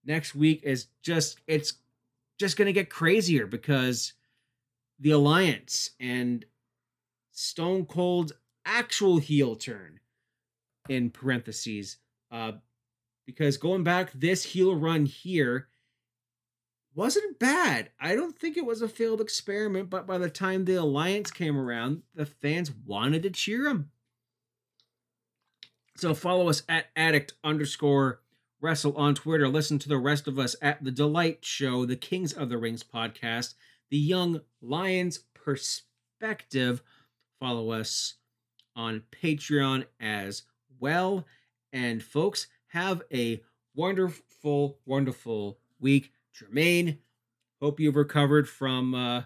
Next 0.06 0.34
week 0.34 0.62
is 0.64 0.88
just 1.04 1.40
it's 1.48 1.74
just 2.40 2.58
gonna 2.58 2.72
get 2.72 2.90
crazier 2.90 3.46
because 3.46 4.14
the 5.00 5.12
Alliance 5.12 5.92
and 6.00 6.46
Stone 7.32 7.86
Cold's 7.86 8.34
actual 8.66 9.18
heel 9.18 9.56
turn 9.56 10.00
in 10.90 11.10
parentheses. 11.10 11.98
Uh, 12.32 12.54
because 13.30 13.58
going 13.58 13.84
back, 13.84 14.12
this 14.12 14.44
heel 14.44 14.76
run 14.76 15.06
here 15.06 15.68
wasn't 16.96 17.38
bad. 17.38 17.92
I 18.02 18.16
don't 18.16 18.36
think 18.36 18.58
it 18.58 18.66
was 18.66 18.82
a 18.82 18.88
failed 18.88 19.22
experiment, 19.22 19.92
but 19.92 20.08
by 20.08 20.18
the 20.18 20.32
time 20.32 20.66
the 20.66 20.74
Alliance 20.78 21.30
came 21.30 21.56
around, 21.56 22.02
the 22.16 22.26
fans 22.26 22.72
wanted 22.72 23.22
to 23.22 23.30
cheer 23.30 23.68
him. 23.68 23.92
So 25.96 26.16
follow 26.16 26.50
us 26.50 26.64
at 26.68 26.88
addict 26.96 27.34
underscore 27.44 28.22
wrestle 28.62 28.98
on 28.98 29.14
Twitter. 29.14 29.48
Listen 29.48 29.78
to 29.78 29.90
the 29.90 30.00
rest 30.00 30.28
of 30.28 30.40
us 30.40 30.56
at 30.60 30.84
the 30.84 30.90
Delight 30.90 31.46
Show, 31.46 31.86
the 31.86 31.96
Kings 31.96 32.34
of 32.34 32.50
the 32.50 32.58
Rings 32.58 32.84
podcast, 32.84 33.54
the 33.92 33.98
Young 33.98 34.42
Lions 34.60 35.20
Perspective. 35.36 36.82
Follow 37.40 37.70
us 37.70 38.16
on 38.76 39.04
Patreon 39.12 39.86
as 40.00 40.42
well. 40.80 41.28
And 41.72 42.02
folks, 42.02 42.48
have 42.70 43.02
a 43.14 43.42
wonderful, 43.76 44.80
wonderful 44.86 45.60
week. 45.80 46.12
Jermaine, 46.36 46.98
hope 47.62 47.80
you've 47.80 47.96
recovered 47.96 48.48
from 48.48 48.96
uh, 48.96 49.24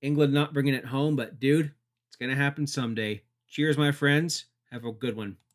England 0.00 0.32
not 0.32 0.52
bringing 0.52 0.74
it 0.74 0.84
home, 0.84 1.16
but 1.16 1.38
dude, 1.38 1.72
it's 2.08 2.16
going 2.16 2.30
to 2.30 2.36
happen 2.36 2.66
someday. 2.66 3.22
Cheers, 3.48 3.78
my 3.78 3.92
friends. 3.92 4.46
Have 4.70 4.84
a 4.84 4.92
good 4.92 5.16
one. 5.16 5.36